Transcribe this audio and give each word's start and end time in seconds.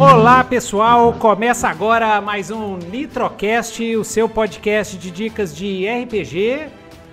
Olá 0.00 0.42
pessoal, 0.42 1.12
começa 1.12 1.68
agora 1.68 2.22
mais 2.22 2.50
um 2.50 2.78
Nitrocast, 2.78 3.84
o 3.96 4.02
seu 4.02 4.30
podcast 4.30 4.96
de 4.96 5.10
dicas 5.10 5.54
de 5.54 5.86
RPG. 5.86 6.68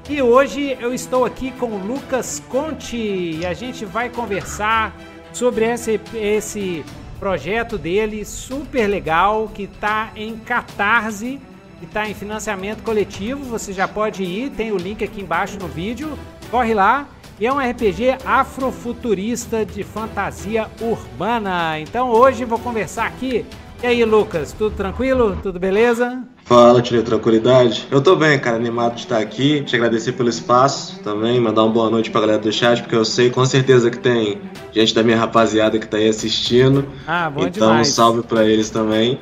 E 0.10 0.22
hoje 0.22 0.78
eu 0.80 0.94
estou 0.94 1.26
aqui 1.26 1.52
com 1.52 1.66
o 1.66 1.86
Lucas 1.86 2.42
Conte 2.48 2.96
e 2.96 3.46
a 3.46 3.54
gente 3.54 3.84
vai 3.84 4.08
conversar 4.08 4.96
sobre 5.34 5.66
esse, 5.66 6.00
esse 6.14 6.86
projeto 7.20 7.78
dele 7.78 8.24
super 8.24 8.88
legal 8.88 9.52
que 9.54 9.64
está 9.64 10.10
em 10.16 10.38
Catarse, 10.38 11.42
que 11.80 11.86
está 11.86 12.08
em 12.10 12.14
financiamento 12.14 12.84
coletivo. 12.84 13.44
Você 13.50 13.74
já 13.74 13.86
pode 13.86 14.24
ir, 14.24 14.52
tem 14.52 14.72
o 14.72 14.78
link 14.78 15.04
aqui 15.04 15.20
embaixo 15.20 15.60
no 15.60 15.68
vídeo. 15.68 16.18
Corre 16.50 16.74
lá, 16.74 17.06
e 17.40 17.46
é 17.46 17.54
um 17.54 17.60
RPG 17.60 18.18
afrofuturista 18.26 19.66
de 19.66 19.84
fantasia 19.84 20.68
urbana. 20.82 21.80
Então 21.80 22.10
hoje 22.10 22.46
vou 22.46 22.60
conversar 22.60 23.06
aqui. 23.06 23.46
E 23.82 23.86
aí, 23.86 24.04
Lucas, 24.04 24.54
tudo 24.54 24.76
tranquilo? 24.76 25.38
Tudo 25.44 25.60
beleza? 25.60 26.24
Fala, 26.46 26.82
tirei 26.82 27.04
tranquilidade. 27.04 27.88
Eu 27.92 28.02
tô 28.02 28.16
bem, 28.16 28.40
cara, 28.40 28.56
animado 28.56 28.96
de 28.96 29.02
estar 29.02 29.20
aqui. 29.20 29.62
Te 29.62 29.76
agradecer 29.76 30.14
pelo 30.14 30.30
espaço 30.30 31.00
também, 31.04 31.40
mandar 31.40 31.64
uma 31.64 31.72
boa 31.72 31.90
noite 31.90 32.10
pra 32.10 32.22
galera 32.22 32.40
do 32.40 32.52
chat, 32.52 32.82
porque 32.82 32.96
eu 32.96 33.06
sei 33.06 33.30
com 33.30 33.46
certeza 33.46 33.92
que 33.92 34.00
tem 34.00 34.42
gente 34.72 34.96
da 34.96 35.04
minha 35.04 35.18
rapaziada 35.18 35.78
que 35.78 35.88
tá 35.88 35.98
aí 35.98 36.08
assistindo. 36.08 36.88
Ah, 37.06 37.30
bom 37.30 37.42
então, 37.42 37.68
demais. 37.68 37.90
um 37.90 37.92
salve 37.92 38.24
pra 38.24 38.46
eles 38.46 38.72
também. 38.72 39.20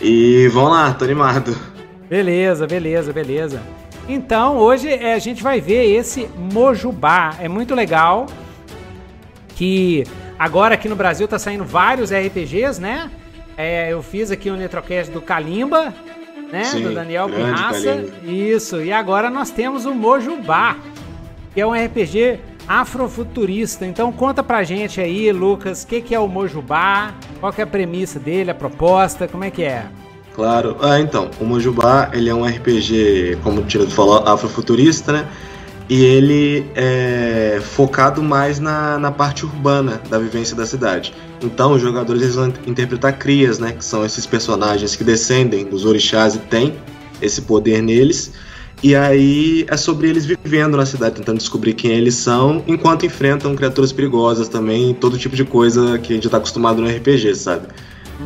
E 0.00 0.48
vamos 0.48 0.70
lá, 0.70 0.94
tô 0.94 1.04
animado. 1.04 1.54
Beleza, 2.08 2.66
beleza, 2.66 3.12
beleza. 3.12 3.60
Então, 4.08 4.56
hoje 4.56 4.88
é, 4.88 5.14
a 5.14 5.18
gente 5.18 5.42
vai 5.42 5.60
ver 5.60 5.84
esse 5.94 6.28
Mojubá. 6.52 7.36
É 7.40 7.48
muito 7.48 7.74
legal 7.74 8.26
que 9.54 10.04
agora 10.38 10.74
aqui 10.74 10.88
no 10.88 10.96
Brasil 10.96 11.28
tá 11.28 11.38
saindo 11.38 11.64
vários 11.64 12.10
RPGs, 12.12 12.80
né? 12.80 13.10
É, 13.56 13.92
eu 13.92 14.02
fiz 14.02 14.30
aqui 14.30 14.48
o 14.50 14.54
um 14.54 14.56
Nitrocast 14.56 15.12
do 15.12 15.20
Kalimba, 15.20 15.94
né? 16.50 16.64
Sim, 16.64 16.82
do 16.82 16.94
Daniel 16.94 17.28
Pirraça. 17.28 18.04
Isso. 18.24 18.80
E 18.82 18.92
agora 18.92 19.30
nós 19.30 19.50
temos 19.50 19.84
o 19.84 19.94
Mojubá, 19.94 20.76
que 21.52 21.60
é 21.60 21.66
um 21.66 21.72
RPG 21.72 22.40
afrofuturista. 22.66 23.84
Então 23.84 24.12
conta 24.12 24.42
pra 24.42 24.62
gente 24.62 25.00
aí, 25.00 25.30
Lucas, 25.32 25.82
o 25.82 25.86
que, 25.86 26.00
que 26.00 26.14
é 26.14 26.18
o 26.18 26.28
Mojubá? 26.28 27.12
Qual 27.38 27.52
que 27.52 27.60
é 27.60 27.64
a 27.64 27.66
premissa 27.66 28.18
dele, 28.18 28.50
a 28.50 28.54
proposta? 28.54 29.28
Como 29.28 29.44
é 29.44 29.50
que 29.50 29.62
é? 29.62 29.86
Claro. 30.40 30.74
Ah, 30.80 30.98
então, 30.98 31.30
o 31.38 31.44
Mojubá, 31.44 32.10
ele 32.14 32.30
é 32.30 32.34
um 32.34 32.46
RPG, 32.46 33.36
como 33.42 33.60
o 33.60 33.64
Tirado 33.64 33.90
falou, 33.90 34.26
afrofuturista, 34.26 35.12
né? 35.12 35.28
E 35.86 36.02
ele 36.02 36.64
é 36.74 37.60
focado 37.62 38.22
mais 38.22 38.58
na, 38.58 38.98
na 38.98 39.12
parte 39.12 39.44
urbana 39.44 40.00
da 40.08 40.18
vivência 40.18 40.56
da 40.56 40.64
cidade. 40.64 41.12
Então, 41.42 41.74
os 41.74 41.82
jogadores 41.82 42.22
eles 42.22 42.36
vão 42.36 42.50
interpretar 42.66 43.18
crias, 43.18 43.58
né? 43.58 43.72
Que 43.72 43.84
são 43.84 44.02
esses 44.02 44.24
personagens 44.24 44.96
que 44.96 45.04
descendem 45.04 45.66
dos 45.66 45.84
orixás 45.84 46.36
e 46.36 46.38
têm 46.38 46.74
esse 47.20 47.42
poder 47.42 47.82
neles. 47.82 48.32
E 48.82 48.96
aí 48.96 49.66
é 49.68 49.76
sobre 49.76 50.08
eles 50.08 50.24
vivendo 50.24 50.74
na 50.74 50.86
cidade, 50.86 51.16
tentando 51.16 51.36
descobrir 51.36 51.74
quem 51.74 51.90
eles 51.90 52.14
são, 52.14 52.64
enquanto 52.66 53.04
enfrentam 53.04 53.54
criaturas 53.54 53.92
perigosas 53.92 54.48
também, 54.48 54.94
todo 54.94 55.18
tipo 55.18 55.36
de 55.36 55.44
coisa 55.44 55.98
que 55.98 56.14
a 56.14 56.16
gente 56.16 56.24
está 56.24 56.38
acostumado 56.38 56.80
no 56.80 56.88
RPG, 56.88 57.34
sabe? 57.34 57.68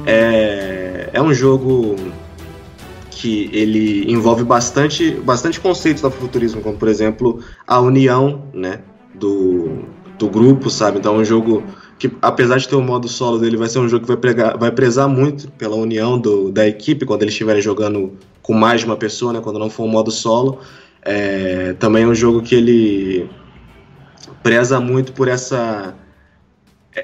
É, 0.07 0.84
é 1.15 1.23
um 1.23 1.33
jogo 1.33 1.95
que 3.09 3.49
ele 3.53 4.11
envolve 4.13 4.43
bastante, 4.43 5.13
bastante 5.13 5.61
conceitos 5.61 6.03
do 6.03 6.11
futurismo, 6.11 6.61
como 6.61 6.77
por 6.77 6.89
exemplo 6.89 7.39
a 7.65 7.79
união, 7.79 8.43
né, 8.53 8.81
do, 9.15 9.85
do 10.19 10.29
grupo, 10.29 10.69
sabe? 10.69 10.99
Então 10.99 11.15
é 11.15 11.19
um 11.19 11.25
jogo 11.25 11.63
que, 12.01 12.11
apesar 12.21 12.59
de 12.59 12.69
ter 12.69 12.75
o 12.75 12.83
modo 12.83 13.07
solo 13.07 13.39
dele, 13.39 13.57
vai 13.57 13.69
ser 13.69 13.79
um 13.79 13.89
jogo 13.89 14.03
que 14.03 14.09
vai, 14.09 14.17
pregar, 14.17 14.59
vai 14.59 14.73
prezar 14.73 15.09
muito 15.09 15.51
pela 15.53 15.77
união 15.77 16.19
do, 16.19 16.51
da 16.51 16.67
equipe 16.67 17.07
quando 17.07 17.23
eles 17.23 17.33
estiverem 17.33 17.63
jogando 17.63 18.13
com 18.43 18.53
mais 18.53 18.81
de 18.81 18.87
uma 18.87 18.97
pessoa, 18.97 19.33
né, 19.33 19.41
quando 19.41 19.59
não 19.61 19.71
for 19.71 19.85
um 19.85 19.89
modo 19.89 20.11
solo. 20.11 20.59
É, 21.01 21.75
também 21.75 22.03
é 22.03 22.07
um 22.09 22.15
jogo 22.15 22.43
que 22.43 22.57
ele 22.57 23.31
preza 24.43 24.81
muito 24.81 25.13
por 25.13 25.29
essa 25.29 25.95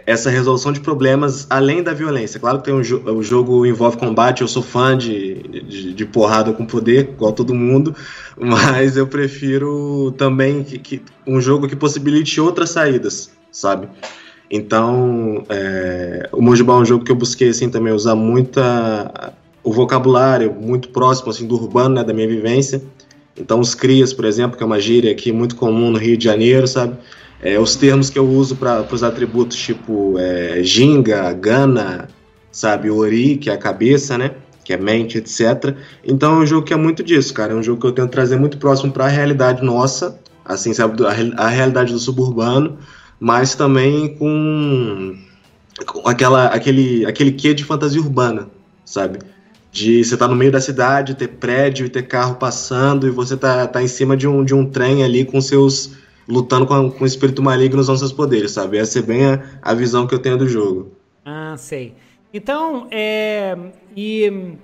essa 0.06 0.30
resolução 0.30 0.72
de 0.72 0.80
problemas 0.80 1.46
além 1.50 1.82
da 1.82 1.92
violência. 1.92 2.38
Claro 2.38 2.58
que 2.58 2.64
tem 2.64 2.74
um 2.74 2.82
jo 2.82 3.02
o 3.04 3.22
jogo 3.22 3.66
envolve 3.66 3.96
combate, 3.96 4.42
eu 4.42 4.48
sou 4.48 4.62
fã 4.62 4.96
de, 4.96 5.42
de, 5.42 5.92
de, 5.92 6.06
porrada 6.06 6.52
com 6.52 6.64
poder, 6.64 7.10
igual 7.10 7.32
todo 7.32 7.54
mundo, 7.54 7.94
mas 8.38 8.96
eu 8.96 9.06
prefiro 9.06 10.12
também 10.16 10.62
que, 10.62 10.78
que 10.78 11.02
um 11.26 11.40
jogo 11.40 11.66
que 11.66 11.74
possibilite 11.74 12.40
outras 12.40 12.70
saídas, 12.70 13.32
sabe? 13.50 13.88
Então, 14.50 15.44
é, 15.48 16.28
o 16.32 16.42
Mojibá 16.42 16.74
é 16.74 16.76
um 16.76 16.84
jogo 16.84 17.04
que 17.04 17.12
eu 17.12 17.16
busquei 17.16 17.50
assim 17.50 17.68
também 17.68 17.92
usar 17.92 18.14
muita 18.14 19.32
o 19.62 19.72
vocabulário 19.72 20.54
muito 20.54 20.88
próximo 20.88 21.30
assim 21.30 21.46
do 21.46 21.54
urbano, 21.54 21.96
né, 21.96 22.04
da 22.04 22.12
minha 22.12 22.26
vivência. 22.26 22.82
Então, 23.36 23.60
os 23.60 23.74
crias, 23.74 24.12
por 24.12 24.24
exemplo, 24.24 24.56
que 24.56 24.62
é 24.62 24.66
uma 24.66 24.80
gíria 24.80 25.10
aqui 25.10 25.32
muito 25.32 25.56
comum 25.56 25.90
no 25.90 25.98
Rio 25.98 26.16
de 26.16 26.24
Janeiro, 26.24 26.66
sabe? 26.66 26.96
É, 27.42 27.58
os 27.58 27.74
termos 27.74 28.10
que 28.10 28.18
eu 28.18 28.28
uso 28.28 28.56
para 28.56 28.86
os 28.92 29.02
atributos 29.02 29.56
tipo 29.56 30.18
é, 30.18 30.62
ginga, 30.62 31.32
gana, 31.32 32.08
sabe, 32.52 32.90
ori, 32.90 33.36
que 33.36 33.48
é 33.48 33.54
a 33.54 33.58
cabeça, 33.58 34.18
né? 34.18 34.32
Que 34.62 34.74
é 34.74 34.76
mente, 34.76 35.18
etc. 35.18 35.74
Então 36.04 36.34
é 36.34 36.38
um 36.42 36.46
jogo 36.46 36.66
que 36.66 36.74
é 36.74 36.76
muito 36.76 37.02
disso, 37.02 37.32
cara. 37.32 37.52
É 37.52 37.56
um 37.56 37.62
jogo 37.62 37.80
que 37.80 37.86
eu 37.86 37.92
tento 37.92 38.10
trazer 38.10 38.38
muito 38.38 38.58
próximo 38.58 38.92
para 38.92 39.06
a 39.06 39.08
realidade 39.08 39.64
nossa, 39.64 40.20
assim, 40.44 40.74
sabe, 40.74 41.02
a, 41.06 41.44
a 41.44 41.48
realidade 41.48 41.92
do 41.92 41.98
suburbano, 41.98 42.78
mas 43.18 43.54
também 43.54 44.14
com, 44.16 45.16
aquela, 46.04 46.46
aquele, 46.46 47.06
aquele 47.06 47.32
quê 47.32 47.54
de 47.54 47.64
fantasia 47.64 48.00
urbana, 48.00 48.48
sabe? 48.84 49.18
De 49.72 50.04
você 50.04 50.14
estar 50.14 50.26
tá 50.26 50.30
no 50.30 50.36
meio 50.36 50.50
da 50.50 50.60
cidade, 50.60 51.14
ter 51.14 51.28
prédio 51.28 51.86
e 51.86 51.88
ter 51.88 52.02
carro 52.02 52.34
passando, 52.34 53.06
e 53.06 53.10
você 53.10 53.36
tá, 53.36 53.66
tá 53.66 53.82
em 53.82 53.88
cima 53.88 54.16
de 54.16 54.26
um, 54.26 54.44
de 54.44 54.54
um 54.54 54.66
trem 54.66 55.04
ali 55.04 55.24
com 55.24 55.40
seus 55.40 55.92
lutando 56.30 56.66
com, 56.66 56.90
com 56.90 57.04
o 57.04 57.06
espírito 57.06 57.42
maligno 57.42 57.80
usando 57.80 57.98
seus 57.98 58.12
poderes, 58.12 58.52
sabe? 58.52 58.78
Essa 58.78 59.00
é 59.00 59.02
bem 59.02 59.26
a, 59.26 59.42
a 59.60 59.74
visão 59.74 60.06
que 60.06 60.14
eu 60.14 60.18
tenho 60.18 60.38
do 60.38 60.48
jogo. 60.48 60.92
Ah, 61.24 61.54
sei. 61.58 61.94
Então, 62.32 62.86
é. 62.90 63.56
E 63.96 64.56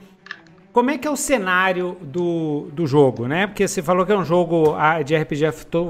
como 0.73 0.91
é 0.91 0.99
que 0.99 1.09
é 1.09 1.11
o 1.11 1.17
cenário 1.17 1.97
do, 2.03 2.69
do 2.73 2.87
jogo, 2.87 3.27
né? 3.27 3.47
Porque 3.47 3.67
você 3.67 3.83
falou 3.83 4.05
que 4.05 4.13
é 4.13 4.17
um 4.17 4.25
jogo 4.25 4.77
de 5.05 5.17
RPG 5.17 5.47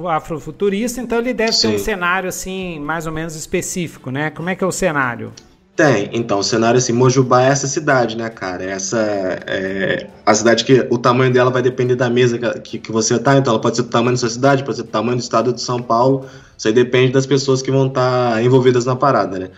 afrofuturista, 0.09 1.00
então 1.00 1.19
ele 1.19 1.34
deve 1.34 1.53
Sim. 1.53 1.70
ter 1.70 1.75
um 1.75 1.78
cenário 1.78 2.28
assim, 2.28 2.78
mais 2.78 3.04
ou 3.04 3.12
menos 3.12 3.34
específico, 3.34 4.10
né? 4.10 4.31
Como 4.31 4.48
é 4.48 4.54
que 4.54 4.62
é 4.62 4.66
o 4.66 4.70
cenário? 4.70 5.32
Tem, 5.76 6.09
então, 6.14 6.38
o 6.38 6.42
cenário 6.42 6.78
assim, 6.78 6.94
Mojubá 6.94 7.42
é 7.42 7.48
essa 7.48 7.66
cidade, 7.66 8.16
né, 8.16 8.31
cara? 8.31 8.64
Essa 8.64 8.98
é 9.47 10.06
a 10.25 10.34
cidade 10.34 10.64
que 10.64 10.87
o 10.88 10.97
tamanho 10.97 11.31
dela 11.31 11.50
vai 11.50 11.60
depender 11.60 11.94
da 11.94 12.09
mesa 12.09 12.38
que, 12.60 12.78
que 12.78 12.91
você 12.91 13.19
tá, 13.19 13.37
então 13.37 13.53
ela 13.53 13.60
pode 13.60 13.76
ser 13.76 13.82
do 13.82 13.91
tamanho 13.91 14.12
da 14.12 14.20
sua 14.20 14.31
cidade, 14.31 14.64
pode 14.64 14.78
ser 14.78 14.84
do 14.84 14.88
tamanho 14.88 15.19
do 15.19 15.20
estado 15.20 15.53
de 15.53 15.60
São 15.60 15.82
Paulo, 15.82 16.25
isso 16.56 16.66
aí 16.66 16.72
depende 16.72 17.12
das 17.12 17.26
pessoas 17.26 17.60
que 17.60 17.70
vão 17.70 17.88
estar 17.88 18.32
tá 18.32 18.42
envolvidas 18.42 18.87
na 18.87 18.97
parada, 18.97 19.38
né? 19.38 19.50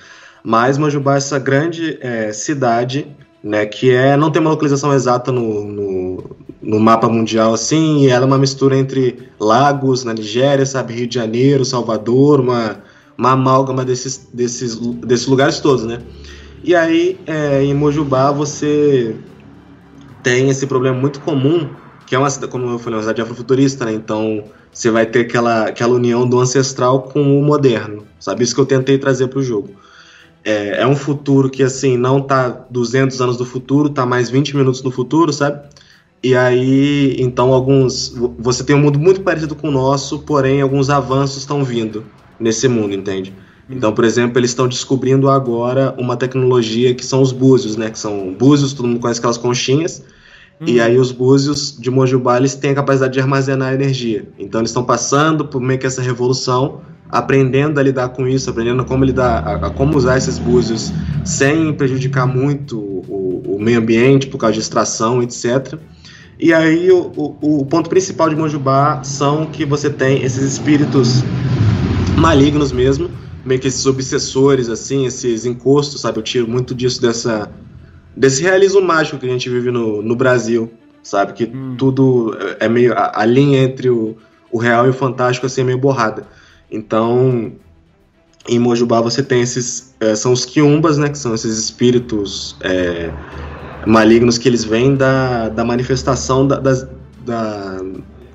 Mas 0.43 0.77
Mojubá 0.77 1.15
é 1.15 1.19
essa 1.19 1.39
grande 1.39 1.99
é, 2.01 2.33
cidade, 2.33 3.07
né, 3.41 3.65
que 3.65 3.93
é, 3.93 4.17
não 4.17 4.33
tem 4.33 4.43
uma 4.43 4.51
localização 4.51 4.93
exata 4.93 5.31
no, 5.31 5.65
no, 5.65 6.37
no, 6.61 6.81
mapa 6.81 7.09
mundial, 7.09 7.55
assim, 7.55 8.01
e 8.01 8.09
ela 8.09 8.25
é 8.25 8.27
uma 8.27 8.39
mistura 8.39 8.77
entre 8.77 9.31
lagos 9.39 10.03
na 10.03 10.13
Nigéria, 10.13 10.67
sabe, 10.67 10.95
Rio 10.95 11.07
de 11.07 11.15
Janeiro, 11.15 11.65
Salvador, 11.65 12.41
uma 12.41 12.88
uma 13.19 13.33
amálgama 13.33 13.85
desses, 13.85 14.29
desses, 14.33 14.77
desses 14.77 15.27
lugares 15.27 15.59
todos, 15.59 15.85
né? 15.85 15.99
E 16.63 16.75
aí, 16.75 17.19
é, 17.27 17.63
em 17.65 17.75
Mojubá, 17.75 18.31
você 18.31 19.17
tem 20.23 20.49
esse 20.49 20.67
problema 20.69 20.97
muito 20.97 21.21
comum, 21.21 21.69
que 22.07 22.15
é 22.15 22.19
uma 22.19 22.31
cidade, 22.31 22.53
como 22.53 22.71
eu 22.71 22.79
falei, 22.79 22.97
uma 22.97 23.03
cidade 23.03 23.21
afrofuturista, 23.21 23.85
né? 23.85 23.93
Então, 23.93 24.45
você 24.73 24.91
vai 24.91 25.05
ter 25.05 25.21
aquela, 25.21 25.65
aquela 25.65 25.95
união 25.95 26.29
do 26.29 26.39
ancestral 26.39 27.03
com 27.03 27.41
o 27.41 27.43
moderno, 27.43 28.07
sabe? 28.21 28.45
Isso 28.45 28.55
que 28.55 28.61
eu 28.61 28.67
tentei 28.67 28.97
trazer 28.99 29.27
para 29.27 29.41
o 29.41 29.43
jogo. 29.43 29.71
É, 30.45 30.83
é, 30.83 30.87
um 30.87 30.95
futuro 30.95 31.51
que, 31.51 31.65
assim, 31.65 31.97
não 31.97 32.21
tá 32.21 32.49
200 32.71 33.21
anos 33.21 33.37
do 33.37 33.45
futuro, 33.45 33.89
tá 33.91 34.07
mais 34.07 34.31
20 34.31 34.57
minutos 34.57 34.81
no 34.83 34.93
futuro, 34.93 35.33
sabe? 35.33 35.61
E 36.23 36.37
aí, 36.37 37.17
então, 37.19 37.53
alguns... 37.53 38.15
Você 38.39 38.63
tem 38.63 38.77
um 38.77 38.81
mundo 38.81 38.99
muito 38.99 39.23
parecido 39.23 39.57
com 39.57 39.69
o 39.69 39.73
nosso, 39.73 40.21
porém, 40.21 40.61
alguns 40.61 40.89
avanços 40.89 41.39
estão 41.39 41.65
vindo 41.65 42.05
nesse 42.39 42.69
mundo, 42.69 42.95
entende? 42.95 43.33
Então, 43.71 43.93
por 43.93 44.05
exemplo, 44.05 44.39
eles 44.39 44.51
estão 44.51 44.67
descobrindo 44.67 45.29
agora 45.29 45.95
uma 45.99 46.17
tecnologia 46.17 46.95
que 46.95 47.05
são 47.05 47.21
os 47.21 47.33
búzios, 47.33 47.77
né? 47.77 47.91
Que 47.91 47.99
são 47.99 48.33
búzios, 48.33 48.73
todo 48.73 48.89
mundo 48.89 49.01
conhece 49.01 49.21
aquelas 49.21 49.37
conchinhas. 49.37 50.03
E 50.67 50.81
aí 50.81 50.99
os 50.99 51.13
búzios 51.13 51.77
de 51.79 51.91
Mojubá, 51.91 52.37
eles 52.37 52.55
têm 52.55 52.73
a 52.73 52.75
capacidade 52.75 53.13
de 53.13 53.21
armazenar 53.21 53.73
energia. 53.75 54.29
Então 54.39 54.61
eles 54.61 54.71
estão 54.71 54.83
passando 54.83 55.45
por 55.45 55.61
meio 55.61 55.79
que 55.79 55.87
essa 55.87 56.03
revolução, 56.03 56.81
aprendendo 57.09 57.79
a 57.79 57.83
lidar 57.83 58.09
com 58.09 58.27
isso, 58.27 58.51
aprendendo 58.51 58.85
como 58.85 59.05
lidar, 59.05 59.47
a, 59.47 59.67
a 59.67 59.71
como 59.71 59.97
usar 59.97 60.19
esses 60.19 60.39
búzios 60.39 60.93
sem 61.25 61.73
prejudicar 61.75 62.27
muito 62.27 62.79
o, 62.79 63.57
o, 63.57 63.61
meio 63.61 63.79
ambiente 63.79 64.27
por 64.27 64.39
causa 64.39 64.55
de 64.55 64.61
extração, 64.61 65.23
etc. 65.23 65.79
E 66.41 66.53
aí 66.53 66.91
o, 66.91 67.13
o, 67.17 67.61
o 67.61 67.67
ponto 67.67 67.89
principal 67.89 68.29
de 68.29 68.35
Mojubá 68.35 69.03
são 69.05 69.47
que 69.47 69.65
você 69.65 69.89
tem 69.89 70.23
esses 70.25 70.43
espíritos 70.43 71.23
malignos 72.19 72.73
mesmo, 72.73 73.11
meio 73.45 73.61
que 73.61 73.69
esses 73.69 73.87
obsessores, 73.87 74.69
assim, 74.69 75.07
esses 75.07 75.47
encostos, 75.47 76.01
sabe? 76.01 76.19
Eu 76.19 76.23
tiro 76.23 76.49
muito 76.49 76.75
disso 76.75 77.01
dessa 77.01 77.51
desse 78.19 78.43
realismo 78.43 78.81
mágico 78.81 79.19
que 79.19 79.27
a 79.27 79.31
gente 79.31 79.49
vive 79.49 79.71
no, 79.71 80.03
no 80.03 80.17
Brasil, 80.17 80.73
sabe? 81.03 81.33
Que 81.33 81.45
hum. 81.45 81.77
tudo 81.79 82.37
é 82.59 82.69
meio. 82.69 82.93
A, 82.93 83.23
a, 83.23 83.25
linha 83.25 83.63
entre 83.63 83.89
o, 83.89 84.17
o 84.51 84.59
real 84.59 84.87
e 84.87 84.91
o 84.91 84.93
fantástico 84.93 85.47
assim, 85.47 85.61
é 85.61 85.65
meio 85.65 85.79
borrada. 85.79 86.27
Então, 86.71 87.53
em 88.49 88.59
Mojubá 88.59 89.01
você 89.01 89.23
tem 89.23 89.41
esses. 89.41 89.95
É, 90.01 90.15
são 90.15 90.33
os 90.33 90.45
quiumbas, 90.45 90.99
né? 90.99 91.09
Que 91.09 91.19
são 91.19 91.35
esses 91.35 91.57
espíritos 91.57 92.57
é, 92.61 93.13
malignos 93.87 94.37
que 94.37 94.49
eles 94.49 94.65
vêm 94.65 94.97
da, 94.97 95.49
da 95.49 95.65
manifestação 95.65 96.47
da, 96.47 96.59
das, 96.59 96.89
da, 97.25 97.79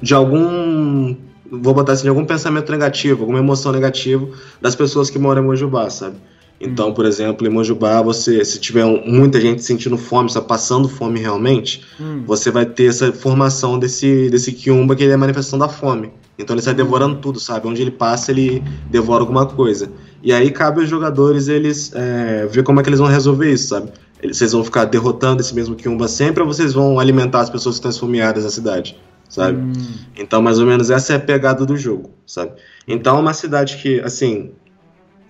de 0.01 0.13
algum. 0.13 1.15
Vou 1.61 1.73
botar 1.73 1.93
assim, 1.93 2.03
de 2.03 2.09
algum 2.09 2.25
pensamento 2.25 2.71
negativo, 2.71 3.21
alguma 3.21 3.39
emoção 3.39 3.71
negativa 3.71 4.27
das 4.59 4.75
pessoas 4.75 5.09
que 5.09 5.19
moram 5.19 5.43
em 5.43 5.45
Mojubá, 5.45 5.89
sabe? 5.89 6.15
Então, 6.59 6.89
hum. 6.89 6.93
por 6.93 7.05
exemplo, 7.05 7.45
em 7.45 7.49
Mojubá, 7.49 8.01
você, 8.01 8.43
se 8.43 8.59
tiver 8.59 8.85
um, 8.85 9.03
muita 9.05 9.39
gente 9.39 9.63
sentindo 9.63 9.97
fome, 9.97 10.27
está 10.27 10.41
passando 10.41 10.87
fome 10.87 11.19
realmente, 11.19 11.83
hum. 11.99 12.23
você 12.25 12.49
vai 12.49 12.65
ter 12.65 12.85
essa 12.85 13.11
formação 13.11 13.77
desse, 13.77 14.29
desse 14.29 14.51
quiumba 14.51 14.95
que 14.95 15.03
ele 15.03 15.11
é 15.11 15.15
a 15.15 15.17
manifestação 15.17 15.59
da 15.59 15.67
fome. 15.67 16.11
Então 16.37 16.55
ele 16.55 16.63
sai 16.63 16.73
devorando 16.73 17.17
tudo, 17.17 17.39
sabe? 17.39 17.67
Onde 17.67 17.81
ele 17.81 17.91
passa, 17.91 18.31
ele 18.31 18.63
devora 18.89 19.21
alguma 19.21 19.45
coisa. 19.45 19.91
E 20.23 20.33
aí 20.33 20.49
cabe 20.49 20.81
aos 20.81 20.89
jogadores 20.89 21.47
eles 21.47 21.91
é, 21.93 22.47
ver 22.47 22.63
como 22.63 22.79
é 22.79 22.83
que 22.83 22.89
eles 22.89 22.99
vão 22.99 23.07
resolver 23.07 23.51
isso, 23.51 23.67
sabe? 23.67 23.91
Eles, 24.21 24.37
vocês 24.37 24.53
vão 24.53 24.63
ficar 24.63 24.85
derrotando 24.85 25.41
esse 25.41 25.53
mesmo 25.53 25.75
quiumba 25.75 26.07
sempre 26.07 26.41
ou 26.41 26.47
vocês 26.47 26.73
vão 26.73 26.99
alimentar 26.99 27.41
as 27.41 27.49
pessoas 27.49 27.75
que 27.75 27.79
estão 27.79 27.91
esfomeadas 27.91 28.45
na 28.45 28.49
cidade, 28.49 28.97
sabe? 29.33 29.57
Hum. 29.57 29.95
Então, 30.15 30.43
mais 30.43 30.59
ou 30.59 30.67
menos, 30.67 30.91
essa 30.91 31.13
é 31.13 31.15
a 31.15 31.19
pegada 31.19 31.65
do 31.65 31.75
jogo, 31.75 32.11
sabe? 32.23 32.51
Então, 32.87 33.17
é 33.17 33.19
uma 33.19 33.33
cidade 33.33 33.77
que, 33.77 33.99
assim, 34.01 34.51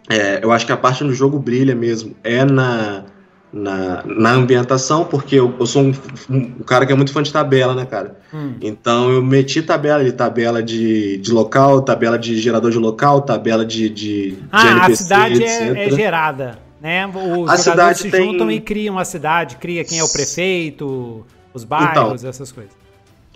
é, 0.09 0.43
eu 0.43 0.51
acho 0.51 0.65
que 0.65 0.73
a 0.73 0.77
parte 0.77 1.05
do 1.05 1.13
jogo 1.13 1.39
brilha 1.39 1.73
mesmo 1.73 2.13
é 2.21 2.43
na, 2.43 3.05
na, 3.53 4.03
na 4.05 4.31
ambientação, 4.31 5.05
porque 5.05 5.37
eu, 5.37 5.55
eu 5.57 5.65
sou 5.65 5.83
um, 5.83 5.93
um, 6.29 6.63
cara 6.63 6.85
que 6.85 6.91
é 6.91 6.95
muito 6.95 7.13
fã 7.13 7.23
de 7.23 7.31
tabela, 7.31 7.73
né, 7.73 7.85
cara? 7.85 8.19
Hum. 8.33 8.55
Então 8.61 9.09
eu 9.09 9.23
meti 9.23 9.61
tabela 9.61 10.03
de 10.03 10.11
tabela 10.11 10.61
de, 10.61 11.15
de 11.19 11.31
local, 11.31 11.81
tabela 11.81 12.19
de 12.19 12.35
gerador 12.41 12.71
de 12.71 12.79
local, 12.79 13.21
tabela 13.21 13.65
de, 13.65 13.89
de, 13.89 14.37
ah, 14.51 14.61
de 14.63 14.67
NPC, 14.67 14.91
a 14.91 14.95
cidade 14.97 15.43
é, 15.45 15.87
é, 15.87 15.89
gerada, 15.91 16.59
né? 16.81 17.07
Os 17.07 17.49
a 17.49 17.55
cidade 17.55 17.99
se 17.99 18.11
tem... 18.11 18.33
juntam 18.33 18.51
e 18.51 18.59
criam 18.59 18.99
a 18.99 19.05
cidade, 19.05 19.55
cria 19.55 19.85
quem 19.85 19.99
é 19.99 20.03
o 20.03 20.11
prefeito, 20.11 21.25
os 21.53 21.63
bairros, 21.63 22.19
então, 22.19 22.29
essas 22.29 22.51
coisas. 22.51 22.82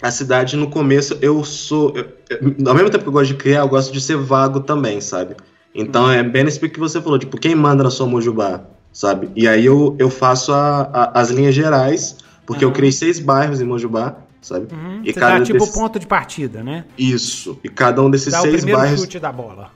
A 0.01 0.11
cidade, 0.11 0.55
no 0.55 0.69
começo, 0.69 1.17
eu 1.21 1.43
sou. 1.43 1.93
Eu, 1.95 2.05
eu, 2.29 2.67
ao 2.67 2.75
mesmo 2.75 2.89
tempo 2.89 3.03
que 3.03 3.09
eu 3.09 3.13
gosto 3.13 3.29
de 3.29 3.35
criar, 3.35 3.61
eu 3.61 3.67
gosto 3.67 3.91
de 3.91 3.99
ser 3.99 4.15
vago 4.15 4.59
também, 4.59 5.01
sabe? 5.01 5.35
Então 5.73 6.09
é 6.11 6.23
bem 6.23 6.43
nesse 6.43 6.59
pico 6.59 6.75
que 6.75 6.79
você 6.79 7.01
falou, 7.01 7.17
tipo, 7.17 7.37
quem 7.37 7.55
manda 7.55 7.83
na 7.83 7.89
sua 7.89 8.07
Mojubá, 8.07 8.61
sabe? 8.91 9.29
E 9.35 9.47
aí 9.47 9.65
eu, 9.65 9.95
eu 9.99 10.09
faço 10.09 10.51
a, 10.51 10.81
a, 10.93 11.19
as 11.19 11.29
linhas 11.29 11.53
gerais, 11.53 12.17
porque 12.45 12.65
uhum. 12.65 12.71
eu 12.71 12.75
criei 12.75 12.91
seis 12.91 13.19
bairros 13.19 13.61
em 13.61 13.65
Mojubá, 13.65 14.17
sabe? 14.41 14.67
Uhum. 14.73 15.01
E 15.03 15.13
você 15.13 15.19
cada 15.19 15.39
dá 15.39 15.45
tipo 15.45 15.59
desses... 15.59 15.75
ponto 15.75 15.99
de 15.99 16.07
partida, 16.07 16.63
né? 16.63 16.85
Isso. 16.97 17.59
E 17.63 17.69
cada 17.69 18.01
um 18.01 18.09
desses 18.09 18.33
dá 18.33 18.41
seis 18.41 18.55
o 18.55 18.57
primeiro 18.57 18.79
bairros. 18.79 19.01
chute 19.01 19.19
da 19.19 19.31
bola. 19.31 19.71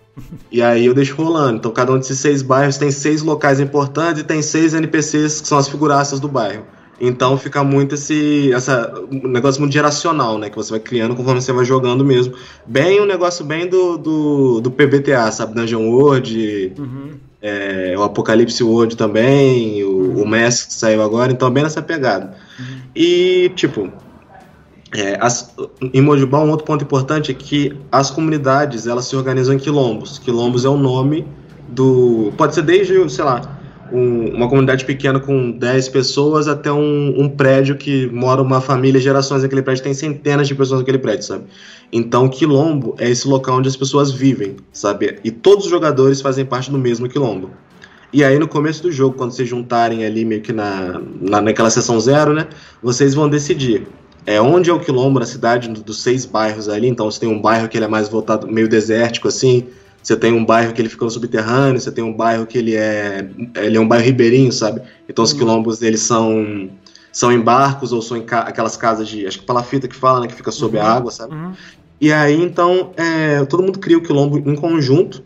E 0.52 0.62
aí 0.62 0.86
eu 0.86 0.94
deixo 0.94 1.16
rolando. 1.16 1.58
Então 1.58 1.72
cada 1.72 1.92
um 1.94 1.98
desses 1.98 2.20
seis 2.20 2.42
bairros 2.42 2.78
tem 2.78 2.92
seis 2.92 3.22
locais 3.22 3.60
importantes 3.60 4.22
e 4.22 4.26
tem 4.26 4.42
seis 4.42 4.74
NPCs 4.74 5.42
que 5.42 5.48
são 5.48 5.58
as 5.58 5.68
figuraças 5.68 6.20
do 6.20 6.28
bairro. 6.28 6.66
Então 7.04 7.36
fica 7.36 7.64
muito 7.64 7.96
esse 7.96 8.54
essa, 8.54 8.94
um 9.12 9.28
negócio 9.28 9.60
muito 9.60 9.74
geracional, 9.74 10.38
né? 10.38 10.52
Que 10.52 10.56
você 10.56 10.70
vai 10.70 10.80
criando 10.80 11.16
conforme 11.16 11.42
você 11.42 11.52
vai 11.52 11.66
jogando 11.66 12.06
mesmo. 12.06 12.36
Bem 12.64 13.02
um 13.02 13.06
negócio 13.08 13.44
bem 13.44 13.68
do, 13.68 13.98
do, 13.98 14.62
do 14.62 14.70
PBTA, 14.70 15.32
sabe? 15.32 15.56
Dungeon 15.56 15.90
World, 15.90 16.74
uhum. 16.78 17.14
é, 17.42 17.96
o 17.98 18.04
Apocalipse 18.04 18.64
World 18.64 18.96
também, 18.96 19.84
o, 19.84 19.90
uhum. 19.90 20.22
o 20.22 20.28
Mask 20.28 20.68
que 20.68 20.74
saiu 20.76 21.02
agora, 21.02 21.32
então 21.32 21.50
bem 21.50 21.64
nessa 21.64 21.82
pegada. 21.82 22.36
Uhum. 22.60 22.66
E, 22.96 23.52
tipo, 23.56 23.92
é, 24.96 25.18
as, 25.20 25.56
em 25.82 26.02
Mojubá, 26.02 26.40
um 26.40 26.52
outro 26.52 26.68
ponto 26.68 26.84
importante 26.84 27.32
é 27.32 27.34
que 27.34 27.76
as 27.92 28.12
comunidades 28.12 28.86
elas 28.86 29.06
se 29.06 29.16
organizam 29.16 29.56
em 29.56 29.58
quilombos. 29.58 30.20
Quilombos 30.20 30.66
é 30.66 30.70
o 30.70 30.78
nome 30.78 31.26
do. 31.68 32.32
Pode 32.38 32.54
ser 32.54 32.62
desde, 32.62 33.10
sei 33.10 33.26
lá, 33.26 33.60
um, 33.92 34.36
uma 34.36 34.48
comunidade 34.48 34.86
pequena 34.86 35.20
com 35.20 35.52
10 35.52 35.90
pessoas 35.90 36.48
até 36.48 36.72
um, 36.72 37.22
um, 37.22 37.30
prédio 37.30 37.76
que 37.76 38.08
mora 38.08 38.42
uma 38.42 38.62
família, 38.62 39.00
gerações 39.00 39.44
naquele 39.44 39.62
prédio, 39.62 39.84
tem 39.84 39.94
centenas 39.94 40.48
de 40.48 40.56
pessoas 40.56 40.80
naquele 40.80 40.98
prédio, 40.98 41.26
sabe? 41.26 41.44
Então, 41.92 42.30
quilombo 42.30 42.96
é 42.98 43.10
esse 43.10 43.28
local 43.28 43.58
onde 43.58 43.68
as 43.68 43.76
pessoas 43.76 44.12
vivem, 44.12 44.56
sabe? 44.72 45.20
E 45.24 45.32
todos 45.32 45.66
os 45.66 45.72
jogadores 45.72 46.22
fazem 46.22 46.46
parte 46.46 46.72
do 46.72 46.78
mesmo 46.78 47.10
quilombo. 47.10 47.50
E 48.14 48.24
aí, 48.24 48.40
no 48.40 48.48
começo 48.48 48.84
do 48.84 48.92
jogo, 48.92 49.16
quando 49.16 49.32
vocês 49.32 49.48
juntarem 49.48 50.06
ali 50.06 50.26
meio 50.26 50.42
que 50.42 50.52
na, 50.52 51.02
na, 51.22 51.42
naquela 51.42 51.70
sessão 51.70 52.00
zero, 52.00 52.34
né? 52.34 52.48
Vocês 52.82 53.14
vão 53.14 53.30
decidir 53.30 53.88
é, 54.26 54.40
onde 54.42 54.70
é 54.70 54.74
o 54.74 54.80
quilombo 54.80 55.20
na 55.20 55.26
cidade, 55.26 55.70
dos 55.70 56.02
seis 56.02 56.26
bairros 56.26 56.68
ali. 56.70 56.88
Então, 56.88 57.10
você 57.10 57.20
tem 57.20 57.30
um 57.30 57.42
bairro 57.42 57.68
que 57.68 57.78
ele 57.78 57.86
é 57.86 57.88
mais 57.88 58.10
voltado, 58.10 58.48
meio 58.48 58.68
desértico, 58.68 59.28
assim 59.28 59.68
você 60.02 60.16
tem 60.16 60.34
um 60.34 60.44
bairro 60.44 60.74
que 60.74 60.82
ele 60.82 60.90
fica 60.90 61.06
no 61.06 61.12
subterrâneo, 61.12 61.80
você 61.80 61.92
tem 61.92 62.04
um 62.04 62.14
bairro 62.14 62.46
que 62.46 62.58
ele 62.58 62.76
é, 62.76 63.30
ele 63.56 63.78
é 63.78 63.80
um 63.80 63.88
bairro 63.88 64.04
ribeirinho, 64.04 64.52
sabe? 64.52 64.82
Então 65.08 65.24
os 65.24 65.32
uhum. 65.32 65.38
quilombos 65.38 65.82
eles 65.82 66.02
são 66.02 66.70
são 67.12 67.32
em 67.32 67.40
barcos 67.40 67.92
ou 67.92 68.02
são 68.02 68.16
em 68.16 68.24
ca 68.24 68.40
aquelas 68.40 68.78
casas 68.78 69.08
de, 69.08 69.28
acho 69.28 69.40
que 69.40 69.46
palafita 69.46 69.88
que 69.88 69.96
fala, 69.96 70.22
né, 70.22 70.28
que 70.28 70.34
fica 70.34 70.52
sob 70.52 70.78
uhum. 70.78 70.84
a 70.84 70.92
água, 70.92 71.12
sabe? 71.12 71.36
Uhum. 71.36 71.54
E 72.00 72.12
aí 72.12 72.42
então 72.42 72.92
é, 72.98 73.44
todo 73.46 73.62
mundo 73.62 73.80
cria 73.80 73.98
o 73.98 74.02
quilombo 74.02 74.38
em 74.38 74.56
conjunto 74.56 75.24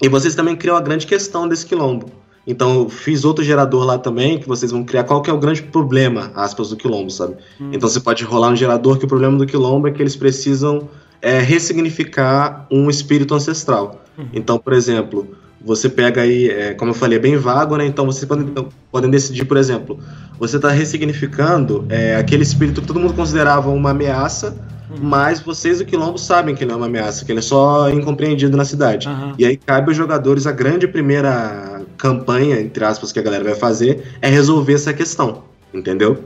e 0.00 0.08
vocês 0.08 0.34
também 0.34 0.54
criam 0.54 0.76
a 0.76 0.80
grande 0.80 1.06
questão 1.06 1.48
desse 1.48 1.66
quilombo. 1.66 2.06
Então 2.46 2.74
eu 2.74 2.88
fiz 2.88 3.24
outro 3.24 3.44
gerador 3.44 3.84
lá 3.84 3.98
também 3.98 4.38
que 4.38 4.48
vocês 4.48 4.72
vão 4.72 4.84
criar 4.84 5.04
qual 5.04 5.22
que 5.22 5.30
é 5.30 5.32
o 5.32 5.38
grande 5.38 5.62
problema, 5.62 6.32
aspas, 6.34 6.70
do 6.70 6.76
quilombo, 6.76 7.10
sabe? 7.10 7.36
Uhum. 7.60 7.70
Então 7.72 7.88
você 7.88 8.00
pode 8.00 8.24
rolar 8.24 8.48
um 8.48 8.56
gerador 8.56 8.98
que 8.98 9.04
o 9.04 9.08
problema 9.08 9.38
do 9.38 9.46
quilombo 9.46 9.88
é 9.88 9.92
que 9.92 10.02
eles 10.02 10.16
precisam 10.16 10.88
é 11.22 11.38
ressignificar 11.38 12.66
um 12.70 12.90
espírito 12.90 13.34
ancestral. 13.34 14.02
Uhum. 14.18 14.26
Então, 14.34 14.58
por 14.58 14.72
exemplo, 14.72 15.36
você 15.64 15.88
pega 15.88 16.22
aí, 16.22 16.50
é, 16.50 16.74
como 16.74 16.90
eu 16.90 16.94
falei, 16.94 17.18
é 17.18 17.20
bem 17.20 17.36
vago, 17.36 17.76
né? 17.76 17.86
Então 17.86 18.04
vocês 18.04 18.24
podem, 18.24 18.52
podem 18.90 19.10
decidir, 19.10 19.44
por 19.44 19.56
exemplo, 19.56 19.98
você 20.38 20.56
está 20.56 20.70
ressignificando 20.70 21.86
é, 21.88 22.16
aquele 22.16 22.42
espírito 22.42 22.80
que 22.80 22.86
todo 22.86 22.98
mundo 22.98 23.14
considerava 23.14 23.70
uma 23.70 23.90
ameaça, 23.90 24.56
uhum. 24.90 24.96
mas 25.00 25.40
vocês, 25.40 25.80
o 25.80 25.84
Quilombo, 25.84 26.18
sabem 26.18 26.54
que 26.54 26.64
não 26.64 26.74
é 26.74 26.76
uma 26.78 26.86
ameaça, 26.86 27.24
que 27.24 27.30
ele 27.30 27.38
é 27.38 27.42
só 27.42 27.88
incompreendido 27.90 28.56
na 28.56 28.64
cidade. 28.64 29.08
Uhum. 29.08 29.34
E 29.38 29.46
aí 29.46 29.56
cabe 29.56 29.90
aos 29.90 29.96
jogadores 29.96 30.46
a 30.46 30.52
grande 30.52 30.88
primeira 30.88 31.82
campanha, 31.96 32.60
entre 32.60 32.84
aspas, 32.84 33.12
que 33.12 33.20
a 33.20 33.22
galera 33.22 33.44
vai 33.44 33.54
fazer, 33.54 34.02
é 34.20 34.28
resolver 34.28 34.74
essa 34.74 34.92
questão, 34.92 35.44
entendeu? 35.72 36.24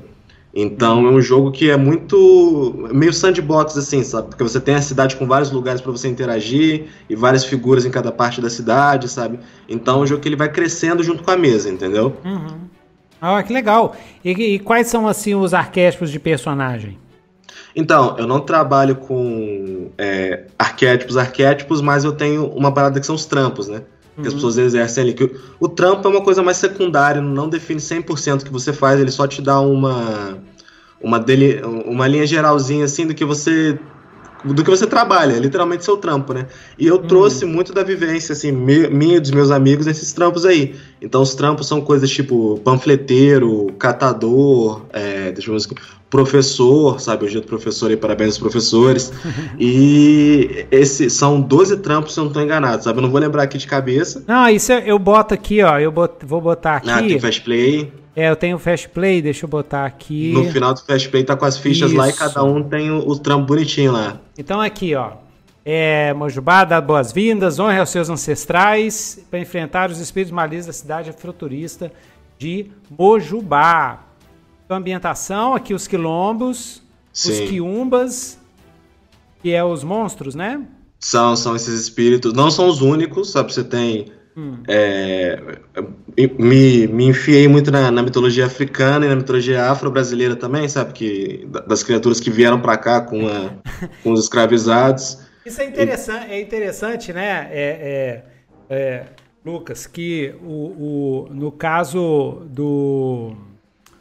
Então 0.58 1.06
é 1.06 1.10
um 1.10 1.20
jogo 1.20 1.52
que 1.52 1.68
é 1.68 1.76
muito 1.76 2.88
meio 2.90 3.12
sandbox 3.12 3.76
assim, 3.76 4.02
sabe? 4.02 4.28
Porque 4.28 4.42
você 4.42 4.58
tem 4.58 4.74
a 4.74 4.80
cidade 4.80 5.14
com 5.14 5.26
vários 5.26 5.50
lugares 5.50 5.82
para 5.82 5.92
você 5.92 6.08
interagir 6.08 6.86
e 7.10 7.14
várias 7.14 7.44
figuras 7.44 7.84
em 7.84 7.90
cada 7.90 8.10
parte 8.10 8.40
da 8.40 8.48
cidade, 8.48 9.06
sabe? 9.06 9.38
Então 9.68 9.98
é 9.98 10.02
um 10.04 10.06
jogo 10.06 10.22
que 10.22 10.28
ele 10.30 10.34
vai 10.34 10.50
crescendo 10.50 11.02
junto 11.02 11.22
com 11.22 11.30
a 11.30 11.36
mesa, 11.36 11.68
entendeu? 11.68 12.16
Uhum. 12.24 12.56
Ah, 13.20 13.42
que 13.42 13.52
legal. 13.52 13.94
E, 14.24 14.30
e, 14.30 14.58
quais 14.58 14.86
são 14.86 15.06
assim 15.06 15.34
os 15.34 15.52
arquétipos 15.52 16.10
de 16.10 16.18
personagem? 16.18 16.98
Então, 17.74 18.16
eu 18.18 18.26
não 18.26 18.40
trabalho 18.40 18.96
com 18.96 19.90
é, 19.98 20.44
arquétipos, 20.58 21.18
arquétipos, 21.18 21.82
mas 21.82 22.02
eu 22.02 22.12
tenho 22.12 22.46
uma 22.46 22.72
parada 22.72 22.98
que 22.98 23.04
são 23.04 23.14
os 23.14 23.26
trampos, 23.26 23.68
né? 23.68 23.82
Que 24.16 24.22
as 24.22 24.28
uhum. 24.28 24.34
pessoas 24.34 24.58
exercem 24.58 25.04
ali. 25.04 25.14
Que 25.14 25.24
o, 25.24 25.30
o 25.60 25.68
trampo 25.68 26.06
é 26.06 26.10
uma 26.10 26.22
coisa 26.22 26.42
mais 26.42 26.56
secundária, 26.56 27.20
não 27.20 27.48
define 27.48 27.80
100% 27.80 28.42
o 28.42 28.44
que 28.44 28.52
você 28.52 28.72
faz, 28.72 29.00
ele 29.00 29.10
só 29.10 29.26
te 29.26 29.40
dá 29.40 29.60
uma 29.60 30.38
uma, 31.00 31.20
dele, 31.20 31.62
uma 31.84 32.06
linha 32.06 32.26
geralzinha 32.26 32.84
assim 32.84 33.06
do 33.06 33.14
que 33.14 33.24
você 33.24 33.78
do 34.44 34.62
que 34.62 34.70
você 34.70 34.86
trabalha, 34.86 35.38
literalmente 35.38 35.84
seu 35.84 35.96
trampo, 35.96 36.32
né? 36.32 36.46
E 36.78 36.86
eu 36.86 36.96
uhum. 36.96 37.06
trouxe 37.06 37.44
muito 37.44 37.72
da 37.72 37.82
vivência, 37.82 38.32
assim, 38.32 38.52
minha 38.52 39.16
e 39.16 39.20
dos 39.20 39.30
meus 39.32 39.50
amigos 39.50 39.86
nesses 39.86 40.12
trampos 40.12 40.44
aí. 40.44 40.76
Então 41.00 41.22
os 41.22 41.34
trampos 41.34 41.66
são 41.66 41.80
coisas 41.80 42.08
tipo 42.08 42.60
panfleteiro, 42.60 43.66
catador, 43.78 44.82
é, 44.92 45.32
deixa 45.32 45.50
eu 45.50 45.58
ver, 45.58 45.76
professor, 46.10 47.00
sabe? 47.00 47.24
Hoje 47.24 47.38
é 47.38 47.40
professor 47.40 47.90
aí, 47.90 47.96
parabéns 47.96 48.30
aos 48.30 48.38
professores. 48.38 49.12
e 49.58 50.66
esse 50.70 51.10
são 51.10 51.40
12 51.40 51.78
trampos, 51.78 52.14
se 52.14 52.20
eu 52.20 52.24
não 52.24 52.30
estou 52.30 52.42
enganado, 52.42 52.82
sabe? 52.82 52.98
Eu 52.98 53.02
não 53.02 53.10
vou 53.10 53.20
lembrar 53.20 53.42
aqui 53.42 53.58
de 53.58 53.66
cabeça. 53.66 54.24
Não, 54.26 54.48
isso 54.48 54.72
eu 54.72 54.98
boto 54.98 55.34
aqui, 55.34 55.62
ó. 55.62 55.78
Eu 55.78 55.90
bot, 55.90 56.24
vou 56.24 56.40
botar 56.40 56.76
aqui. 56.76 56.90
Ah, 56.90 57.02
tem 57.02 57.18
Fast 57.18 57.42
Play. 57.42 57.92
É, 58.14 58.30
eu 58.30 58.36
tenho 58.36 58.56
o 58.56 58.58
Fast 58.58 58.88
Play, 58.88 59.20
deixa 59.20 59.44
eu 59.44 59.48
botar 59.48 59.84
aqui. 59.84 60.32
No 60.32 60.50
final 60.50 60.72
do 60.72 60.80
Fast 60.80 61.08
Play 61.10 61.22
tá 61.22 61.36
com 61.36 61.44
as 61.44 61.58
fichas 61.58 61.90
isso. 61.90 61.98
lá 61.98 62.08
e 62.08 62.12
cada 62.14 62.42
um 62.42 62.62
tem 62.62 62.90
o, 62.90 63.06
o 63.06 63.18
trampo 63.18 63.46
bonitinho 63.46 63.92
lá. 63.92 64.18
Então 64.38 64.60
aqui, 64.60 64.94
ó. 64.94 65.12
É, 65.68 66.14
Mojubá, 66.14 66.64
dá 66.64 66.80
boas-vindas, 66.80 67.58
honre 67.58 67.78
aos 67.78 67.90
seus 67.90 68.08
ancestrais 68.08 69.18
para 69.28 69.40
enfrentar 69.40 69.90
os 69.90 69.98
espíritos 69.98 70.32
malignos 70.32 70.66
da 70.66 70.72
cidade 70.72 71.12
futurista 71.12 71.92
de 72.38 72.70
Mojubá. 72.96 74.05
Então, 74.66 74.78
ambientação, 74.78 75.54
aqui 75.54 75.72
os 75.72 75.86
quilombos, 75.86 76.82
Sim. 77.12 77.30
os 77.30 77.48
quiumbas, 77.48 78.38
que 79.40 79.52
é 79.52 79.62
os 79.62 79.84
monstros, 79.84 80.34
né? 80.34 80.60
São, 80.98 81.36
são 81.36 81.54
esses 81.54 81.80
espíritos. 81.80 82.32
Não 82.32 82.50
são 82.50 82.66
os 82.66 82.82
únicos, 82.82 83.30
sabe? 83.30 83.54
Você 83.54 83.62
tem. 83.62 84.06
Hum. 84.36 84.58
É, 84.66 85.40
me, 86.36 86.88
me 86.88 87.04
enfiei 87.06 87.46
muito 87.46 87.70
na, 87.70 87.92
na, 87.92 88.02
mitologia 88.02 88.44
africana 88.44 89.06
e 89.06 89.08
na 89.08 89.16
mitologia 89.16 89.70
afro-brasileira 89.70 90.34
também, 90.34 90.68
sabe? 90.68 90.92
Que, 90.92 91.48
das 91.68 91.84
criaturas 91.84 92.18
que 92.18 92.28
vieram 92.28 92.60
para 92.60 92.76
cá 92.76 93.00
com, 93.00 93.28
a, 93.28 93.52
com 94.02 94.10
os 94.10 94.24
escravizados. 94.24 95.18
Isso 95.46 95.60
é 95.60 95.64
interessante, 95.64 96.32
é 96.32 96.40
interessante 96.40 97.12
né, 97.12 97.48
é, 97.52 98.22
é, 98.68 98.76
é, 98.76 99.04
Lucas, 99.44 99.86
que 99.86 100.34
o, 100.42 101.28
o, 101.28 101.28
no 101.30 101.52
caso 101.52 102.42
do. 102.50 103.45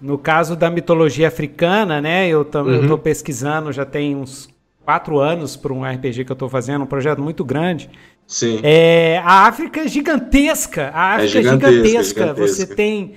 No 0.05 0.19
caso 0.19 0.55
da 0.55 0.69
mitologia 0.69 1.27
africana, 1.27 1.99
né? 1.99 2.27
Eu 2.27 2.43
estou 2.43 2.63
uhum. 2.63 2.97
pesquisando 2.97 3.71
já 3.71 3.83
tem 3.83 4.15
uns 4.15 4.47
quatro 4.85 5.17
anos 5.17 5.55
para 5.55 5.73
um 5.73 5.83
RPG 5.83 6.25
que 6.25 6.31
eu 6.31 6.35
estou 6.35 6.47
fazendo, 6.47 6.83
um 6.83 6.87
projeto 6.87 7.23
muito 7.23 7.43
grande. 7.43 7.89
Sim. 8.27 8.59
É, 8.61 9.19
a 9.25 9.47
África 9.47 9.81
é 9.81 9.87
gigantesca. 9.87 10.91
A 10.93 11.15
África 11.15 11.39
é 11.39 11.41
gigantesca. 11.41 11.69
É 11.69 11.71
gigantesca. 11.71 12.21
gigantesca. 12.21 12.47
Você 12.47 12.67
tem. 12.67 13.15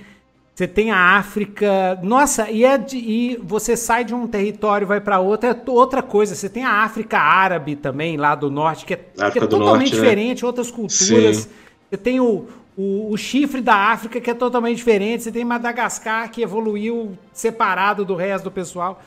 Você 0.55 0.67
tem 0.67 0.91
a 0.91 1.17
África, 1.17 1.97
nossa, 2.03 2.51
e, 2.51 2.65
é 2.65 2.77
de, 2.77 2.97
e 2.97 3.39
você 3.41 3.77
sai 3.77 4.03
de 4.03 4.13
um 4.13 4.27
território 4.27 4.85
vai 4.85 4.99
para 4.99 5.17
outro, 5.17 5.49
é 5.49 5.55
outra 5.67 6.01
coisa. 6.01 6.35
Você 6.35 6.49
tem 6.49 6.65
a 6.65 6.83
África 6.83 7.17
árabe 7.17 7.77
também 7.77 8.17
lá 8.17 8.35
do 8.35 8.51
norte, 8.51 8.85
que 8.85 8.93
é, 8.93 8.97
que 8.97 9.39
é 9.39 9.47
totalmente 9.47 9.61
norte, 9.61 9.79
né? 9.79 10.01
diferente, 10.01 10.41
né? 10.41 10.47
outras 10.47 10.69
culturas. 10.69 11.37
Sim. 11.37 11.49
Você 11.89 11.97
tem 11.97 12.19
o, 12.19 12.45
o, 12.79 13.11
o, 13.11 13.17
chifre 13.17 13.59
da 13.59 13.75
África 13.75 14.21
que 14.21 14.31
é 14.31 14.33
totalmente 14.33 14.77
diferente. 14.77 15.23
Você 15.23 15.31
tem 15.33 15.43
Madagascar 15.43 16.31
que 16.31 16.41
evoluiu 16.41 17.17
separado 17.33 18.05
do 18.05 18.15
resto 18.15 18.45
do 18.45 18.51
pessoal. 18.51 19.03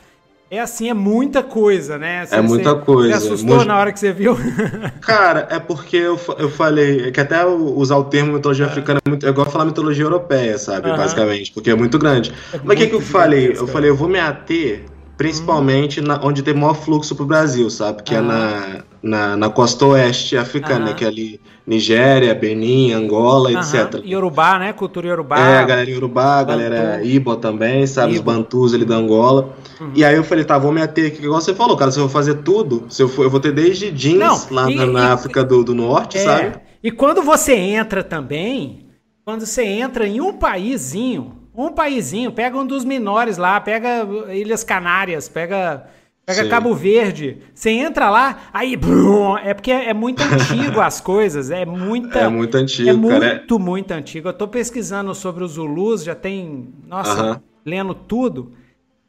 É 0.51 0.59
assim, 0.59 0.87
é 0.87 0.93
muita 0.93 1.41
coisa, 1.41 1.97
né? 1.97 2.23
Você, 2.23 2.35
é 2.35 2.41
muita 2.41 2.75
coisa. 2.75 3.19
Você 3.19 3.25
assustou 3.25 3.65
na 3.65 3.75
hora 3.75 3.91
que 3.91 3.99
você 3.99 4.11
viu? 4.11 4.37
Cara, 5.01 5.47
é 5.49 5.57
porque 5.57 5.97
eu, 5.97 6.19
eu 6.37 6.51
falei, 6.51 7.07
é 7.07 7.11
que 7.11 7.19
até 7.19 7.43
usar 7.43 7.97
o 7.97 8.03
termo 8.03 8.33
mitologia 8.33 8.67
africana 8.67 8.99
é, 9.03 9.09
muito, 9.09 9.25
é 9.25 9.29
igual 9.29 9.49
falar 9.49 9.65
mitologia 9.65 10.03
europeia, 10.03 10.59
sabe? 10.59 10.91
Basicamente, 10.91 11.51
porque 11.51 11.71
é 11.71 11.75
muito 11.75 11.97
grande. 11.97 12.31
É 12.53 12.59
Mas 12.63 12.77
o 12.77 12.79
que, 12.79 12.87
que 12.87 12.95
eu 12.95 13.01
falei? 13.01 13.53
Eu 13.57 13.65
falei, 13.65 13.89
eu 13.89 13.95
vou 13.95 14.07
me 14.07 14.19
ater 14.19 14.85
principalmente 15.17 15.99
hum. 15.99 16.03
na, 16.03 16.19
onde 16.23 16.41
tem 16.41 16.53
maior 16.53 16.73
fluxo 16.73 17.15
pro 17.15 17.25
Brasil, 17.25 17.69
sabe? 17.69 18.03
Que 18.03 18.15
é 18.15 18.21
na, 18.21 18.83
na, 19.01 19.37
na 19.37 19.49
costa 19.49 19.85
oeste 19.85 20.37
africana, 20.37 20.85
né? 20.85 20.93
que 20.93 21.03
é 21.03 21.07
ali 21.07 21.41
Nigéria, 21.65 22.33
Benin, 22.35 22.91
Angola, 22.91 23.49
Aham. 23.51 23.59
etc. 23.59 24.01
Yorubá, 24.05 24.59
né? 24.59 24.73
Cultura 24.73 25.07
Yorubá. 25.07 25.39
É, 25.39 25.57
a 25.59 25.63
galera 25.63 25.89
Yorubá, 25.89 26.39
a 26.39 26.43
galera 26.43 27.03
Ibo 27.03 27.35
também, 27.35 27.85
sabe? 27.87 28.13
Ibo. 28.13 28.19
Os 28.19 28.21
Bantus 28.21 28.73
ali 28.73 28.85
da 28.85 28.95
Angola. 28.95 29.53
Uhum. 29.79 29.91
E 29.95 30.03
aí 30.03 30.15
eu 30.15 30.23
falei, 30.23 30.43
tá, 30.43 30.57
vou 30.57 30.71
me 30.71 30.81
ater 30.81 31.07
aqui, 31.07 31.23
igual 31.23 31.39
você 31.39 31.53
falou, 31.53 31.77
cara, 31.77 31.91
se 31.91 31.99
eu 31.99 32.07
for 32.07 32.13
fazer 32.13 32.35
tudo, 32.35 32.85
se 32.89 33.01
eu 33.01 33.07
for, 33.07 33.23
eu 33.23 33.29
vou 33.29 33.39
ter 33.39 33.51
desde 33.51 33.91
jeans 33.91 34.19
Não, 34.19 34.55
lá 34.55 34.69
e, 34.69 34.75
na, 34.75 34.85
na 34.85 35.09
e, 35.09 35.11
África 35.11 35.43
do, 35.43 35.63
do 35.63 35.73
Norte, 35.73 36.17
é, 36.17 36.23
sabe? 36.23 36.55
E 36.83 36.91
quando 36.91 37.21
você 37.21 37.53
entra 37.53 38.03
também, 38.03 38.89
quando 39.23 39.45
você 39.45 39.63
entra 39.63 40.05
em 40.05 40.19
um 40.19 40.33
paísinho, 40.33 41.42
um 41.55 41.71
paísinho, 41.71 42.31
pega 42.31 42.57
um 42.57 42.65
dos 42.65 42.83
menores 42.83 43.37
lá, 43.37 43.59
pega 43.59 44.07
Ilhas 44.33 44.63
Canárias, 44.63 45.29
pega 45.29 45.87
Pega 46.25 46.43
Sim. 46.43 46.49
Cabo 46.49 46.73
Verde, 46.73 47.39
você 47.53 47.69
entra 47.69 48.09
lá, 48.09 48.43
aí 48.53 48.77
brum, 48.77 49.37
é 49.37 49.53
porque 49.53 49.69
é, 49.69 49.89
é 49.89 49.93
muito 49.93 50.23
antigo 50.23 50.79
as 50.79 51.01
coisas, 51.01 51.51
é 51.51 51.65
muita 51.65 52.19
É 52.19 52.29
muito 52.29 52.55
antigo, 52.55 52.89
É 52.89 53.09
cara. 53.09 53.35
muito, 53.35 53.59
muito 53.59 53.91
antigo. 53.91 54.29
Eu 54.29 54.33
tô 54.33 54.47
pesquisando 54.47 55.13
sobre 55.13 55.43
os 55.43 55.53
Zulus, 55.53 56.01
já 56.01 56.15
tem, 56.15 56.69
nossa, 56.87 57.31
uh 57.31 57.35
-huh. 57.35 57.41
lendo 57.65 57.93
tudo. 57.93 58.53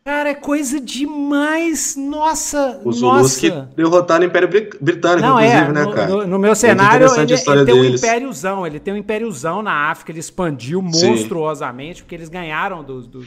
Cara, 0.06 0.28
é 0.28 0.34
coisa 0.34 0.78
demais. 0.78 1.96
Nossa, 1.96 2.78
Os 2.84 2.98
Zulus 2.98 3.38
que 3.38 3.50
derrotaram 3.74 4.22
o 4.22 4.26
Império 4.26 4.48
Britânico, 4.78 5.26
Não, 5.26 5.40
é, 5.40 5.72
né, 5.72 5.86
cara? 5.86 6.06
No, 6.06 6.26
no 6.26 6.38
meu 6.38 6.54
cenário, 6.54 7.06
ele, 7.16 7.32
ele 7.32 7.64
tem 7.64 7.74
um 7.74 7.84
impériozão. 7.86 8.66
Ele 8.66 8.78
tem 8.78 8.92
um 8.92 8.98
impériozão 8.98 9.62
na 9.62 9.90
África, 9.90 10.12
ele 10.12 10.20
expandiu 10.20 10.84
Sim. 10.92 11.08
monstruosamente, 11.08 12.02
porque 12.02 12.14
eles 12.14 12.28
ganharam 12.28 12.84
dos... 12.84 13.06
Do... 13.06 13.24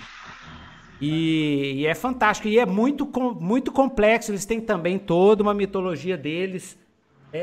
E, 1.02 1.78
e, 1.78 1.88
é 1.88 1.96
fantástico. 1.96 2.48
E 2.48 2.60
é 2.60 2.66
muito, 2.66 3.10
muito 3.42 3.72
complexo. 3.72 4.30
Eles 4.30 4.46
têm 4.46 4.62
também 4.62 5.00
toda 5.00 5.42
uma 5.42 5.56
mitologia 5.56 6.16
deles. 6.16 6.78
É, 7.34 7.40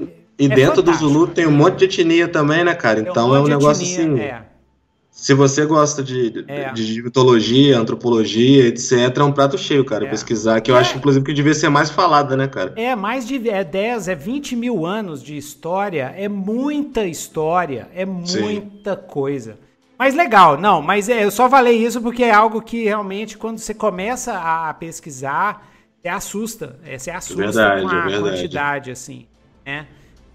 é, 0.00 0.02
e 0.38 0.46
é 0.46 0.48
dentro 0.48 0.76
fantástico. 0.76 1.06
do 1.06 1.12
Zulu 1.12 1.26
tem 1.26 1.46
um 1.46 1.50
monte 1.50 1.86
de 1.86 2.00
etnia 2.00 2.26
também, 2.26 2.64
né, 2.64 2.74
cara? 2.74 3.00
Então 3.00 3.32
um 3.32 3.36
é 3.36 3.40
um 3.40 3.48
negócio 3.48 3.84
etnia, 3.84 4.36
assim... 4.36 4.47
É. 5.18 5.20
Se 5.20 5.34
você 5.34 5.66
gosta 5.66 6.02
de, 6.02 6.44
é. 6.46 6.72
de, 6.72 7.02
mitologia, 7.02 7.76
antropologia, 7.76 8.66
etc., 8.68 9.18
é 9.18 9.22
um 9.24 9.32
prato 9.32 9.58
cheio, 9.58 9.84
cara, 9.84 10.06
é. 10.06 10.08
pesquisar, 10.08 10.60
que 10.60 10.70
eu 10.70 10.76
é. 10.76 10.80
acho, 10.80 10.96
inclusive, 10.96 11.24
que 11.24 11.34
devia 11.34 11.54
ser 11.54 11.68
mais 11.68 11.90
falada, 11.90 12.36
né, 12.36 12.46
cara? 12.46 12.72
É, 12.76 12.94
mais 12.94 13.26
de 13.26 13.48
é 13.50 13.64
10, 13.64 14.08
é 14.08 14.14
20 14.14 14.54
mil 14.54 14.86
anos 14.86 15.22
de 15.22 15.36
história, 15.36 16.14
é 16.16 16.28
muita 16.28 17.04
história, 17.04 17.88
é 17.94 18.06
muita 18.06 18.94
Sim. 18.94 19.02
coisa. 19.08 19.58
Mas 19.98 20.14
legal, 20.14 20.56
não, 20.56 20.80
mas 20.80 21.08
é, 21.08 21.24
eu 21.24 21.30
só 21.30 21.50
falei 21.50 21.84
isso 21.84 22.00
porque 22.00 22.22
é 22.22 22.30
algo 22.32 22.62
que 22.62 22.84
realmente, 22.84 23.36
quando 23.36 23.58
você 23.58 23.74
começa 23.74 24.38
a 24.38 24.72
pesquisar, 24.72 25.68
você 26.00 26.08
assusta, 26.08 26.78
é, 26.84 26.96
você 26.96 27.10
assusta 27.10 27.42
verdade, 27.42 27.82
com 27.82 27.88
a 27.88 28.20
quantidade, 28.20 28.92
assim, 28.92 29.26
né? 29.66 29.88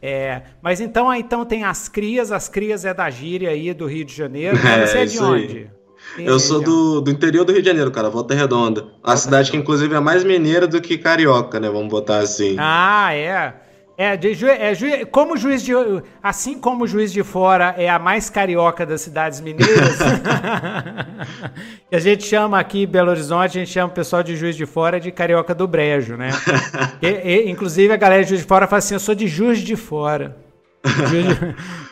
É, 0.05 0.41
mas 0.61 0.81
então, 0.81 1.13
então 1.13 1.45
tem 1.45 1.63
as 1.63 1.87
crias, 1.87 2.29
as 2.29 2.49
crias 2.49 2.83
é 2.83 2.93
da 2.93 3.09
gíria 3.09 3.51
aí 3.51 3.73
do 3.73 3.85
Rio 3.85 4.03
de 4.03 4.13
Janeiro. 4.13 4.57
É, 4.67 4.85
você 4.85 4.97
é 4.97 5.05
de 5.05 5.19
onde? 5.19 5.71
Eu 6.17 6.37
sou 6.41 6.61
do, 6.61 6.99
do 6.99 7.09
interior 7.09 7.45
do 7.45 7.53
Rio 7.53 7.61
de 7.61 7.67
Janeiro, 7.69 7.89
cara, 7.89 8.09
Volta 8.09 8.33
Redonda. 8.33 8.81
Volta 8.81 8.99
a 9.01 9.15
cidade 9.15 9.45
Redonda. 9.45 9.51
que 9.51 9.57
inclusive 9.57 9.95
é 9.95 10.01
mais 10.01 10.25
mineira 10.25 10.67
do 10.67 10.81
que 10.81 10.97
carioca, 10.97 11.57
né? 11.57 11.69
Vamos 11.69 11.87
botar 11.87 12.17
assim. 12.17 12.57
Ah, 12.59 13.13
é. 13.13 13.53
É, 13.95 14.17
de 14.17 14.33
ju, 14.33 14.47
é 14.47 14.73
ju, 14.73 14.87
como 15.11 15.37
juiz 15.37 15.61
de 15.61 15.71
assim 16.21 16.59
como 16.59 16.83
o 16.83 16.87
juiz 16.87 17.13
de 17.13 17.23
fora 17.23 17.75
é 17.77 17.87
a 17.87 17.99
mais 17.99 18.27
carioca 18.27 18.87
das 18.87 19.01
cidades 19.01 19.39
mineiras, 19.39 19.99
a 21.91 21.99
gente 21.99 22.23
chama 22.23 22.59
aqui 22.59 22.83
em 22.83 22.87
Belo 22.87 23.11
Horizonte, 23.11 23.59
a 23.59 23.61
gente 23.61 23.71
chama 23.71 23.91
o 23.91 23.95
pessoal 23.95 24.23
de 24.23 24.35
juiz 24.35 24.55
de 24.55 24.65
fora 24.65 24.99
de 24.99 25.11
carioca 25.11 25.53
do 25.53 25.67
brejo, 25.67 26.17
né? 26.17 26.29
E, 27.01 27.07
e, 27.07 27.51
inclusive 27.51 27.93
a 27.93 27.97
galera 27.97 28.23
de 28.23 28.29
juiz 28.29 28.41
de 28.41 28.47
fora 28.47 28.65
fala 28.65 28.79
assim, 28.79 28.93
eu 28.95 28.99
sou 28.99 29.13
de 29.13 29.27
juiz 29.27 29.59
de 29.59 29.75
fora. 29.75 30.42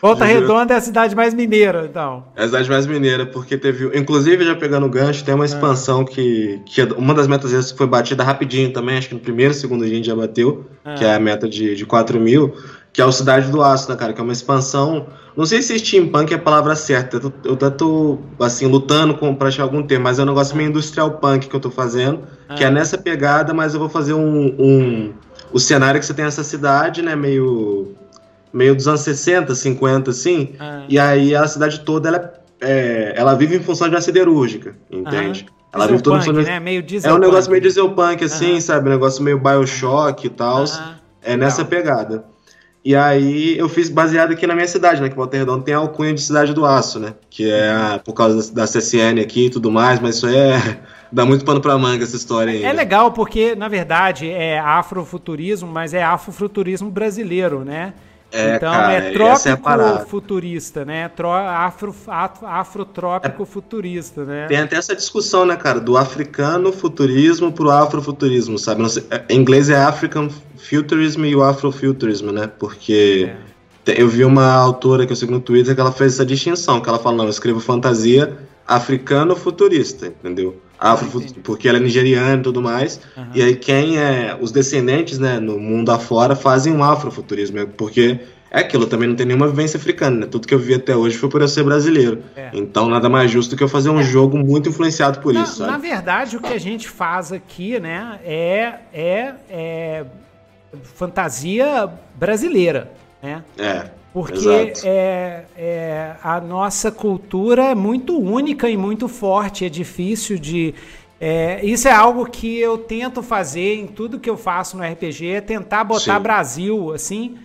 Volta 0.02 0.24
Redonda 0.26 0.74
é 0.74 0.76
a 0.76 0.80
cidade 0.80 1.16
mais 1.16 1.32
mineira, 1.32 1.86
então. 1.88 2.24
É 2.36 2.42
a 2.42 2.46
cidade 2.46 2.68
mais 2.68 2.86
mineira, 2.86 3.24
porque 3.24 3.56
teve. 3.56 3.98
Inclusive, 3.98 4.44
já 4.44 4.54
pegando 4.54 4.84
o 4.84 4.88
gancho, 4.88 5.24
tem 5.24 5.34
uma 5.34 5.46
expansão 5.46 6.02
ah. 6.02 6.04
que, 6.04 6.60
que. 6.66 6.82
É 6.82 6.84
uma 6.92 7.14
das 7.14 7.26
metas 7.26 7.70
foi 7.72 7.86
batida 7.86 8.22
rapidinho 8.22 8.70
também, 8.72 8.98
acho 8.98 9.08
que 9.08 9.14
no 9.14 9.20
primeiro, 9.20 9.54
segundo 9.54 9.84
dia 9.84 9.94
a 9.94 9.96
gente 9.96 10.06
já 10.06 10.14
bateu, 10.14 10.66
ah. 10.84 10.94
que 10.94 11.04
é 11.04 11.14
a 11.14 11.18
meta 11.18 11.48
de, 11.48 11.74
de 11.74 11.86
4 11.86 12.20
mil, 12.20 12.54
que 12.92 13.00
é 13.00 13.04
o 13.04 13.12
Cidade 13.12 13.50
do 13.50 13.62
Aço, 13.62 13.90
né, 13.90 13.96
cara? 13.96 14.12
Que 14.12 14.20
é 14.20 14.24
uma 14.24 14.32
expansão. 14.32 15.06
Não 15.34 15.46
sei 15.46 15.62
se 15.62 15.78
steampunk 15.78 16.30
é 16.30 16.36
a 16.36 16.38
palavra 16.38 16.76
certa, 16.76 17.16
eu 17.16 17.30
tô, 17.30 17.48
eu 17.64 17.70
tô 17.70 18.18
assim, 18.38 18.66
lutando 18.66 19.14
com, 19.14 19.34
pra 19.34 19.48
achar 19.48 19.62
algum 19.62 19.82
termo, 19.82 20.04
mas 20.04 20.18
é 20.18 20.22
um 20.22 20.26
negócio 20.26 20.54
meio 20.54 20.68
industrial 20.68 21.12
punk 21.12 21.48
que 21.48 21.56
eu 21.56 21.60
tô 21.60 21.70
fazendo, 21.70 22.24
ah. 22.46 22.54
que 22.54 22.62
é 22.62 22.70
nessa 22.70 22.98
pegada, 22.98 23.54
mas 23.54 23.72
eu 23.72 23.80
vou 23.80 23.88
fazer 23.88 24.12
um, 24.12 24.54
um. 24.58 25.12
O 25.50 25.58
cenário 25.58 25.98
que 25.98 26.04
você 26.04 26.12
tem 26.12 26.26
essa 26.26 26.44
cidade, 26.44 27.00
né, 27.00 27.16
meio 27.16 27.94
meio 28.52 28.74
dos 28.74 28.86
anos 28.86 29.00
60, 29.00 29.54
50, 29.54 30.10
assim. 30.10 30.54
Ah. 30.58 30.84
E 30.88 30.98
aí 30.98 31.34
a 31.34 31.46
cidade 31.46 31.80
toda 31.80 32.08
ela, 32.08 32.32
é, 32.60 33.14
ela 33.16 33.34
vive 33.34 33.56
em 33.56 33.60
função 33.60 33.88
de 33.88 33.94
uma 33.94 34.00
siderúrgica, 34.00 34.76
entende? 34.90 35.46
Ela 35.72 35.86
vive 35.86 36.02
toda 36.02 36.18
em 36.18 36.20
função 36.20 36.42
de... 36.42 36.48
né? 36.48 36.60
meio 36.60 36.84
É 37.02 37.12
um 37.12 37.18
negócio 37.18 37.50
meio 37.50 37.62
dieselpunk, 37.62 38.24
assim, 38.24 38.60
sabe? 38.60 38.88
Um 38.88 38.92
negócio 38.92 39.22
meio 39.22 39.38
Bioshock 39.38 40.26
e 40.26 40.30
tal. 40.30 40.64
É 41.22 41.36
nessa 41.36 41.64
pegada. 41.64 42.24
E 42.84 42.96
aí 42.96 43.56
eu 43.56 43.68
fiz 43.68 43.88
baseado 43.88 44.32
aqui 44.32 44.44
na 44.44 44.54
minha 44.54 44.66
cidade, 44.66 45.00
né? 45.00 45.08
Que 45.08 45.14
Volta 45.14 45.36
Redonda 45.36 45.62
tem 45.62 45.72
a 45.72 45.78
alcunha 45.78 46.12
de 46.12 46.20
Cidade 46.20 46.52
do 46.52 46.66
Aço, 46.66 46.98
né? 46.98 47.14
Que 47.30 47.48
é 47.48 48.00
por 48.04 48.12
causa 48.12 48.52
da, 48.52 48.64
CSN 48.64 49.20
aqui 49.20 49.46
e 49.46 49.50
tudo 49.50 49.70
mais, 49.70 50.00
mas 50.00 50.16
isso 50.16 50.26
aí 50.26 50.36
é. 50.36 50.78
dá 51.12 51.24
muito 51.24 51.44
pano 51.44 51.60
pra 51.60 51.78
manga 51.78 52.02
essa 52.02 52.16
história 52.16 52.52
aí. 52.52 52.64
É 52.64 52.72
legal 52.72 53.12
porque, 53.12 53.54
na 53.54 53.68
verdade, 53.68 54.28
é 54.28 54.58
afrofuturismo, 54.58 55.70
mas 55.70 55.94
é 55.94 56.02
afrofuturismo 56.02 56.90
brasileiro, 56.90 57.64
né? 57.64 57.94
É, 58.32 58.56
então 58.56 58.72
cara, 58.72 58.92
é 58.94 59.12
trópico 59.12 59.70
é 59.70 60.06
futurista, 60.06 60.84
né? 60.84 61.08
Tro, 61.10 61.30
afro, 61.30 61.94
afro, 62.06 62.46
afrotrópico 62.46 63.42
é, 63.42 63.46
futurista, 63.46 64.24
né? 64.24 64.46
Tem 64.46 64.56
até 64.56 64.76
essa 64.76 64.96
discussão, 64.96 65.44
né, 65.44 65.54
cara, 65.54 65.78
do 65.78 65.98
africano 65.98 66.72
futurismo 66.72 67.52
pro 67.52 67.70
afrofuturismo, 67.70 68.58
sabe? 68.58 68.88
Sei, 68.90 69.04
é, 69.10 69.22
em 69.28 69.38
inglês 69.38 69.68
é 69.68 69.76
African 69.76 70.30
Futurism 70.56 71.24
e 71.24 71.36
o 71.36 71.42
Afrofuturismo, 71.42 72.32
né? 72.32 72.46
Porque 72.46 73.30
é. 73.86 74.00
eu 74.00 74.08
vi 74.08 74.24
uma 74.24 74.52
autora 74.52 75.04
que 75.04 75.12
eu 75.12 75.16
sigo 75.16 75.32
no 75.32 75.40
Twitter 75.40 75.74
que 75.74 75.80
ela 75.80 75.92
fez 75.92 76.14
essa 76.14 76.24
distinção, 76.24 76.80
que 76.80 76.88
ela 76.88 76.98
fala, 76.98 77.16
não, 77.16 77.24
eu 77.24 77.30
escrevo 77.30 77.60
fantasia 77.60 78.34
africano 78.66 79.34
futurista, 79.34 80.06
entendeu? 80.06 80.56
Afro, 80.82 81.22
porque 81.44 81.68
ela 81.68 81.78
é 81.78 81.80
nigeriana 81.80 82.40
e 82.40 82.42
tudo 82.42 82.60
mais. 82.60 83.00
Uhum. 83.16 83.24
E 83.36 83.42
aí 83.42 83.54
quem 83.54 83.98
é 83.98 84.36
os 84.40 84.50
descendentes, 84.50 85.16
né, 85.16 85.38
no 85.38 85.56
mundo 85.56 85.92
afora 85.92 86.34
fazem 86.34 86.72
um 86.72 86.82
afrofuturismo, 86.82 87.64
porque 87.68 88.18
é 88.50 88.58
aquilo, 88.58 88.84
também 88.86 89.08
não 89.08 89.14
tem 89.14 89.24
nenhuma 89.24 89.46
vivência 89.46 89.78
africana, 89.78 90.16
né? 90.16 90.26
Tudo 90.26 90.46
que 90.46 90.52
eu 90.52 90.58
vi 90.58 90.74
até 90.74 90.96
hoje 90.96 91.16
foi 91.16 91.28
por 91.28 91.40
eu 91.40 91.46
ser 91.46 91.62
brasileiro. 91.62 92.24
É. 92.34 92.50
Então 92.52 92.88
nada 92.88 93.08
mais 93.08 93.30
justo 93.30 93.56
que 93.56 93.62
eu 93.62 93.68
fazer 93.68 93.90
um 93.90 94.00
é. 94.00 94.02
jogo 94.02 94.36
muito 94.36 94.68
influenciado 94.68 95.20
por 95.20 95.32
na, 95.32 95.44
isso, 95.44 95.58
sabe? 95.58 95.70
Na 95.70 95.78
verdade, 95.78 96.36
o 96.36 96.40
que 96.40 96.52
a 96.52 96.58
gente 96.58 96.88
faz 96.88 97.32
aqui, 97.32 97.78
né, 97.78 98.18
é, 98.24 98.74
é, 98.92 99.34
é 99.48 100.04
fantasia 100.94 101.88
brasileira, 102.18 102.90
né? 103.22 103.44
É. 103.56 104.01
Porque 104.12 104.74
é, 104.84 105.44
é, 105.56 106.16
a 106.22 106.38
nossa 106.38 106.92
cultura 106.92 107.70
é 107.70 107.74
muito 107.74 108.18
única 108.18 108.68
e 108.68 108.76
muito 108.76 109.08
forte, 109.08 109.64
é 109.64 109.68
difícil 109.70 110.38
de. 110.38 110.74
É, 111.18 111.64
isso 111.64 111.88
é 111.88 111.92
algo 111.92 112.26
que 112.26 112.58
eu 112.58 112.76
tento 112.76 113.22
fazer 113.22 113.76
em 113.76 113.86
tudo 113.86 114.20
que 114.20 114.28
eu 114.28 114.36
faço 114.36 114.76
no 114.76 114.82
RPG, 114.82 115.26
é 115.28 115.40
tentar 115.40 115.84
botar 115.84 116.16
Sim. 116.16 116.22
Brasil, 116.22 116.92
assim, 116.92 117.38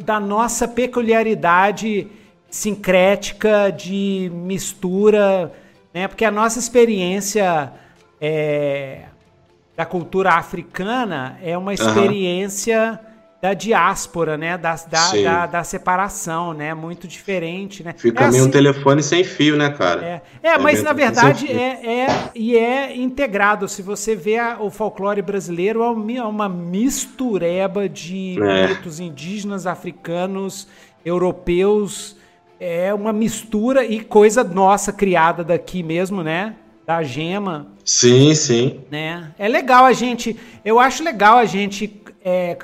da 0.00 0.18
nossa 0.18 0.66
peculiaridade 0.66 2.06
sincrética 2.48 3.70
de 3.70 4.30
mistura, 4.32 5.52
né? 5.92 6.08
Porque 6.08 6.24
a 6.24 6.30
nossa 6.30 6.58
experiência 6.58 7.72
é, 8.20 9.00
da 9.76 9.84
cultura 9.84 10.34
africana 10.34 11.38
é 11.42 11.58
uma 11.58 11.74
experiência 11.74 13.00
uhum. 13.02 13.11
Da 13.42 13.54
diáspora, 13.54 14.38
né? 14.38 14.56
Da, 14.56 14.76
da, 14.88 15.10
da, 15.10 15.46
da, 15.46 15.64
separação, 15.64 16.54
né? 16.54 16.72
Muito 16.74 17.08
diferente, 17.08 17.82
né? 17.82 17.92
Fica 17.98 18.22
é 18.22 18.28
meio 18.28 18.42
assim, 18.42 18.48
um 18.48 18.52
telefone 18.52 19.02
sem 19.02 19.24
fio, 19.24 19.56
né, 19.56 19.70
cara? 19.70 20.00
É, 20.00 20.22
é, 20.40 20.48
é 20.50 20.58
mas 20.58 20.80
na 20.80 20.92
verdade 20.92 21.50
é, 21.50 22.04
é, 22.04 22.30
e 22.36 22.56
é 22.56 22.96
integrado. 22.96 23.66
Se 23.66 23.82
você 23.82 24.14
vê 24.14 24.38
a, 24.38 24.58
o 24.60 24.70
folclore 24.70 25.20
brasileiro, 25.20 25.82
é 25.82 26.22
uma 26.22 26.48
mistureba 26.48 27.88
de 27.88 28.40
é. 28.40 28.68
mitos 28.68 29.00
indígenas, 29.00 29.66
africanos, 29.66 30.68
europeus. 31.04 32.16
É 32.60 32.94
uma 32.94 33.12
mistura 33.12 33.84
e 33.84 33.98
coisa 33.98 34.44
nossa 34.44 34.92
criada 34.92 35.42
daqui 35.42 35.82
mesmo, 35.82 36.22
né? 36.22 36.54
da 36.86 37.02
gema. 37.02 37.68
Sim, 37.84 38.34
sim. 38.34 38.80
Né? 38.90 39.32
É 39.38 39.48
legal 39.48 39.84
a 39.84 39.92
gente, 39.92 40.36
eu 40.64 40.78
acho 40.80 41.02
legal 41.02 41.38
a 41.38 41.44
gente 41.44 42.02
é, 42.24 42.56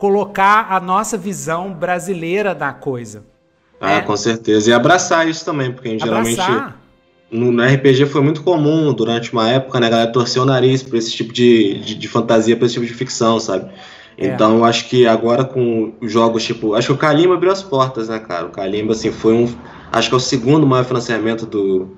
colocar 0.00 0.68
a 0.70 0.80
nossa 0.80 1.18
visão 1.18 1.74
brasileira 1.74 2.54
da 2.54 2.72
coisa. 2.72 3.22
Ah, 3.78 3.96
né? 3.96 4.00
com 4.00 4.16
certeza. 4.16 4.70
E 4.70 4.72
abraçar 4.72 5.28
isso 5.28 5.44
também, 5.44 5.70
porque 5.70 5.98
geralmente 5.98 6.40
no, 7.30 7.52
no, 7.52 7.62
RPG 7.62 8.06
foi 8.06 8.22
muito 8.22 8.42
comum 8.42 8.94
durante 8.94 9.30
uma 9.30 9.48
época, 9.48 9.78
né, 9.78 9.86
a 9.86 9.90
galera 9.90 10.10
torcer 10.10 10.42
o 10.42 10.46
nariz 10.46 10.82
por 10.82 10.96
esse 10.96 11.12
tipo 11.12 11.34
de, 11.34 11.78
de, 11.80 11.94
de 11.96 12.08
fantasia, 12.08 12.56
por 12.56 12.64
esse 12.64 12.74
tipo 12.74 12.86
de 12.86 12.94
ficção, 12.94 13.38
sabe? 13.38 13.70
É. 14.16 14.28
Então 14.28 14.56
eu 14.56 14.64
acho 14.64 14.88
que 14.88 15.06
agora 15.06 15.44
com 15.44 15.92
jogos 16.02 16.44
tipo. 16.44 16.74
Acho 16.74 16.88
que 16.88 16.92
o 16.94 16.98
Kalimba 16.98 17.34
abriu 17.34 17.52
as 17.52 17.62
portas, 17.62 18.08
né, 18.08 18.18
cara? 18.18 18.46
O 18.46 18.50
Kalimba, 18.50 18.92
assim, 18.92 19.12
foi 19.12 19.34
um. 19.34 19.54
Acho 19.92 20.08
que 20.08 20.14
é 20.14 20.16
o 20.16 20.20
segundo 20.20 20.66
maior 20.66 20.84
financiamento 20.84 21.44
do, 21.44 21.90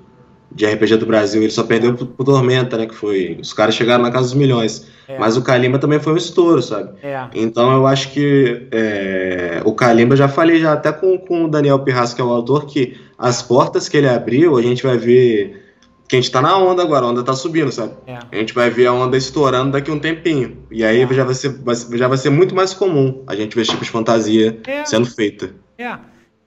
de 0.55 0.65
RPG 0.65 0.97
do 0.97 1.05
Brasil. 1.05 1.41
Ele 1.41 1.51
só 1.51 1.63
perdeu 1.63 1.93
pro, 1.93 2.05
pro 2.05 2.25
Tormenta, 2.25 2.77
né? 2.77 2.85
Que 2.85 2.95
foi. 2.95 3.37
Os 3.41 3.53
caras 3.53 3.75
chegaram 3.75 4.03
na 4.03 4.11
casa 4.11 4.25
dos 4.25 4.33
milhões. 4.33 4.87
É. 5.07 5.17
Mas 5.17 5.35
o 5.35 5.41
Kalimba 5.41 5.79
também 5.79 5.99
foi 5.99 6.13
um 6.13 6.17
estouro, 6.17 6.61
sabe? 6.61 6.91
É. 7.01 7.27
Então 7.33 7.73
eu 7.73 7.87
acho 7.87 8.11
que 8.11 8.67
é, 8.71 9.61
o 9.65 9.73
Kalimba, 9.73 10.15
já 10.15 10.27
falei 10.27 10.59
já 10.59 10.73
até 10.73 10.91
com, 10.91 11.17
com 11.17 11.45
o 11.45 11.47
Daniel 11.47 11.79
Pirras, 11.79 12.13
que 12.13 12.21
é 12.21 12.23
o 12.23 12.29
autor, 12.29 12.65
que 12.65 12.97
as 13.17 13.41
portas 13.41 13.89
que 13.89 13.97
ele 13.97 14.07
abriu, 14.07 14.57
a 14.57 14.61
gente 14.61 14.83
vai 14.83 14.97
ver. 14.97 15.61
Que 16.07 16.17
a 16.17 16.21
gente 16.21 16.31
tá 16.31 16.41
na 16.41 16.57
onda 16.57 16.83
agora, 16.83 17.05
a 17.05 17.09
onda 17.09 17.23
tá 17.23 17.33
subindo, 17.33 17.71
sabe? 17.71 17.93
É. 18.05 18.19
A 18.31 18.35
gente 18.35 18.53
vai 18.53 18.69
ver 18.69 18.85
a 18.87 18.93
onda 18.93 19.17
estourando 19.17 19.71
daqui 19.71 19.89
a 19.89 19.93
um 19.93 19.99
tempinho. 19.99 20.57
E 20.69 20.83
aí 20.83 21.01
é. 21.01 21.13
já, 21.13 21.23
vai 21.23 21.33
ser, 21.33 21.55
já 21.93 22.07
vai 22.07 22.17
ser 22.17 22.29
muito 22.29 22.53
mais 22.53 22.73
comum 22.73 23.23
a 23.25 23.35
gente 23.35 23.55
ver 23.55 23.61
esse 23.61 23.71
tipo 23.71 23.83
de 23.83 23.89
fantasia 23.89 24.59
é. 24.67 24.85
sendo 24.85 25.07
feita. 25.07 25.51
É. 25.77 25.97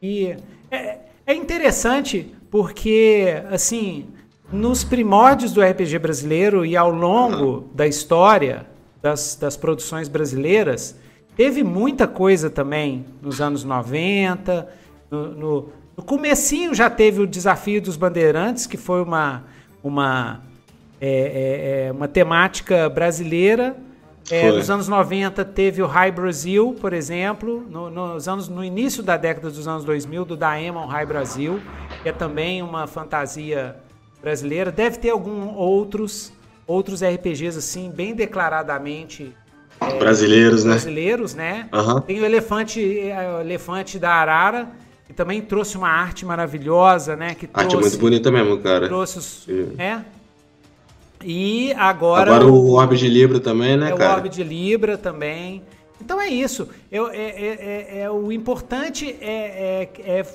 E 0.01 0.37
é 1.27 1.35
interessante 1.35 2.36
porque, 2.57 3.43
assim, 3.51 4.07
nos 4.51 4.83
primórdios 4.83 5.53
do 5.53 5.61
RPG 5.61 5.99
brasileiro 5.99 6.65
e 6.65 6.75
ao 6.75 6.91
longo 6.91 7.69
da 7.75 7.87
história 7.87 8.65
das, 9.03 9.37
das 9.37 9.59
produções 9.59 10.09
brasileiras, 10.09 10.99
teve 11.37 11.63
muita 11.63 12.07
coisa 12.07 12.49
também 12.49 13.05
nos 13.21 13.43
anos 13.43 13.63
90, 13.63 14.67
no, 15.11 15.27
no, 15.33 15.69
no 15.99 16.03
comecinho 16.03 16.75
já 16.75 16.89
teve 16.89 17.21
o 17.21 17.27
Desafio 17.27 17.83
dos 17.83 17.95
Bandeirantes, 17.95 18.67
que 18.67 18.79
foi 18.79 19.03
uma, 19.03 19.45
uma, 19.85 20.41
é, 20.99 21.11
é, 21.11 21.89
é 21.89 21.93
uma 21.93 22.09
temática 22.09 22.89
brasileira 22.89 23.77
é, 24.31 24.51
nos 24.51 24.69
anos 24.69 24.89
90 24.89 25.45
teve 25.45 25.83
o 25.83 25.87
High 25.87 26.11
Brasil, 26.11 26.77
por 26.81 26.93
exemplo, 26.93 27.65
no, 27.69 27.91
nos 27.91 28.27
anos, 28.27 28.49
no 28.49 28.65
início 28.65 29.03
da 29.03 29.17
década 29.17 29.51
dos 29.51 29.69
anos 29.69 29.85
2000, 29.85 30.25
do 30.25 30.37
Daemon 30.37 30.87
High 30.87 31.07
Brasil, 31.07 31.61
que 32.03 32.09
é 32.09 32.13
também 32.13 32.63
uma 32.63 32.87
fantasia 32.87 33.77
brasileira. 34.21 34.73
Deve 34.73 34.99
ter 34.99 35.11
alguns 35.11 35.55
outros, 35.57 36.33
outros 36.67 37.03
RPGs 37.03 37.59
assim, 37.59 37.91
bem 37.91 38.15
declaradamente 38.15 39.33
é, 39.81 39.99
brasileiros, 39.99 40.65
né? 40.65 40.71
Brasileiros, 40.73 41.35
né? 41.35 41.69
Uhum. 41.73 42.01
Tem 42.01 42.21
o 42.21 42.25
Elefante, 42.25 42.99
é, 42.99 43.37
o 43.37 43.41
Elefante 43.41 43.99
da 43.99 44.11
Arara, 44.11 44.69
que 45.07 45.13
também 45.13 45.41
trouxe 45.41 45.77
uma 45.77 45.89
arte 45.89 46.27
maravilhosa, 46.27 47.15
né? 47.15 47.35
Que 47.35 47.49
arte 47.55 47.77
muito 47.77 47.99
bonita 47.99 48.31
mesmo, 48.33 48.59
cara. 48.59 48.89
Trouxe 48.89 49.19
os, 49.19 49.49
é. 49.79 50.01
E 51.25 51.73
agora. 51.75 52.35
Agora 52.35 52.47
o, 52.47 52.73
Orbe 52.73 52.97
de 52.97 53.09
Libra 53.09 53.41
também, 53.41 53.77
né, 53.77 53.91
é 53.91 53.97
cara? 53.97 54.13
O 54.13 54.15
Orbe 54.17 54.29
de 54.29 54.43
Libra 54.43 54.99
também. 54.99 55.63
Então 56.01 56.21
é 56.21 56.29
isso. 56.29 56.69
Eu, 56.91 57.09
é, 57.09 57.17
é, 57.17 57.89
é, 57.99 58.01
é 58.03 58.11
o 58.11 58.31
importante 58.31 59.17
é, 59.21 59.89
é, 60.05 60.19
é, 60.19 60.27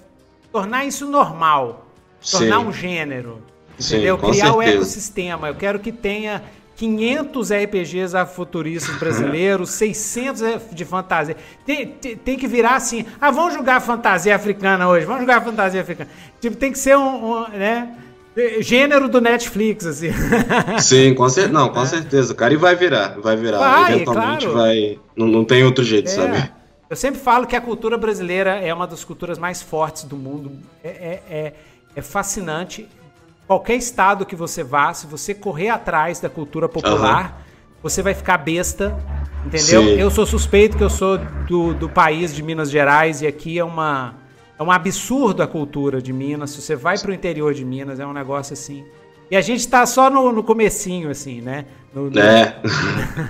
tornar 0.52 0.86
isso 0.86 1.08
normal. 1.08 1.88
Tornar 2.30 2.60
Sim. 2.60 2.66
um 2.66 2.74
gênero. 2.74 3.42
Sim, 3.78 3.96
entendeu? 3.96 4.18
Criar 4.18 4.34
certeza. 4.34 4.56
o 4.56 4.62
ecossistema. 4.62 5.48
Eu 5.48 5.56
quero 5.56 5.80
que 5.80 5.92
tenha 5.92 6.44
500 6.76 7.52
RPGs 7.52 8.18
afuturistas 8.18 8.96
brasileiros, 8.98 9.70
600 9.78 10.42
de 10.72 10.84
fantasia. 10.84 11.38
Tem, 11.66 11.88
tem, 11.88 12.16
tem, 12.18 12.38
que 12.38 12.48
virar 12.48 12.76
assim, 12.76 13.06
ah, 13.20 13.30
vamos 13.30 13.54
jogar 13.54 13.80
fantasia 13.82 14.36
africana 14.36 14.88
hoje, 14.88 15.06
vamos 15.06 15.22
jogar 15.22 15.42
fantasia 15.42 15.82
africana. 15.82 16.10
Tipo, 16.40 16.58
tem 16.58 16.72
que 16.72 16.80
ser 16.80 16.98
um, 16.98 17.38
um 17.38 17.48
né? 17.50 17.96
Gênero 18.62 19.10
do 19.10 19.20
Netflix, 19.20 19.86
assim. 19.86 20.12
Sim, 20.80 21.14
com 21.14 21.28
certeza. 21.28 21.54
Não, 21.54 21.70
com 21.70 21.86
certeza. 21.86 22.34
Cara, 22.34 22.54
e 22.54 22.58
vai 22.58 22.76
virar, 22.76 23.20
vai 23.20 23.36
virar. 23.36 23.58
Vai, 23.60 23.94
Eventualmente 23.94 24.46
claro. 24.46 24.58
vai. 24.58 25.00
Não, 25.16 25.28
não 25.28 25.44
tem 25.44 25.64
outro 25.64 25.84
jeito, 25.84 26.10
é. 26.10 26.14
sabe? 26.14 26.52
Eu 26.90 26.96
sempre 26.96 27.20
falo 27.20 27.46
que 27.46 27.56
a 27.56 27.62
cultura 27.62 27.98
brasileira 27.98 28.52
é 28.52 28.74
uma 28.74 28.88
das 28.88 29.04
culturas 29.04 29.38
mais 29.38 29.62
fortes 29.62 30.04
do 30.04 30.16
mundo. 30.16 30.52
É, 30.84 30.90
é, 30.90 31.24
é, 31.30 31.54
é 31.96 32.02
fascinante. 32.02 32.88
Qualquer 33.48 33.76
estado 33.76 34.26
que 34.26 34.36
você 34.36 34.64
vá, 34.64 34.94
se 34.94 35.08
você 35.08 35.34
correr 35.34 35.70
atrás 35.70 36.20
da 36.22 36.30
cultura 36.30 36.70
popular, 36.70 37.26
uhum. 37.26 37.74
você 37.84 38.02
vai 38.02 38.14
ficar 38.14 38.38
besta. 38.38 38.98
Entendeu? 39.46 39.84
Sim. 39.84 40.00
Eu 40.00 40.10
sou 40.12 40.26
suspeito 40.26 40.78
que 40.78 40.84
eu 40.84 40.90
sou 40.90 41.18
do, 41.48 41.74
do 41.74 41.90
país 41.90 42.34
de 42.34 42.44
Minas 42.44 42.70
Gerais 42.70 43.22
e 43.22 43.28
aqui 43.28 43.58
é 43.58 43.64
uma 43.64 44.21
é 44.62 44.64
um 44.64 44.72
absurdo 44.72 45.42
a 45.42 45.48
cultura 45.48 46.00
de 46.00 46.14
Minas. 46.14 46.52
Se 46.52 46.62
você 46.62 46.76
vai 46.76 46.96
para 46.96 47.10
o 47.10 47.14
interior 47.14 47.52
de 47.52 47.66
Minas, 47.66 48.00
é 48.00 48.06
um 48.06 48.14
negócio 48.14 48.54
assim. 48.54 48.86
E 49.32 49.36
a 49.36 49.42
gente 49.42 49.62
está 49.62 49.88
só 49.88 50.08
no, 50.08 50.32
no 50.32 50.44
comecinho, 50.44 51.10
assim, 51.10 51.42
né? 51.42 51.66
No, 51.92 52.12
no... 52.12 52.20
É. 52.20 52.62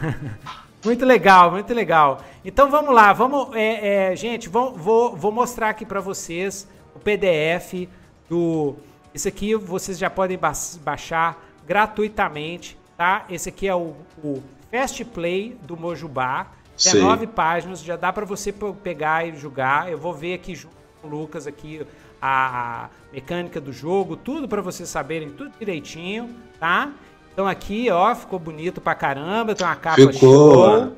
muito 0.84 1.06
legal, 1.06 1.52
muito 1.52 1.74
legal. 1.74 2.22
Então 2.44 2.70
vamos 2.70 2.94
lá, 2.94 3.14
vamos, 3.14 3.56
é, 3.56 4.12
é, 4.12 4.16
gente, 4.16 4.50
vou, 4.50 4.74
vou, 4.74 5.16
vou 5.16 5.32
mostrar 5.32 5.70
aqui 5.70 5.86
para 5.86 6.02
vocês 6.02 6.68
o 6.94 7.00
PDF 7.00 7.88
do. 8.30 8.76
Esse 9.16 9.30
aqui 9.30 9.56
vocês 9.56 9.98
já 9.98 10.10
podem 10.10 10.38
ba 10.38 10.52
baixar 10.84 11.42
gratuitamente, 11.66 12.78
tá? 12.98 13.26
Esse 13.30 13.48
aqui 13.48 13.70
é 13.70 13.76
o, 13.76 13.96
o 14.22 14.44
Fast 14.70 15.06
Play 15.06 15.58
do 15.62 15.78
Mojubá. 15.78 16.48
Tem 16.82 17.00
nove 17.00 17.26
páginas, 17.28 17.82
já 17.82 17.96
dá 17.96 18.12
para 18.12 18.26
você 18.26 18.54
pegar 18.84 19.26
e 19.26 19.36
jogar. 19.38 19.90
Eu 19.90 19.98
vou 19.98 20.14
ver 20.14 20.34
aqui 20.34 20.56
junto 20.56 20.81
Lucas 21.08 21.48
aqui 21.48 21.82
a, 22.22 22.90
mecânica 23.12 23.60
do 23.60 23.74
jogo, 23.74 24.16
tudo 24.16 24.48
para 24.48 24.62
vocês 24.62 24.88
saberem 24.88 25.30
tudo 25.30 25.52
direitinho, 25.60 26.30
tá? 26.60 26.92
Então 27.34 27.48
aqui, 27.48 27.90
ó, 27.90 28.14
ficou 28.14 28.38
bonito 28.38 28.80
pra 28.80 28.94
caramba, 28.94 29.56
tem 29.56 29.66
uma 29.66 29.76
capa 29.76 29.96
ficou. 29.96 30.14
show. 30.14 30.94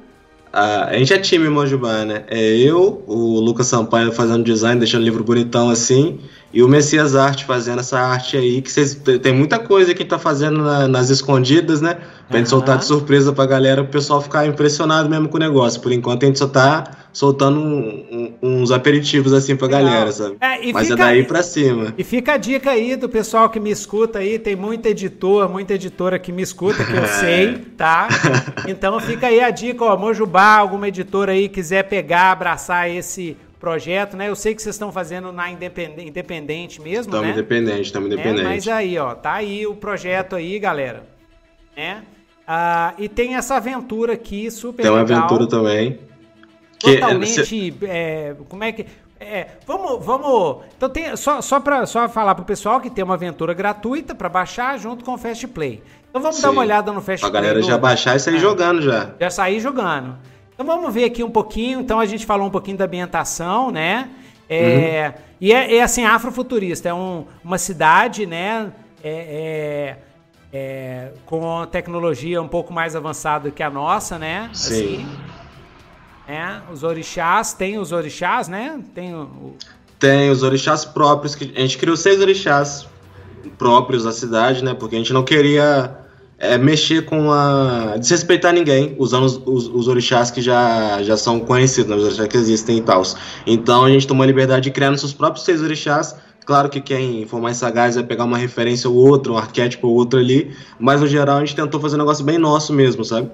A, 0.51 0.85
a 0.85 0.97
gente 0.97 1.13
é 1.13 1.17
time 1.17 1.49
Mojubá, 1.49 2.05
né? 2.05 2.25
É 2.27 2.39
eu, 2.39 3.03
o 3.07 3.39
Lucas 3.39 3.67
Sampaio 3.67 4.11
fazendo 4.11 4.43
design, 4.43 4.77
deixando 4.77 5.01
o 5.01 5.05
livro 5.05 5.23
bonitão 5.23 5.69
assim, 5.69 6.19
e 6.53 6.61
o 6.61 6.67
Messias 6.67 7.15
Arte 7.15 7.45
fazendo 7.45 7.79
essa 7.79 7.99
arte 7.99 8.37
aí, 8.37 8.61
que 8.61 8.71
vocês 8.71 8.93
tem 9.21 9.33
muita 9.33 9.57
coisa 9.57 9.93
que 9.95 10.05
tá 10.05 10.19
fazendo 10.19 10.61
na, 10.61 10.87
nas 10.87 11.09
escondidas, 11.09 11.81
né? 11.81 11.95
Pra 11.95 12.03
uhum. 12.29 12.37
gente 12.37 12.49
soltar 12.49 12.77
de 12.77 12.85
surpresa 12.85 13.33
pra 13.33 13.47
galera, 13.47 13.81
o 13.81 13.87
pessoal 13.87 14.21
ficar 14.21 14.45
impressionado 14.45 15.09
mesmo 15.09 15.27
com 15.27 15.37
o 15.37 15.39
negócio. 15.39 15.81
Por 15.81 15.91
enquanto 15.91 16.23
a 16.23 16.27
gente 16.27 16.37
só 16.37 16.47
tá 16.47 16.83
soltando 17.11 17.59
um, 17.59 18.33
um, 18.41 18.61
uns 18.61 18.71
aperitivos 18.71 19.33
assim 19.33 19.55
pra 19.55 19.67
galera, 19.67 20.11
sabe? 20.11 20.35
É, 20.39 20.71
Mas 20.71 20.87
é 20.87 20.91
fica, 20.91 20.93
é 20.93 20.95
daí 20.95 21.23
pra 21.23 21.41
cima. 21.41 21.93
E 21.97 22.03
fica 22.03 22.33
a 22.33 22.37
dica 22.37 22.69
aí 22.69 22.95
do 22.95 23.09
pessoal 23.09 23.49
que 23.49 23.59
me 23.59 23.71
escuta 23.71 24.19
aí, 24.19 24.37
tem 24.37 24.55
muita 24.55 24.89
editor, 24.89 25.49
muita 25.49 25.73
editora 25.73 26.19
que 26.19 26.31
me 26.31 26.43
escuta, 26.43 26.83
que 26.83 26.93
eu 26.93 27.07
sei, 27.19 27.57
tá? 27.75 28.07
Então 28.67 28.99
fica 28.99 29.27
aí 29.27 29.41
a 29.41 29.49
dica, 29.49 29.83
ó, 29.83 29.97
Mojubá, 29.97 30.57
alguma 30.57 30.87
editora 30.87 31.31
aí 31.31 31.49
quiser 31.49 31.83
pegar, 31.83 32.31
abraçar 32.31 32.89
esse 32.89 33.37
projeto, 33.63 34.17
né? 34.17 34.27
Eu 34.27 34.35
sei 34.35 34.53
que 34.53 34.61
vocês 34.61 34.75
estão 34.75 34.91
fazendo 34.91 35.31
na 35.31 35.49
independente, 35.49 36.09
independente 36.09 36.81
mesmo, 36.81 37.13
estamos 37.13 37.27
né? 37.27 37.31
Independente, 37.31 37.81
estamos 37.81 38.11
independente. 38.11 38.41
É, 38.41 38.43
mas 38.43 38.67
aí, 38.67 38.97
ó, 38.97 39.15
tá 39.15 39.35
aí 39.35 39.65
o 39.65 39.73
projeto 39.73 40.35
aí, 40.35 40.59
galera, 40.59 41.05
né? 41.75 42.03
Ah, 42.45 42.93
e 42.97 43.07
tem 43.07 43.35
essa 43.35 43.55
aventura 43.55 44.13
aqui, 44.13 44.51
super 44.51 44.83
Tem 44.83 44.91
uma 44.91 45.01
legal. 45.01 45.19
aventura 45.19 45.47
também. 45.47 45.97
Que, 46.77 46.95
Totalmente. 46.95 47.73
É, 47.83 48.35
como 48.49 48.65
é 48.65 48.73
que. 48.73 48.85
É, 49.17 49.47
vamos, 49.65 50.05
vamos. 50.05 50.65
Então 50.75 50.89
tem 50.89 51.15
só 51.15 51.41
só 51.41 51.61
para 51.61 51.85
só 51.85 52.09
falar 52.09 52.35
pro 52.35 52.43
pessoal 52.43 52.81
que 52.81 52.89
tem 52.89 53.01
uma 53.01 53.13
aventura 53.13 53.53
gratuita 53.53 54.13
para 54.13 54.27
baixar 54.27 54.77
junto 54.77 55.05
com 55.05 55.13
o 55.13 55.17
Fast 55.17 55.47
Play. 55.47 55.81
Então 56.09 56.21
vamos 56.21 56.35
Sim. 56.35 56.41
dar 56.41 56.51
uma 56.51 56.59
olhada 56.59 56.91
no 56.91 56.99
Fast 56.99 57.21
Play. 57.21 57.29
A 57.29 57.33
galera 57.33 57.61
do... 57.61 57.65
já 57.65 57.77
baixar 57.77 58.17
e 58.17 58.19
sair 58.19 58.35
é. 58.35 58.39
jogando 58.39 58.81
já. 58.81 59.11
Já 59.17 59.29
sair 59.29 59.61
jogando. 59.61 60.17
Então 60.53 60.65
vamos 60.65 60.93
ver 60.93 61.05
aqui 61.05 61.23
um 61.23 61.31
pouquinho. 61.31 61.79
Então 61.79 61.99
a 61.99 62.05
gente 62.05 62.25
falou 62.25 62.47
um 62.47 62.51
pouquinho 62.51 62.77
da 62.77 62.85
ambientação, 62.85 63.71
né? 63.71 64.09
É, 64.49 65.13
uhum. 65.15 65.23
E 65.41 65.53
é, 65.53 65.77
é, 65.77 65.81
assim, 65.81 66.05
afrofuturista. 66.05 66.89
É 66.89 66.93
um, 66.93 67.25
uma 67.43 67.57
cidade, 67.57 68.25
né? 68.25 68.71
É, 69.03 69.09
é, 69.11 69.97
é, 70.53 71.11
com 71.25 71.65
tecnologia 71.65 72.41
um 72.41 72.47
pouco 72.47 72.71
mais 72.71 72.95
avançada 72.95 73.49
que 73.51 73.63
a 73.63 73.69
nossa, 73.69 74.19
né? 74.19 74.49
Sim. 74.53 74.73
Assim, 74.73 75.07
é, 76.27 76.61
os 76.71 76.83
orixás, 76.83 77.53
tem 77.53 77.77
os 77.77 77.91
orixás, 77.91 78.47
né? 78.47 78.79
Tem 78.93 79.13
o... 79.13 79.55
Tem 79.99 80.29
os 80.29 80.43
orixás 80.43 80.85
próprios, 80.85 81.33
que 81.35 81.53
a 81.55 81.61
gente 81.61 81.77
criou 81.77 81.97
seis 81.97 82.19
orixás 82.19 82.87
próprios 83.57 84.03
da 84.03 84.11
cidade, 84.11 84.63
né? 84.63 84.73
Porque 84.73 84.95
a 84.95 84.99
gente 84.99 85.13
não 85.13 85.23
queria 85.23 86.02
é, 86.43 86.57
mexer 86.57 87.05
com 87.05 87.31
a. 87.31 87.95
desrespeitar 87.97 88.53
ninguém, 88.53 88.95
usando 88.99 89.23
os, 89.23 89.41
os, 89.45 89.67
os, 89.67 89.87
orixás 89.87 90.29
que 90.29 90.41
já, 90.41 91.01
já 91.01 91.15
são 91.15 91.39
conhecidos, 91.39 91.89
né? 91.89 91.95
os 91.95 92.03
orixás 92.03 92.27
que 92.27 92.37
existem 92.37 92.77
e 92.77 92.81
tal. 92.81 93.01
Então 93.47 93.85
a 93.85 93.89
gente 93.89 94.05
tomou 94.05 94.23
a 94.23 94.27
liberdade 94.27 94.65
de 94.65 94.71
criar 94.71 94.91
nossos 94.91 95.13
próprios 95.13 95.45
seis 95.45 95.61
orixás. 95.61 96.15
Claro 96.45 96.69
que 96.69 96.81
quem 96.81 97.25
for 97.25 97.39
mais 97.39 97.55
sagaz 97.55 97.95
vai 97.95 98.03
pegar 98.03 98.25
uma 98.25 98.37
referência 98.37 98.89
ou 98.89 98.95
outra, 98.97 99.31
um 99.31 99.37
arquétipo 99.37 99.87
ou 99.87 99.95
outro 99.95 100.19
ali, 100.19 100.53
mas 100.77 100.99
no 100.99 101.07
geral 101.07 101.37
a 101.37 101.39
gente 101.39 101.55
tentou 101.55 101.79
fazer 101.79 101.95
um 101.95 101.99
negócio 101.99 102.25
bem 102.25 102.37
nosso 102.37 102.73
mesmo, 102.73 103.05
sabe? 103.05 103.31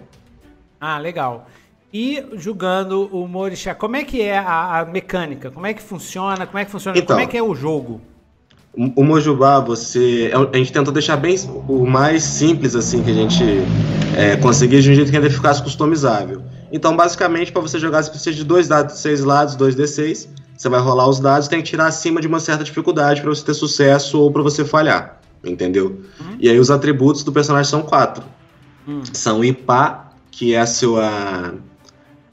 Ah, 0.79 0.99
legal. 0.99 1.47
E 1.91 2.23
julgando 2.33 3.09
o 3.11 3.27
Morixá, 3.27 3.73
como 3.73 3.95
é 3.95 4.03
que 4.03 4.21
é 4.21 4.37
a, 4.37 4.81
a, 4.81 4.85
mecânica? 4.85 5.49
Como 5.49 5.65
é 5.65 5.73
que 5.73 5.81
funciona? 5.81 6.45
Como 6.45 6.59
é 6.59 6.65
que 6.65 6.69
funciona? 6.69 6.95
Então, 6.95 7.15
como 7.15 7.27
é 7.27 7.27
que 7.27 7.35
é 7.35 7.41
o 7.41 7.55
jogo? 7.55 7.99
O 8.75 9.03
Mojubá, 9.03 9.59
você. 9.59 10.31
É 10.31 10.35
a 10.35 10.57
gente 10.57 10.71
tentou 10.71 10.93
deixar 10.93 11.17
bem 11.17 11.35
o 11.67 11.85
mais 11.85 12.23
simples 12.23 12.75
assim 12.75 13.01
que 13.03 13.09
a 13.09 13.13
gente 13.13 13.43
é, 14.15 14.37
conseguir 14.37 14.81
de 14.81 14.91
um 14.91 14.93
jeito 14.93 15.09
que 15.09 15.17
ainda 15.17 15.29
ficasse 15.29 15.61
customizável. 15.61 16.43
Então, 16.71 16.95
basicamente, 16.95 17.51
para 17.51 17.61
você 17.61 17.79
jogar, 17.79 18.03
você 18.03 18.11
precisa 18.11 18.35
de 18.35 18.43
dois 18.43 18.67
dados 18.67 18.93
de 18.93 18.99
seis 18.99 19.23
lados, 19.23 19.55
dois 19.55 19.75
D6. 19.75 20.27
Você 20.55 20.69
vai 20.69 20.79
rolar 20.79 21.07
os 21.07 21.19
dados, 21.19 21.47
tem 21.47 21.61
que 21.61 21.69
tirar 21.69 21.87
acima 21.87 22.21
de 22.21 22.27
uma 22.27 22.39
certa 22.39 22.63
dificuldade 22.63 23.21
para 23.21 23.29
você 23.29 23.43
ter 23.43 23.53
sucesso 23.53 24.19
ou 24.19 24.31
para 24.31 24.43
você 24.43 24.63
falhar. 24.63 25.19
Entendeu? 25.43 26.01
Uhum. 26.19 26.35
E 26.39 26.49
aí 26.49 26.59
os 26.59 26.69
atributos 26.69 27.23
do 27.23 27.31
personagem 27.31 27.69
são 27.69 27.81
quatro. 27.81 28.23
Uhum. 28.85 29.01
São 29.13 29.43
Ipá, 29.43 30.11
que 30.29 30.53
é 30.53 30.59
a 30.59 30.67
sua 30.67 31.53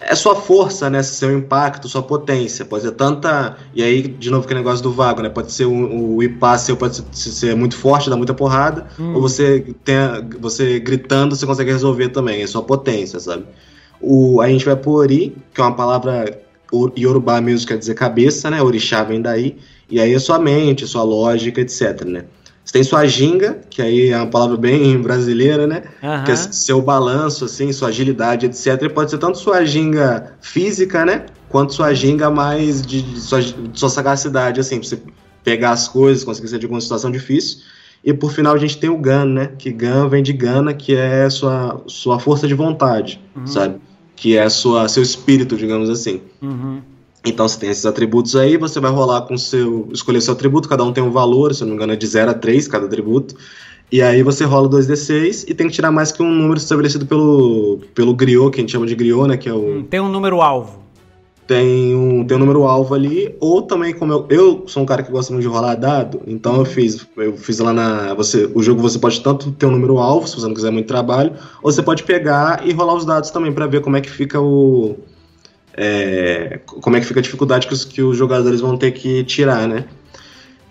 é 0.09 0.15
sua 0.15 0.37
força, 0.37 0.89
né? 0.89 1.03
Seu 1.03 1.37
impacto, 1.37 1.89
sua 1.89 2.03
potência. 2.03 2.65
Pode 2.65 2.85
ser 2.85 2.93
tanta. 2.93 3.57
E 3.75 3.83
aí, 3.83 4.03
de 4.03 4.31
novo, 4.31 4.47
que 4.47 4.55
negócio 4.55 4.83
do 4.83 4.93
vago, 4.93 5.23
né? 5.23 5.29
Pode 5.29 5.53
ser 5.53 5.65
o, 5.65 6.17
o 6.17 6.23
IPA 6.23 6.59
seu, 6.59 6.77
pode 6.77 7.03
ser 7.13 7.57
muito 7.57 7.77
forte, 7.77 8.09
dar 8.09 8.17
muita 8.17 8.33
porrada. 8.35 8.87
Hum. 8.99 9.15
Ou 9.15 9.21
você 9.21 9.75
tem, 9.85 9.97
você 10.41 10.79
gritando, 10.79 11.35
você 11.35 11.45
consegue 11.45 11.71
resolver 11.71 12.09
também. 12.09 12.43
É 12.43 12.47
sua 12.47 12.63
potência, 12.63 13.19
sabe? 13.19 13.45
O, 14.01 14.41
a 14.41 14.49
gente 14.49 14.65
vai 14.65 14.77
por 14.77 15.01
Ori, 15.01 15.37
que 15.53 15.61
é 15.61 15.65
uma 15.65 15.75
palavra 15.75 16.41
Yorubá 16.99 17.41
mesmo, 17.41 17.67
quer 17.67 17.79
dizer 17.79 17.95
cabeça, 17.95 18.51
né? 18.51 18.63
Orixá 18.63 19.03
vem 19.03 19.21
daí. 19.21 19.57
E 19.91 20.01
aí 20.01 20.15
é 20.15 20.19
sua 20.19 20.39
mente, 20.39 20.87
sua 20.87 21.03
lógica, 21.03 21.61
etc, 21.61 22.05
né? 22.05 22.25
Você 22.67 22.73
tem 22.73 22.83
sua 22.83 23.07
ginga, 23.07 23.61
que 23.71 23.81
aí 23.81 24.09
é 24.09 24.17
uma 24.17 24.27
palavra 24.27 24.57
bem 24.57 25.01
brasileira, 25.01 25.69
né? 25.69 25.85
Uhum. 26.03 26.25
Que 26.25 26.33
é 26.33 26.37
seu 26.37 26.83
balanço, 26.83 27.45
assim, 27.45 27.73
sua 27.73 27.89
agilidade, 27.89 28.45
etc. 28.45 28.83
E 28.83 28.89
pode 28.89 29.13
ser 29.13 29.19
tanto 29.19 29.39
sua 29.39 29.65
ginga 29.65 30.33
física, 30.41 31.05
né? 31.05 31.27
Quanto 31.49 31.73
sua 31.73 31.95
ginga 31.95 32.29
mais 32.29 32.85
de, 32.85 33.03
de 33.03 33.21
sua, 33.21 33.41
de 33.41 33.79
sua 33.79 33.89
sagacidade, 33.89 34.59
assim, 34.59 34.81
pra 34.81 34.89
você 34.89 34.99
pegar 35.45 35.71
as 35.71 35.87
coisas, 35.87 36.25
conseguir 36.25 36.49
sair 36.49 36.59
de 36.59 36.67
alguma 36.67 36.81
situação 36.81 37.09
difícil. 37.09 37.59
E 38.05 38.13
por 38.13 38.33
final 38.33 38.57
a 38.57 38.59
gente 38.59 38.79
tem 38.79 38.91
o 38.91 38.97
Gun, 38.97 39.27
né? 39.27 39.53
Que 39.57 39.71
Gun 39.71 40.09
vem 40.09 40.25
de 40.25 40.33
Gana, 40.33 40.75
que 40.75 40.97
é 40.97 41.31
sua, 41.31 41.85
sua 41.87 42.19
força 42.19 42.49
de 42.49 42.55
vontade, 42.55 43.21
uhum. 43.37 43.47
sabe? 43.47 43.77
Que 44.17 44.37
é 44.37 44.49
sua, 44.49 44.89
seu 44.89 45.05
espírito, 45.05 45.57
digamos 45.57 45.89
assim. 45.89 46.21
Uhum. 46.43 46.81
Então 47.27 47.49
você 47.49 47.59
tem 47.59 47.71
esses 47.71 47.85
atributos 47.85 48.37
aí, 48.37 48.57
você 48.57 48.79
vai 48.79 48.91
rolar 48.91 49.23
com 49.23 49.37
seu. 49.37 49.89
escolher 49.93 50.21
seu 50.21 50.33
atributo, 50.33 50.69
cada 50.69 50.85
um 50.85 50.93
tem 50.93 51.03
um 51.03 51.11
valor, 51.11 51.53
se 51.53 51.63
eu 51.63 51.67
não 51.67 51.73
me 51.73 51.77
engano 51.77 51.93
é 51.93 51.97
de 51.97 52.07
0 52.07 52.31
a 52.31 52.35
3 52.35 52.69
cada 52.69 52.87
atributo. 52.87 53.35
E 53.91 54.01
aí 54.03 54.23
você 54.23 54.45
rola 54.45 54.69
2d6 54.69 55.45
e 55.49 55.55
tem 55.55 55.69
que 55.69 55.75
tirar 55.75 55.93
mais 55.93 56.11
que 56.11 56.23
um 56.23 56.31
número 56.31 56.59
estabelecido 56.59 57.07
pelo, 57.07 57.81
pelo 57.95 58.15
griot, 58.15 58.51
que 58.51 58.61
a 58.61 58.63
gente 58.63 58.73
chama 58.73 58.87
de 58.87 58.95
griot, 58.95 59.29
né? 59.29 59.37
Que 59.37 59.49
é 59.49 59.53
o... 59.53 59.79
Hum, 59.79 59.87
tem 59.89 60.01
um 60.01 60.09
número 60.09 60.41
alvo. 60.41 60.85
Tem 61.47 61.95
um, 61.95 62.25
tem 62.25 62.37
um 62.37 62.41
número 62.41 62.65
alvo 62.65 62.93
ali, 62.93 63.33
ou 63.39 63.63
também, 63.63 63.95
como 63.95 64.13
eu, 64.13 64.27
eu 64.29 64.65
sou 64.67 64.83
um 64.83 64.87
cara 64.87 65.05
que 65.05 65.13
gosta 65.13 65.33
muito 65.33 65.45
de 65.45 65.49
rolar 65.49 65.77
dado, 65.77 66.21
então 66.27 66.57
eu 66.57 66.65
fiz, 66.65 67.07
eu 67.17 67.37
fiz 67.37 67.61
lá 67.61 67.73
na. 67.73 68.15
Você, 68.15 68.51
o 68.53 68.61
jogo 68.65 68.83
você 68.83 68.99
pode 68.99 69.21
tanto 69.21 69.53
ter 69.53 69.65
um 69.65 69.71
número 69.71 69.99
alvo, 69.99 70.27
se 70.27 70.35
você 70.35 70.49
não 70.49 70.55
quiser 70.55 70.73
muito 70.73 70.89
trabalho, 70.89 71.35
ou 71.63 71.71
você 71.71 71.85
pode 71.85 72.03
pegar 72.03 72.67
e 72.67 72.73
rolar 72.73 72.95
os 72.95 73.05
dados 73.05 73.31
também 73.31 73.53
para 73.53 73.69
ver 73.69 73.81
como 73.81 73.97
é 73.97 74.01
que 74.01 74.11
fica 74.11 74.41
o 74.41 74.97
é, 75.77 76.61
como 76.65 76.97
é 76.97 77.01
que 77.01 77.07
fica 77.07 77.21
a 77.21 77.23
dificuldade 77.23 77.67
que 77.67 77.75
os, 77.75 77.85
que 77.85 78.03
os 78.03 78.17
jogadores 78.17 78.61
vão 78.61 78.79
ter 78.79 78.93
que 78.93 79.23
tirar, 79.25 79.69
né? 79.69 79.85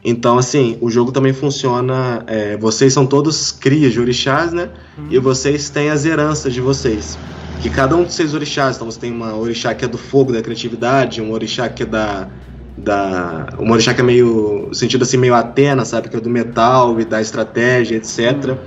Então, 0.04 0.38
assim, 0.38 0.78
o 0.82 0.89
jogo 0.89 1.12
também 1.12 1.34
funciona. 1.34 2.24
É, 2.28 2.58
vocês 2.58 2.94
são 2.94 3.08
todos 3.08 3.52
crias 3.52 3.91
de 3.91 4.00
orixás, 4.00 4.54
né? 4.54 4.70
Uhum. 4.98 5.08
E 5.10 5.18
vocês 5.18 5.70
têm 5.70 5.89
as 5.89 6.06
heranças 6.06 6.54
de 6.54 6.62
vocês. 6.62 7.18
Que 7.62 7.72
cada 7.72 7.96
um 7.96 8.04
dos 8.04 8.13
seus 8.13 8.36
orixás, 8.36 8.76
então 8.76 8.89
você 8.89 9.00
tem 9.00 9.12
uma 9.12 9.36
orixá 9.36 9.74
que 9.74 9.84
é 9.84 9.88
do 9.88 9.98
fogo, 9.98 10.32
da 10.32 10.44
criatividade, 10.44 11.22
um 11.22 11.32
orixá 11.32 11.68
que 11.70 11.82
é 11.82 11.86
da. 11.88 12.30
da 12.78 13.48
um 13.60 13.72
orixá 13.72 13.96
que 13.96 14.02
é 14.02 14.04
meio. 14.04 14.70
sentido 14.74 15.02
assim, 15.02 15.18
meio 15.18 15.34
Atena, 15.34 15.84
sabe? 15.86 16.08
Que 16.08 16.18
é 16.18 16.20
do 16.20 16.30
metal 16.30 17.00
e 17.00 17.06
da 17.06 17.20
estratégia, 17.20 17.96
etc. 17.96 18.50
Uhum. 18.50 18.58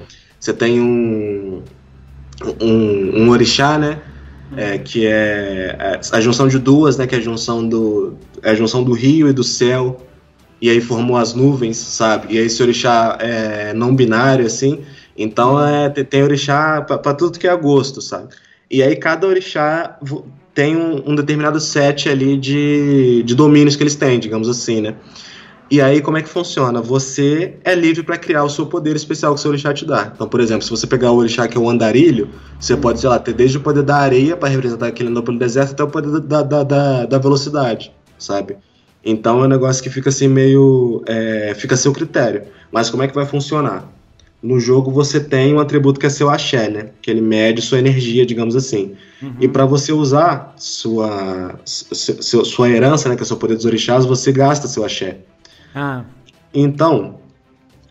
Você 0.41 0.53
tem 0.53 0.81
um, 0.81 1.63
um. 2.61 3.23
um 3.23 3.31
orixá, 3.31 3.79
né? 3.79 3.99
É, 4.57 4.79
que 4.79 5.07
é, 5.07 5.77
é 5.79 6.01
a 6.13 6.21
junção 6.21 6.49
de 6.49 6.59
duas, 6.59 6.97
né, 6.97 7.07
que 7.07 7.15
é 7.15 7.19
a 7.19 7.21
junção 7.21 7.67
do 7.67 8.15
é 8.43 8.51
a 8.51 8.55
junção 8.55 8.83
do 8.83 8.93
rio 8.93 9.29
e 9.29 9.33
do 9.33 9.45
céu, 9.45 10.01
e 10.61 10.71
aí 10.71 10.81
formou 10.81 11.17
as 11.17 11.35
nuvens, 11.35 11.77
sabe? 11.77 12.35
E 12.35 12.39
aí 12.39 12.47
esse 12.47 12.63
orixá 12.63 13.19
é 13.21 13.73
não 13.75 13.95
binário 13.95 14.47
assim, 14.47 14.81
então 15.17 15.65
é 15.65 15.89
tem 15.89 16.23
orixá 16.23 16.81
para 16.83 17.15
tudo 17.15 17.39
que 17.39 17.47
é 17.47 17.57
gosto, 17.57 18.01
sabe? 18.01 18.29
E 18.71 18.83
aí 18.83 18.97
cada 18.97 19.27
orixá 19.27 19.99
tem 20.55 20.77
um, 20.77 21.11
um 21.11 21.15
determinado 21.15 21.61
set 21.61 22.09
ali 22.09 22.37
de, 22.37 23.23
de 23.25 23.35
domínios 23.35 23.77
que 23.77 23.83
eles 23.83 23.95
têm, 23.95 24.19
digamos 24.19 24.49
assim, 24.49 24.81
né? 24.81 24.95
E 25.71 25.83
aí, 25.83 26.01
como 26.01 26.17
é 26.17 26.23
que 26.23 26.29
funciona? 26.31 26.81
Você 26.81 27.57
é 27.63 27.75
livre 27.75 28.03
para 28.03 28.17
criar 28.17 28.43
o 28.43 28.49
seu 28.49 28.65
poder 28.65 28.97
especial 28.97 29.35
que 29.35 29.39
o 29.39 29.43
seu 29.43 29.51
orixá 29.51 29.75
te 29.75 29.85
dá. 29.85 30.11
Então, 30.15 30.27
por 30.27 30.41
exemplo, 30.41 30.63
se 30.63 30.71
você 30.71 30.87
pegar 30.87 31.13
o 31.13 31.17
orixá 31.17 31.47
que 31.47 31.59
é 31.59 31.61
o 31.61 31.69
andarilho, 31.69 32.31
você 32.59 32.75
pode, 32.75 33.01
sei 33.01 33.09
lá, 33.11 33.19
ter 33.19 33.35
desde 33.35 33.59
o 33.59 33.61
poder 33.61 33.83
da 33.83 33.97
areia 33.97 34.35
para 34.35 34.49
representar 34.49 34.87
aquele 34.87 35.11
andou 35.11 35.23
pelo 35.23 35.39
deserto 35.39 35.73
até 35.73 35.85
o 35.85 35.89
poder 35.89 36.21
da, 36.21 36.43
da, 36.43 36.63
da, 36.63 37.05
da, 37.05 37.19
velocidade, 37.19 37.93
sabe? 38.19 38.57
Então 39.05 39.43
é 39.43 39.45
um 39.45 39.49
negócio 39.49 39.83
que 39.83 39.91
fica 39.91 40.09
assim 40.09 40.27
meio. 40.27 41.03
É, 41.07 41.53
fica 41.55 41.75
a 41.75 41.79
seu 41.79 41.93
critério. 41.93 42.45
Mas 42.73 42.89
como 42.89 43.03
é 43.03 43.09
que 43.09 43.15
vai 43.15 43.27
funcionar? 43.27 43.87
No 44.43 44.59
jogo 44.59 44.91
você 44.91 45.21
tem 45.21 45.53
um 45.53 45.61
atributo 45.61 46.01
que 46.01 46.07
é 46.07 46.09
seu 46.09 46.31
axé, 46.31 46.71
né? 46.71 46.91
Que 47.03 47.11
ele 47.11 47.21
mede 47.21 47.61
sua 47.61 47.79
energia, 47.79 48.25
digamos 48.25 48.57
assim. 48.57 48.95
Uhum. 49.23 49.35
E 49.39 49.49
para 49.49 49.67
você 49.67 49.93
usar 49.93 50.55
sua, 50.57 51.61
sua, 51.65 52.45
sua 52.45 52.71
herança, 52.71 53.09
né? 53.09 53.17
Que 53.17 53.23
é 53.23 53.25
o 53.25 53.27
seu 53.27 53.37
poder 53.37 53.57
dos 53.57 53.67
orixás, 53.67 54.07
você 54.07 54.33
gasta 54.33 54.67
seu 54.67 54.83
axé. 54.83 55.19
Ah. 55.79 56.05
Então, 56.53 57.19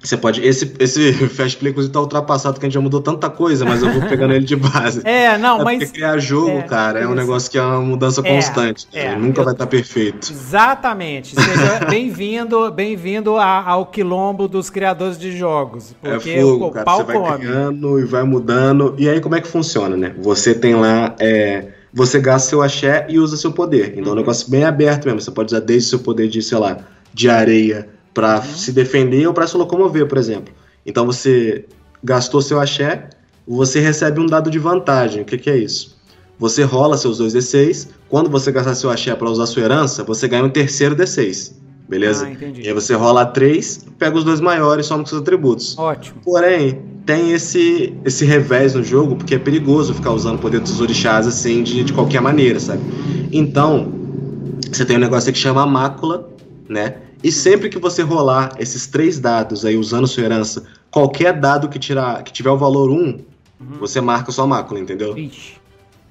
você 0.03 0.15
pode. 0.15 0.45
Esse, 0.45 0.73
esse 0.79 1.13
Fast 1.29 1.57
Play, 1.57 1.71
inclusive, 1.71 1.93
tá 1.93 1.99
ultrapassado, 1.99 2.59
que 2.59 2.65
a 2.65 2.69
gente 2.69 2.73
já 2.73 2.81
mudou 2.81 3.01
tanta 3.01 3.29
coisa, 3.29 3.65
mas 3.65 3.81
eu 3.81 3.91
vou 3.91 4.01
pegando 4.07 4.33
ele 4.33 4.45
de 4.45 4.55
base. 4.55 5.01
É, 5.07 5.37
não, 5.37 5.61
é 5.61 5.63
mas. 5.63 5.77
Porque 5.79 5.93
criar 5.93 6.17
jogo, 6.17 6.59
é, 6.59 6.61
cara, 6.63 6.99
é 6.99 7.07
um 7.07 7.13
negócio 7.13 7.49
que 7.49 7.57
é 7.57 7.61
uma 7.61 7.81
mudança 7.81 8.21
é, 8.23 8.35
constante. 8.35 8.87
É, 8.93 9.15
nunca 9.15 9.41
eu... 9.41 9.45
vai 9.45 9.53
estar 9.53 9.65
tá 9.65 9.69
perfeito. 9.69 10.31
Exatamente. 10.31 11.33
Seja 11.39 11.85
bem-vindo 11.89 12.71
bem-vindo 12.71 13.37
ao 13.37 13.85
quilombo 13.85 14.47
dos 14.47 14.69
criadores 14.69 15.17
de 15.17 15.35
jogos. 15.35 15.95
Porque 16.01 16.31
é 16.31 16.41
fogo, 16.41 16.67
o, 16.67 16.71
cara. 16.71 16.85
Pau 16.85 16.97
você 16.97 17.03
vai 17.05 17.15
come. 17.15 17.37
criando 17.39 17.99
e 17.99 18.05
vai 18.05 18.23
mudando. 18.23 18.95
E 18.97 19.09
aí, 19.09 19.21
como 19.21 19.35
é 19.35 19.41
que 19.41 19.47
funciona, 19.47 19.95
né? 19.95 20.13
Você 20.19 20.53
tem 20.53 20.75
lá. 20.75 21.15
É, 21.19 21.69
você 21.93 22.19
gasta 22.19 22.49
seu 22.49 22.61
axé 22.61 23.07
e 23.09 23.17
usa 23.17 23.37
seu 23.37 23.51
poder. 23.51 23.93
Então, 23.93 24.03
uhum. 24.03 24.09
é 24.09 24.13
um 24.13 24.15
negócio 24.15 24.49
bem 24.49 24.65
aberto 24.65 25.05
mesmo. 25.05 25.21
Você 25.21 25.31
pode 25.31 25.53
usar 25.53 25.61
desde 25.61 25.89
seu 25.89 25.99
poder 25.99 26.27
de, 26.27 26.41
sei 26.41 26.57
lá 26.57 26.77
de 27.13 27.29
areia 27.29 27.89
para 28.13 28.37
uhum. 28.37 28.43
se 28.43 28.71
defender 28.71 29.27
ou 29.27 29.33
para 29.33 29.47
se 29.47 29.55
locomover, 29.55 30.07
por 30.07 30.17
exemplo. 30.17 30.53
Então 30.85 31.05
você 31.05 31.65
gastou 32.03 32.41
seu 32.41 32.59
axé, 32.59 33.09
você 33.47 33.79
recebe 33.79 34.19
um 34.19 34.25
dado 34.25 34.49
de 34.49 34.59
vantagem. 34.59 35.21
O 35.21 35.25
que, 35.25 35.37
que 35.37 35.49
é 35.49 35.57
isso? 35.57 35.97
Você 36.39 36.63
rola 36.63 36.97
seus 36.97 37.17
dois 37.17 37.33
D6. 37.33 37.89
Quando 38.09 38.29
você 38.29 38.51
gastar 38.51 38.75
seu 38.75 38.89
axé 38.89 39.15
para 39.15 39.29
usar 39.29 39.45
sua 39.45 39.63
herança, 39.63 40.03
você 40.03 40.27
ganha 40.27 40.43
um 40.43 40.49
terceiro 40.49 40.95
D6. 40.95 41.53
Beleza? 41.87 42.25
Ah, 42.25 42.31
entendi. 42.31 42.61
E 42.61 42.67
aí 42.67 42.73
você 42.73 42.93
rola 42.93 43.25
três, 43.25 43.85
pega 43.97 44.17
os 44.17 44.23
dois 44.23 44.41
maiores, 44.41 44.85
soma 44.85 45.03
com 45.03 45.09
seus 45.09 45.21
atributos. 45.21 45.77
Ótimo. 45.77 46.19
Porém, 46.23 46.81
tem 47.05 47.31
esse, 47.31 47.95
esse 48.03 48.25
revés 48.25 48.73
no 48.73 48.83
jogo, 48.83 49.15
porque 49.15 49.35
é 49.35 49.39
perigoso 49.39 49.93
ficar 49.93 50.11
usando 50.11 50.35
o 50.35 50.39
poder 50.39 50.59
dos 50.59 50.81
orixás 50.81 51.25
assim 51.25 51.63
de, 51.63 51.85
de 51.85 51.93
qualquer 51.93 52.21
maneira, 52.21 52.59
sabe? 52.59 52.81
Então, 53.31 53.93
você 54.69 54.83
tem 54.83 54.97
um 54.97 54.99
negócio 54.99 55.31
que 55.31 55.39
chama 55.39 55.65
mácula, 55.65 56.29
né? 56.67 56.97
E 57.23 57.31
sempre 57.31 57.69
que 57.69 57.79
você 57.79 58.01
rolar 58.01 58.55
esses 58.59 58.87
três 58.87 59.19
dados 59.19 59.65
aí 59.65 59.75
usando 59.75 60.07
sua 60.07 60.23
herança, 60.23 60.63
qualquer 60.91 61.33
dado 61.33 61.67
que, 61.67 61.79
tirar, 61.79 62.23
que 62.23 62.31
tiver 62.31 62.51
o 62.51 62.57
valor 62.57 62.89
1, 62.89 62.93
uhum. 62.93 63.23
você 63.79 63.99
marca 63.99 64.31
sua 64.31 64.45
mácula, 64.45 64.79
entendeu? 64.79 65.17
Ixi. 65.17 65.57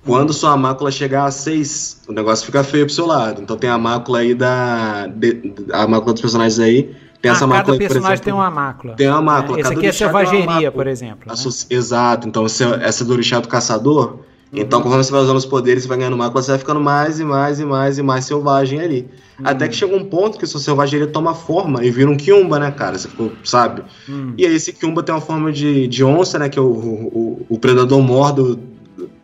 Quando 0.05 0.33
sua 0.33 0.57
mácula 0.57 0.91
chegar 0.93 1.25
a 1.25 1.31
6, 1.33 2.03
o 2.09 2.13
negócio 2.13 2.47
fica 2.47 2.63
feio 2.63 2.87
pro 2.87 2.95
seu 2.95 3.07
lado. 3.07 3.43
Então 3.43 3.57
tem 3.57 3.69
a 3.69 3.77
mácula 3.77 4.21
aí 4.21 4.35
da. 4.35 5.09
De, 5.09 5.53
a 5.73 5.87
mácula 5.89 6.13
dos 6.13 6.23
personagens 6.23 6.61
aí. 6.61 6.95
Tem 7.21 7.31
ah, 7.31 7.35
essa 7.35 7.45
mácula 7.45 7.77
cada 7.77 7.79
personagem 7.79 8.13
exemplo, 8.13 8.25
tem 8.25 8.33
uma 8.33 8.51
mácula. 8.51 8.95
Tem 8.95 9.09
uma 9.09 9.23
mácula. 9.23 9.59
É, 9.59 9.61
esse 9.63 9.73
aqui 9.73 9.87
é 9.87 9.93
selvageria, 9.93 10.71
por 10.71 10.87
exemplo. 10.87 11.27
Né? 11.27 11.35
Exato. 11.71 12.29
Então 12.29 12.47
essa 12.47 13.05
do 13.05 13.13
orixá 13.13 13.41
do 13.41 13.49
caçador. 13.49 14.21
Uhum. 14.53 14.61
Então, 14.61 14.81
conforme 14.81 15.03
você 15.03 15.11
vai 15.11 15.21
usando 15.23 15.37
os 15.37 15.47
poderes, 15.47 15.83
você 15.83 15.89
vai 15.89 15.99
ganhando 15.99 16.17
mácula, 16.17 16.43
você 16.43 16.53
vai 16.53 16.59
ficando 16.59 16.81
mais 16.81 17.19
e 17.19 17.25
mais 17.25 17.59
e 17.59 17.65
mais 17.65 17.99
e 17.99 18.03
mais 18.03 18.25
selvagem 18.25 18.81
ali. 18.81 19.09
Uhum. 19.39 19.47
Até 19.47 19.69
que 19.69 19.75
chega 19.75 19.95
um 19.95 20.05
ponto 20.05 20.39
que 20.39 20.47
sua 20.47 20.61
selvageria 20.61 21.07
toma 21.07 21.35
forma 21.35 21.85
e 21.85 21.91
vira 21.91 22.09
um 22.09 22.17
Kiumba, 22.17 22.59
né, 22.59 22.71
cara? 22.71 22.97
Você 22.97 23.09
sabe? 23.43 23.83
Uhum. 24.09 24.35
E 24.39 24.47
aí 24.47 24.55
esse 24.55 24.73
Kiumba 24.73 25.03
tem 25.03 25.15
uma 25.15 25.21
forma 25.21 25.53
de, 25.53 25.89
de 25.89 26.05
onça, 26.05 26.39
né? 26.39 26.49
Que 26.49 26.59
é 26.59 26.63
o, 26.63 26.67
o, 26.67 27.47
o 27.49 27.59
predador 27.59 28.01
mor 28.01 28.33
do, 28.33 28.59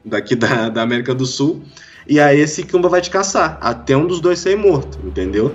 daqui 0.04 0.34
da, 0.34 0.68
da 0.68 0.82
América 0.82 1.14
do 1.14 1.24
Sul. 1.24 1.62
E 2.06 2.18
aí 2.18 2.40
esse 2.40 2.64
Kiumba 2.64 2.88
vai 2.88 3.00
te 3.00 3.10
caçar, 3.10 3.58
até 3.60 3.96
um 3.96 4.06
dos 4.06 4.20
dois 4.20 4.40
ser 4.40 4.56
morto, 4.56 4.98
entendeu? 5.04 5.54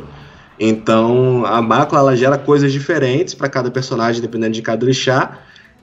Então 0.58 1.45
a 1.45 1.62
mácula 1.62 1.99
ela 1.99 2.15
gera 2.15 2.38
coisas 2.38 2.71
diferentes 2.71 3.34
para 3.34 3.49
cada 3.49 3.69
personagem, 3.69 4.21
dependendo 4.21 4.53
de 4.53 4.62
cada 4.62 4.86
orixá. 4.86 5.39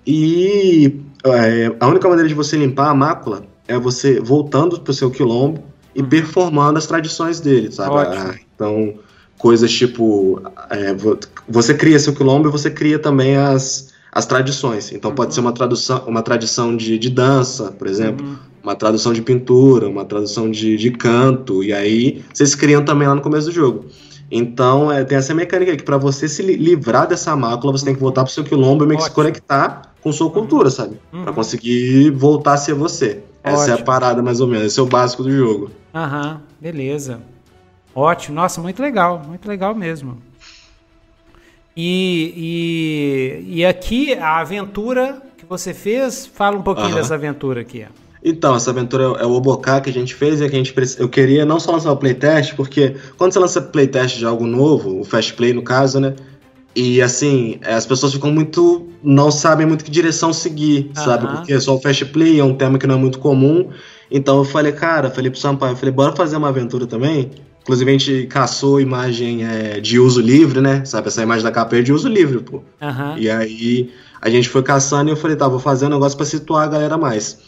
E 0.07 1.01
é, 1.23 1.73
a 1.79 1.87
única 1.87 2.09
maneira 2.09 2.29
de 2.29 2.35
você 2.35 2.57
limpar 2.57 2.89
a 2.89 2.95
mácula 2.95 3.54
é 3.67 3.79
você 3.79 4.21
voltando 4.21 4.81
pro 4.81 4.93
seu 4.93 5.11
quilombo 5.11 5.63
e 5.95 6.03
uhum. 6.03 6.09
performando 6.09 6.79
as 6.79 6.87
tradições 6.87 7.41
dele, 7.41 7.71
sabe? 7.71 7.97
Ah, 7.97 8.35
então, 8.55 8.95
coisas 9.39 9.71
tipo. 9.71 10.41
É, 10.71 10.95
você 11.49 11.75
cria 11.75 11.99
seu 11.99 12.15
quilombo 12.15 12.49
e 12.49 12.51
você 12.51 12.71
cria 12.71 12.99
também 12.99 13.37
as, 13.37 13.93
as 14.13 14.27
tradições. 14.27 14.93
Então 14.93 15.11
uhum. 15.11 15.15
pode 15.15 15.35
ser 15.35 15.41
uma 15.41 15.53
tradução, 15.53 16.05
uma 16.07 16.23
tradição 16.23 16.77
de, 16.77 16.99
de 16.99 17.11
dança, 17.11 17.73
por 17.73 17.87
exemplo, 17.87 18.27
uhum. 18.27 18.37
uma 18.63 18.75
tradução 18.75 19.13
de 19.13 19.23
pintura, 19.23 19.89
uma 19.89 20.05
tradução 20.05 20.51
de, 20.51 20.77
de 20.77 20.91
canto, 20.91 21.63
e 21.63 21.73
aí 21.73 22.23
vocês 22.33 22.55
criam 22.55 22.85
também 22.85 23.09
lá 23.09 23.15
no 23.15 23.21
começo 23.21 23.47
do 23.47 23.53
jogo. 23.53 23.87
Então 24.31 24.91
é, 24.91 25.05
tem 25.05 25.19
essa 25.19 25.35
mecânica 25.35 25.71
aí 25.71 25.77
que 25.77 25.85
para 25.85 25.99
você 25.99 26.29
se 26.29 26.43
livrar 26.43 27.07
dessa 27.07 27.37
mácula, 27.37 27.73
você 27.73 27.85
tem 27.85 27.95
que 27.95 28.01
voltar 28.01 28.25
pro 28.25 28.33
seu 28.33 28.43
quilombo 28.43 28.85
e 28.85 28.87
meio 28.87 28.99
que 28.99 29.05
se 29.05 29.11
conectar 29.11 29.95
com 30.01 30.13
sua 30.13 30.31
cultura, 30.31 30.71
sabe? 30.71 30.97
Uhum. 31.13 31.25
Para 31.25 31.33
conseguir 31.33 32.11
voltar 32.11 32.55
a 32.55 32.57
ser 32.57 32.75
você. 32.75 33.23
Essa 33.45 33.65
Ótimo. 33.65 33.77
é 33.77 33.81
a 33.81 33.85
parada 33.85 34.23
mais 34.23 34.41
ou 34.41 34.47
menos, 34.47 34.69
esse 34.69 34.81
é 34.81 34.83
o 34.83 34.87
básico 34.87 35.23
do 35.23 35.31
jogo. 35.31 35.71
Aham, 35.95 36.41
beleza. 36.59 37.21
Ótimo, 37.95 38.37
nossa, 38.37 38.59
muito 38.59 38.81
legal, 38.81 39.23
muito 39.25 39.47
legal 39.47 39.75
mesmo. 39.75 40.17
E, 41.77 43.45
e, 43.47 43.57
e 43.57 43.67
aqui 43.67 44.15
a 44.15 44.39
aventura 44.39 45.23
que 45.37 45.45
você 45.45 45.75
fez, 45.75 46.25
fala 46.25 46.57
um 46.57 46.63
pouquinho 46.63 46.89
uhum. 46.89 46.95
dessa 46.95 47.15
aventura 47.15 47.61
aqui. 47.61 47.87
Então, 48.25 48.57
essa 48.57 48.71
aventura 48.71 49.05
é 49.21 49.27
o 49.27 49.33
Oboká 49.33 49.83
que 49.83 49.91
a 49.91 49.93
gente 49.93 50.15
fez 50.15 50.41
e 50.41 50.49
que 50.49 50.57
a 50.57 50.59
gente 50.59 50.75
eu 50.99 51.11
queria 51.11 51.45
não 51.45 51.61
só 51.61 51.73
lançar 51.73 51.93
o 51.93 51.97
playtest, 51.99 52.55
porque 52.55 52.97
quando 53.19 53.33
você 53.33 53.39
lança 53.39 53.61
playtest 53.61 54.17
de 54.17 54.25
algo 54.25 54.47
novo, 54.47 55.01
o 55.01 55.05
fast 55.05 55.35
play 55.35 55.53
no 55.53 55.63
caso, 55.63 56.01
né? 56.01 56.15
E 56.75 57.01
assim, 57.01 57.59
as 57.65 57.87
pessoas 57.87 58.13
ficam 58.13 58.33
muito. 58.33 58.89
não 59.03 59.31
sabem 59.31 59.67
muito 59.67 59.85
que 59.85 59.91
direção 59.91 60.33
seguir, 60.33 60.91
uhum. 60.97 61.05
sabe? 61.05 61.27
Porque 61.29 61.59
só 61.61 61.77
o 61.77 61.81
fast 61.81 62.05
play 62.07 62.41
é 62.41 62.45
um 62.45 62.55
tema 62.55 62.79
que 62.79 62.87
não 62.87 62.97
é 62.97 62.99
muito 62.99 63.19
comum. 63.19 63.71
Então 64.11 64.39
eu 64.39 64.45
falei, 64.45 64.73
cara, 64.73 65.11
falei 65.11 65.31
pro 65.31 65.39
Sampaio, 65.39 65.73
eu 65.73 65.77
falei, 65.77 65.93
bora 65.93 66.15
fazer 66.15 66.37
uma 66.37 66.49
aventura 66.49 66.87
também? 66.87 67.31
Inclusive, 67.63 67.91
a 67.91 67.93
gente 67.93 68.27
caçou 68.27 68.79
imagem 68.79 69.43
é, 69.45 69.81
de 69.81 69.99
uso 69.99 70.21
livre, 70.21 70.61
né? 70.61 70.85
Sabe, 70.85 71.09
essa 71.09 71.23
imagem 71.23 71.43
da 71.43 71.51
capa 71.51 71.77
é 71.77 71.83
de 71.83 71.93
uso 71.93 72.09
livre, 72.09 72.41
pô. 72.41 72.57
Uhum. 72.59 73.17
E 73.17 73.31
aí 73.31 73.91
a 74.21 74.29
gente 74.29 74.49
foi 74.49 74.63
caçando 74.63 75.09
e 75.09 75.13
eu 75.13 75.17
falei, 75.17 75.37
tá, 75.37 75.49
vou 75.49 75.59
fazer 75.59 75.87
um 75.87 75.91
negócio 75.91 76.17
para 76.17 76.27
situar 76.27 76.65
a 76.65 76.69
galera 76.69 76.99
mais. 76.99 77.39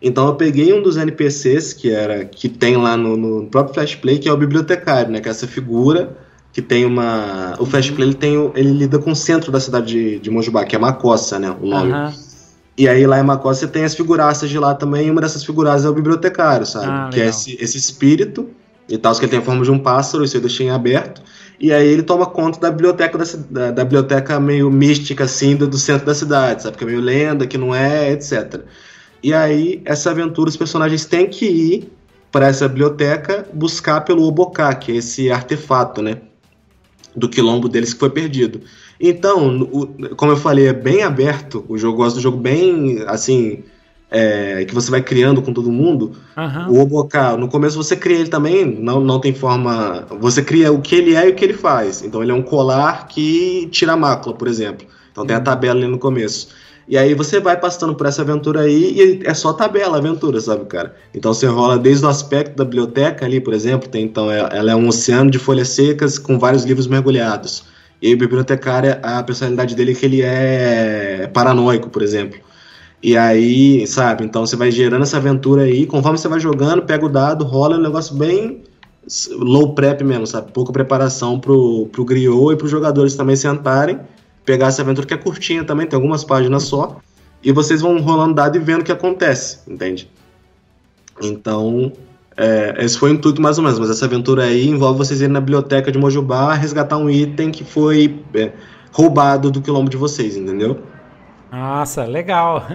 Então 0.00 0.26
eu 0.26 0.34
peguei 0.34 0.72
um 0.72 0.82
dos 0.82 0.96
NPCs 0.96 1.72
que 1.72 1.90
era 1.90 2.24
que 2.24 2.48
tem 2.48 2.76
lá 2.76 2.96
no, 2.96 3.16
no 3.16 3.46
próprio 3.46 3.74
Flash 3.74 3.94
Play, 3.94 4.18
que 4.18 4.28
é 4.28 4.32
o 4.32 4.36
bibliotecário, 4.36 5.10
né? 5.10 5.20
Que 5.20 5.28
é 5.28 5.30
essa 5.30 5.46
figura 5.46 6.16
que 6.52 6.60
tem 6.60 6.84
uma. 6.84 7.54
O 7.58 7.64
Flash 7.64 7.90
Play 7.90 8.08
ele, 8.08 8.14
tem, 8.14 8.52
ele 8.54 8.70
lida 8.70 8.98
com 8.98 9.12
o 9.12 9.16
centro 9.16 9.50
da 9.50 9.58
cidade 9.58 9.86
de, 9.86 10.18
de 10.18 10.30
Mojubá, 10.30 10.64
que 10.64 10.76
é 10.76 10.78
Macossa, 10.78 11.38
né? 11.38 11.54
O 11.60 11.66
nome. 11.66 11.92
Uhum. 11.92 12.12
E 12.76 12.88
aí 12.88 13.06
lá 13.06 13.18
em 13.18 13.22
Macossa 13.22 13.60
você 13.60 13.68
tem 13.68 13.84
as 13.84 13.94
figuraças 13.94 14.50
de 14.50 14.58
lá 14.58 14.74
também, 14.74 15.06
e 15.06 15.10
uma 15.10 15.20
dessas 15.20 15.44
figuraças 15.44 15.84
é 15.84 15.88
o 15.88 15.94
bibliotecário, 15.94 16.66
sabe? 16.66 16.86
Ah, 16.88 17.10
que 17.12 17.20
é 17.20 17.26
esse, 17.26 17.56
esse 17.60 17.78
espírito 17.78 18.50
e 18.88 18.98
tal, 18.98 19.14
que 19.14 19.20
ele 19.20 19.30
tem 19.30 19.38
a 19.38 19.42
forma 19.42 19.64
de 19.64 19.70
um 19.70 19.78
pássaro, 19.78 20.24
isso 20.24 20.36
eu 20.36 20.40
deixei 20.40 20.66
em 20.66 20.70
aberto. 20.70 21.22
E 21.58 21.72
aí 21.72 21.86
ele 21.86 22.02
toma 22.02 22.26
conta 22.26 22.58
da 22.58 22.70
biblioteca 22.70 23.16
da, 23.16 23.24
da, 23.50 23.70
da 23.70 23.84
biblioteca 23.84 24.40
meio 24.40 24.70
mística, 24.70 25.24
assim, 25.24 25.54
do, 25.54 25.66
do, 25.66 25.78
centro 25.78 26.04
da 26.04 26.14
cidade, 26.14 26.64
sabe? 26.64 26.76
Que 26.76 26.84
é 26.84 26.86
meio 26.86 27.00
lenda, 27.00 27.46
que 27.46 27.56
não 27.56 27.74
é, 27.74 28.10
etc. 28.10 28.62
E 29.22 29.32
aí, 29.32 29.80
essa 29.84 30.10
aventura, 30.10 30.50
os 30.50 30.56
personagens 30.56 31.04
têm 31.04 31.28
que 31.28 31.46
ir 31.46 31.92
para 32.32 32.48
essa 32.48 32.66
biblioteca 32.66 33.46
buscar 33.52 34.00
pelo 34.00 34.24
Oboká, 34.24 34.74
que 34.74 34.92
é 34.92 34.96
esse 34.96 35.30
artefato, 35.30 36.02
né? 36.02 36.16
Do 37.14 37.28
quilombo 37.28 37.68
deles 37.68 37.92
que 37.92 38.00
foi 38.00 38.10
perdido. 38.10 38.60
Então, 38.98 39.62
o, 39.62 39.86
como 40.16 40.32
eu 40.32 40.36
falei, 40.36 40.68
é 40.68 40.72
bem 40.72 41.02
aberto. 41.02 41.64
O 41.68 41.76
jogo 41.76 41.98
gosta 41.98 42.18
do 42.18 42.22
jogo 42.22 42.38
bem, 42.38 43.04
assim, 43.06 43.62
é, 44.12 44.66
que 44.66 44.74
você 44.74 44.90
vai 44.90 45.00
criando 45.00 45.40
com 45.40 45.54
todo 45.54 45.72
mundo, 45.72 46.12
uhum. 46.36 46.76
o 46.76 46.80
Oboká, 46.82 47.34
no 47.34 47.48
começo 47.48 47.82
você 47.82 47.96
cria 47.96 48.18
ele 48.18 48.28
também, 48.28 48.64
não, 48.64 49.00
não 49.00 49.18
tem 49.18 49.32
forma. 49.32 50.06
Você 50.20 50.42
cria 50.42 50.70
o 50.70 50.82
que 50.82 50.94
ele 50.94 51.14
é 51.14 51.26
e 51.26 51.30
o 51.30 51.34
que 51.34 51.42
ele 51.42 51.54
faz. 51.54 52.02
Então 52.02 52.22
ele 52.22 52.30
é 52.30 52.34
um 52.34 52.42
colar 52.42 53.08
que 53.08 53.66
tira 53.72 53.94
a 53.94 53.96
mácula, 53.96 54.36
por 54.36 54.46
exemplo. 54.46 54.86
Então 55.10 55.24
tem 55.24 55.34
a 55.34 55.38
uhum. 55.38 55.44
tabela 55.44 55.80
ali 55.80 55.88
no 55.88 55.98
começo. 55.98 56.48
E 56.88 56.98
aí 56.98 57.14
você 57.14 57.40
vai 57.40 57.58
passando 57.58 57.94
por 57.94 58.06
essa 58.06 58.22
aventura 58.22 58.62
aí 58.62 59.20
e 59.22 59.26
é 59.26 59.34
só 59.34 59.52
tabela, 59.52 59.98
aventura, 59.98 60.40
sabe, 60.40 60.64
cara? 60.64 60.94
Então 61.14 61.32
você 61.32 61.46
rola 61.46 61.78
desde 61.78 62.04
o 62.04 62.08
aspecto 62.08 62.56
da 62.56 62.64
biblioteca 62.64 63.24
ali, 63.24 63.40
por 63.40 63.54
exemplo, 63.54 63.88
tem 63.88 64.04
então 64.04 64.30
é, 64.30 64.48
ela 64.52 64.72
é 64.72 64.74
um 64.74 64.88
oceano 64.88 65.30
de 65.30 65.38
folhas 65.38 65.68
secas 65.68 66.18
com 66.18 66.38
vários 66.38 66.64
livros 66.64 66.86
mergulhados. 66.86 67.64
E 68.00 68.12
o 68.12 68.18
bibliotecário, 68.18 68.98
a 69.02 69.22
personalidade 69.22 69.76
dele 69.76 69.92
é 69.92 69.94
que 69.94 70.04
ele 70.04 70.22
é 70.22 71.30
paranoico, 71.32 71.88
por 71.88 72.02
exemplo. 72.02 72.38
E 73.00 73.16
aí, 73.16 73.86
sabe, 73.86 74.24
então 74.24 74.44
você 74.44 74.56
vai 74.56 74.70
gerando 74.70 75.02
essa 75.02 75.16
aventura 75.16 75.62
aí, 75.62 75.86
conforme 75.86 76.18
você 76.18 76.28
vai 76.28 76.40
jogando, 76.40 76.82
pega 76.82 77.04
o 77.04 77.08
dado, 77.08 77.44
rola, 77.44 77.76
é 77.76 77.78
um 77.78 77.82
negócio 77.82 78.14
bem 78.16 78.62
low 79.36 79.74
prep 79.74 80.02
mesmo, 80.04 80.26
sabe? 80.26 80.52
Pouca 80.52 80.72
preparação 80.72 81.38
pro, 81.38 81.88
pro 81.90 82.04
griot 82.04 82.52
e 82.52 82.56
pros 82.56 82.70
jogadores 82.70 83.14
também 83.14 83.36
sentarem, 83.36 83.98
pegar 84.44 84.68
essa 84.68 84.82
aventura 84.82 85.06
que 85.06 85.14
é 85.14 85.16
curtinha 85.16 85.64
também, 85.64 85.86
tem 85.86 85.96
algumas 85.96 86.24
páginas 86.24 86.64
só, 86.64 87.00
e 87.42 87.52
vocês 87.52 87.80
vão 87.80 88.00
rolando 88.00 88.34
dado 88.34 88.56
e 88.56 88.60
vendo 88.60 88.82
o 88.82 88.84
que 88.84 88.92
acontece, 88.92 89.60
entende? 89.68 90.10
Então, 91.20 91.92
é, 92.36 92.74
esse 92.78 92.98
foi 92.98 93.10
o 93.10 93.14
intuito 93.14 93.40
mais 93.40 93.58
ou 93.58 93.64
menos, 93.64 93.78
mas 93.78 93.90
essa 93.90 94.06
aventura 94.06 94.44
aí 94.44 94.66
envolve 94.66 94.98
vocês 94.98 95.20
irem 95.20 95.32
na 95.32 95.40
biblioteca 95.40 95.90
de 95.92 95.98
Mojubá 95.98 96.54
resgatar 96.54 96.96
um 96.96 97.10
item 97.10 97.50
que 97.50 97.64
foi 97.64 98.20
é, 98.34 98.52
roubado 98.92 99.50
do 99.50 99.60
quilombo 99.60 99.90
de 99.90 99.96
vocês, 99.96 100.36
entendeu? 100.36 100.80
Nossa, 101.50 102.04
legal. 102.04 102.66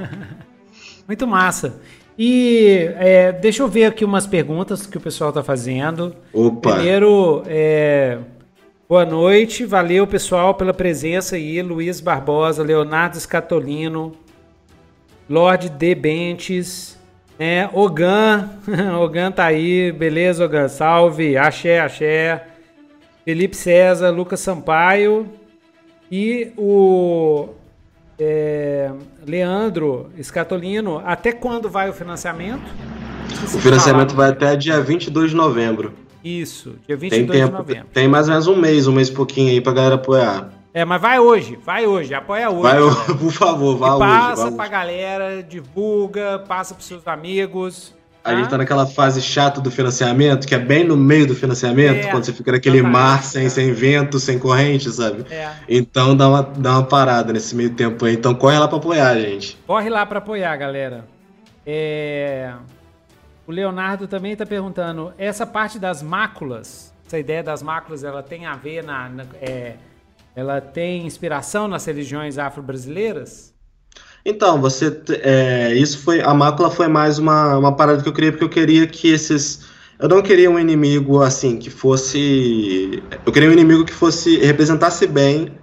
Muito 1.08 1.26
massa. 1.26 1.80
E 2.18 2.90
é, 2.96 3.32
deixa 3.32 3.62
eu 3.62 3.68
ver 3.68 3.86
aqui 3.86 4.04
umas 4.04 4.26
perguntas 4.26 4.86
que 4.86 4.98
o 4.98 5.02
pessoal 5.02 5.30
está 5.30 5.44
fazendo. 5.44 6.16
Opa! 6.34 6.74
Primeiro, 6.74 7.44
é, 7.46 8.20
boa 8.88 9.06
noite, 9.06 9.66
valeu 9.66 10.08
pessoal 10.08 10.56
pela 10.56 10.74
presença 10.74 11.36
aí. 11.36 11.62
Luiz 11.62 12.00
Barbosa, 12.00 12.64
Leonardo 12.64 13.20
Scatolino, 13.20 14.14
Lorde 15.30 15.70
D. 15.70 15.94
Bentes, 15.94 16.98
né? 17.38 17.70
Ogan, 17.74 18.50
Ogan 19.00 19.32
tá 19.32 19.46
aí, 19.46 19.92
beleza, 19.92 20.46
Ogan? 20.46 20.70
Salve, 20.70 21.38
axé, 21.38 21.80
axé. 21.80 22.48
Felipe 23.26 23.58
César, 23.58 24.10
Lucas 24.10 24.40
Sampaio 24.40 25.28
e 26.10 26.54
o 26.56 27.50
é, 28.18 28.90
Leandro 29.26 30.10
Escatolino, 30.18 31.02
até 31.06 31.34
quando 31.34 31.70
vai 31.70 31.90
o 31.90 31.94
financiamento? 31.94 32.64
O 33.44 33.60
financiamento 33.60 34.16
vai 34.16 34.30
até 34.30 34.56
dia 34.56 34.80
22 34.80 35.32
de 35.32 35.36
novembro. 35.36 36.07
Isso, 36.24 36.76
dia 36.88 36.98
22 36.98 37.10
tem 37.10 37.42
tempo, 37.42 37.52
de 37.52 37.58
novembro. 37.58 37.88
Tem 37.94 38.08
mais 38.08 38.28
ou 38.28 38.34
menos 38.34 38.48
um 38.48 38.56
mês, 38.56 38.88
um 38.88 38.92
mês 38.92 39.10
e 39.10 39.14
pouquinho 39.14 39.50
aí 39.50 39.62
pra 39.62 39.74
galera 39.74 39.96
apoiar. 39.96 40.50
É, 40.74 40.86
mas 40.86 41.02
vai 41.02 41.20
hoje, 41.20 41.58
vai 41.66 41.88
hoje, 41.88 42.14
apoia 42.14 42.50
hoje. 42.50 42.62
Vai, 42.62 42.80
por 43.18 43.32
favor, 43.32 43.78
vá 43.78 43.88
e 43.88 43.92
hoje. 43.92 44.00
Passa 44.00 44.44
vá 44.44 44.52
pra 44.52 44.64
hoje. 44.64 44.72
galera, 44.72 45.44
divulga, 45.44 46.40
passa 46.48 46.74
pros 46.74 46.88
seus 46.88 47.08
amigos. 47.08 47.96
A 48.24 48.36
gente 48.36 48.50
tá 48.50 48.58
naquela 48.58 48.86
fase 48.86 49.22
chata 49.22 49.62
do 49.62 49.72
financiamento, 49.72 50.46
que 50.46 50.54
é 50.54 50.60
bem 50.60 50.84
no 50.84 50.98
meio 50.98 51.26
do 51.26 51.34
financiamento, 51.34 52.08
é, 52.08 52.12
quando 52.12 52.26
você 52.26 52.34
fica 52.34 52.52
naquele 52.52 52.82
mar 52.82 53.24
sem, 53.24 53.48
sem 53.48 53.72
vento, 53.72 54.20
sem 54.20 54.38
corrente, 54.38 54.92
sabe? 54.92 55.26
É. 55.32 55.50
Então 55.70 56.16
dá 56.16 56.28
uma, 56.28 56.42
dá 56.42 56.72
uma 56.74 56.84
parada 56.84 57.32
nesse 57.32 57.56
meio 57.56 57.70
tempo 57.70 58.04
aí. 58.04 58.16
Então 58.16 58.36
corre 58.36 58.60
lá 58.60 58.68
pra 58.68 58.78
apoiar, 58.78 59.18
gente. 59.18 59.58
Corre 59.66 59.90
lá 59.90 60.06
pra 60.06 60.18
apoiar, 60.18 60.58
galera. 60.58 61.06
É... 61.66 62.52
O 63.48 63.52
Leonardo 63.52 64.08
também 64.08 64.36
tá 64.36 64.46
perguntando, 64.46 65.14
essa 65.18 65.46
parte 65.46 65.80
das 65.80 66.04
máculas, 66.04 66.94
essa 67.06 67.18
ideia 67.18 67.42
das 67.42 67.64
máculas, 67.64 68.04
ela 68.04 68.22
tem 68.22 68.46
a 68.46 68.56
ver 68.56 68.84
na... 68.84 69.08
na 69.08 69.26
é, 69.42 69.78
ela 70.36 70.62
tem 70.62 71.08
inspiração 71.08 71.68
nas 71.68 71.84
religiões 71.86 72.38
afro-brasileiras? 72.38 73.56
Então, 74.24 74.62
você. 74.62 75.02
É, 75.24 75.74
isso 75.74 76.00
foi. 76.00 76.22
A 76.22 76.32
mácula 76.34 76.70
foi 76.70 76.88
mais 76.88 77.18
uma, 77.18 77.58
uma 77.58 77.76
parada 77.76 78.04
que 78.04 78.10
eu 78.10 78.14
queria, 78.14 78.32
porque 78.32 78.44
eu 78.44 78.50
queria 78.50 78.86
que 78.86 79.08
esses. 79.08 79.66
Eu 79.98 80.08
não 80.08 80.22
queria 80.22 80.52
um 80.52 80.60
inimigo 80.60 81.24
assim, 81.24 81.58
que 81.58 81.72
fosse. 81.72 83.02
Eu 83.26 83.32
queria 83.32 83.50
um 83.50 83.54
inimigo 83.54 83.84
que 83.84 83.94
fosse. 83.94 84.38
representasse 84.38 85.08
bem 85.08 85.54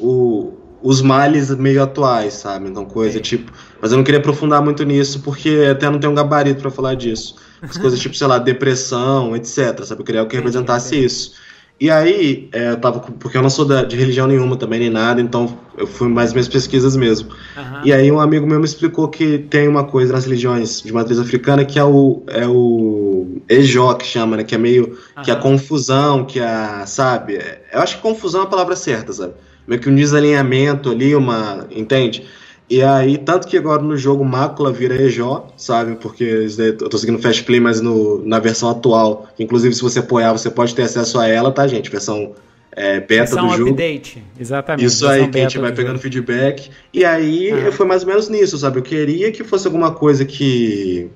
o, 0.00 0.54
os 0.82 1.00
males 1.00 1.54
meio 1.56 1.82
atuais, 1.82 2.34
sabe? 2.34 2.68
Então, 2.68 2.84
coisa 2.84 3.20
tipo. 3.20 3.52
Mas 3.80 3.92
eu 3.92 3.98
não 3.98 4.04
queria 4.04 4.20
aprofundar 4.20 4.62
muito 4.62 4.84
nisso, 4.84 5.20
porque 5.20 5.68
até 5.70 5.88
não 5.88 5.98
tenho 5.98 6.12
um 6.12 6.16
gabarito 6.16 6.60
para 6.60 6.70
falar 6.70 6.94
disso. 6.94 7.36
As 7.62 7.76
coisas 7.76 7.98
tipo, 8.00 8.16
sei 8.16 8.26
lá, 8.26 8.38
depressão, 8.38 9.36
etc. 9.36 9.84
Sabe? 9.84 10.00
Eu 10.00 10.04
queria 10.04 10.20
algo 10.20 10.30
que 10.30 10.36
representasse 10.36 11.02
isso. 11.02 11.32
E 11.80 11.90
aí, 11.90 12.48
é, 12.52 12.70
eu 12.70 12.76
tava. 12.76 13.00
Porque 13.00 13.36
eu 13.36 13.42
não 13.42 13.50
sou 13.50 13.64
da, 13.64 13.82
de 13.82 13.96
religião 13.96 14.28
nenhuma 14.28 14.56
também, 14.56 14.78
nem 14.78 14.90
nada, 14.90 15.20
então 15.20 15.58
eu 15.76 15.84
fui 15.84 16.06
mais 16.06 16.32
minhas 16.32 16.46
pesquisas 16.46 16.94
mesmo. 16.94 17.30
Uhum. 17.56 17.80
E 17.84 17.92
aí, 17.92 18.10
um 18.12 18.20
amigo 18.20 18.46
meu 18.46 18.60
me 18.60 18.64
explicou 18.64 19.08
que 19.08 19.38
tem 19.38 19.66
uma 19.66 19.82
coisa 19.82 20.12
nas 20.12 20.24
religiões 20.24 20.80
de 20.80 20.92
matriz 20.92 21.18
africana 21.18 21.64
que 21.64 21.78
é 21.78 21.84
o. 21.84 22.22
É 22.28 22.46
o 22.46 23.40
Ejó, 23.48 23.94
que 23.94 24.06
chama, 24.06 24.36
né? 24.36 24.44
Que 24.44 24.54
é 24.54 24.58
meio. 24.58 24.96
Uhum. 25.16 25.22
Que 25.24 25.32
é 25.32 25.34
a 25.34 25.36
confusão, 25.36 26.24
que 26.24 26.38
é. 26.38 26.86
Sabe? 26.86 27.40
Eu 27.72 27.80
acho 27.80 27.96
que 27.96 28.02
confusão 28.02 28.42
é 28.42 28.44
a 28.44 28.48
palavra 28.48 28.76
certa, 28.76 29.12
sabe? 29.12 29.34
Meio 29.66 29.80
que 29.80 29.88
um 29.88 29.94
desalinhamento 29.94 30.90
ali, 30.90 31.14
uma. 31.14 31.66
Entende? 31.70 32.24
E 32.68 32.82
aí, 32.82 33.18
tanto 33.18 33.46
que 33.46 33.56
agora 33.56 33.82
no 33.82 33.96
jogo 33.96 34.24
Mácula 34.24 34.72
vira 34.72 34.94
EJO, 34.94 35.42
sabe? 35.56 35.96
Porque 35.96 36.46
eu 36.58 36.88
tô 36.88 36.96
seguindo 36.96 37.20
Fast 37.20 37.44
Play, 37.44 37.60
mas 37.60 37.80
no, 37.80 38.24
na 38.24 38.38
versão 38.38 38.70
atual, 38.70 39.28
inclusive 39.38 39.74
se 39.74 39.82
você 39.82 39.98
apoiar, 39.98 40.32
você 40.32 40.48
pode 40.48 40.74
ter 40.74 40.82
acesso 40.82 41.18
a 41.18 41.28
ela, 41.28 41.52
tá, 41.52 41.66
gente? 41.66 41.90
Versão 41.90 42.34
é, 42.74 42.98
beta 43.00 43.24
versão 43.24 43.48
do 43.48 43.56
jogo. 43.56 43.70
update, 43.70 44.22
exatamente. 44.40 44.86
Isso 44.86 45.06
aí, 45.06 45.28
que 45.28 45.38
a 45.38 45.42
gente 45.42 45.58
vai 45.58 45.72
pegando 45.72 45.96
jogo. 45.96 46.02
feedback. 46.02 46.70
E 46.94 47.04
aí, 47.04 47.50
ah. 47.50 47.72
foi 47.72 47.84
mais 47.84 48.02
ou 48.02 48.08
menos 48.08 48.30
nisso, 48.30 48.56
sabe? 48.56 48.78
Eu 48.78 48.82
queria 48.82 49.30
que 49.30 49.44
fosse 49.44 49.66
alguma 49.66 49.92
coisa 49.92 50.24
que 50.24 51.10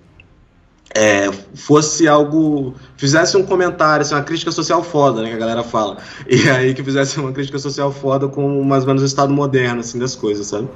é, 0.97 1.31
fosse 1.55 2.09
algo. 2.09 2.75
fizesse 2.97 3.37
um 3.37 3.43
comentário, 3.43 4.01
assim, 4.01 4.15
uma 4.15 4.23
crítica 4.23 4.51
social 4.51 4.83
foda, 4.83 5.21
né? 5.21 5.29
Que 5.29 5.35
a 5.35 5.39
galera 5.39 5.63
fala. 5.63 5.99
E 6.27 6.49
aí 6.49 6.73
que 6.73 6.83
fizesse 6.83 7.21
uma 7.21 7.33
crítica 7.33 7.59
social 7.59 7.93
foda 7.93 8.27
com 8.27 8.63
mais 8.65 8.83
ou 8.85 8.89
menos 8.89 9.03
o 9.03 9.07
estado 9.07 9.33
moderno, 9.33 9.81
assim, 9.81 9.99
das 9.99 10.15
coisas, 10.15 10.47
sabe? 10.47 10.69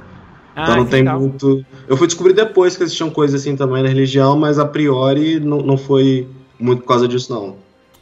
Ah, 0.55 0.63
então 0.63 0.75
não 0.77 0.85
tem 0.85 1.03
muito. 1.03 1.65
Eu 1.87 1.97
fui 1.97 2.05
descobrir 2.05 2.33
depois 2.33 2.77
que 2.77 2.83
existiam 2.83 3.09
coisas 3.09 3.41
assim 3.41 3.55
também 3.55 3.81
na 3.81 3.89
religião, 3.89 4.37
mas 4.37 4.59
a 4.59 4.65
priori 4.65 5.39
não, 5.39 5.57
não 5.57 5.77
foi 5.77 6.27
muito 6.59 6.81
por 6.81 6.89
causa 6.89 7.07
disso, 7.07 7.33
não. 7.33 7.55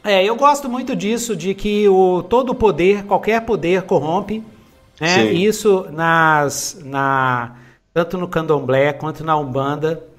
É, 0.04 0.22
eu 0.22 0.36
gosto 0.36 0.68
muito 0.68 0.94
disso, 0.94 1.34
de 1.34 1.54
que 1.54 1.88
o, 1.88 2.22
todo 2.22 2.54
poder, 2.54 3.04
qualquer 3.04 3.40
poder 3.42 3.82
corrompe. 3.82 4.42
Né? 5.00 5.08
Sim. 5.08 5.30
Isso 5.36 5.86
nas, 5.90 6.78
na, 6.84 7.52
tanto 7.94 8.18
no 8.18 8.28
candomblé 8.28 8.92
quanto 8.92 9.24
na 9.24 9.36
Umbanda 9.36 10.09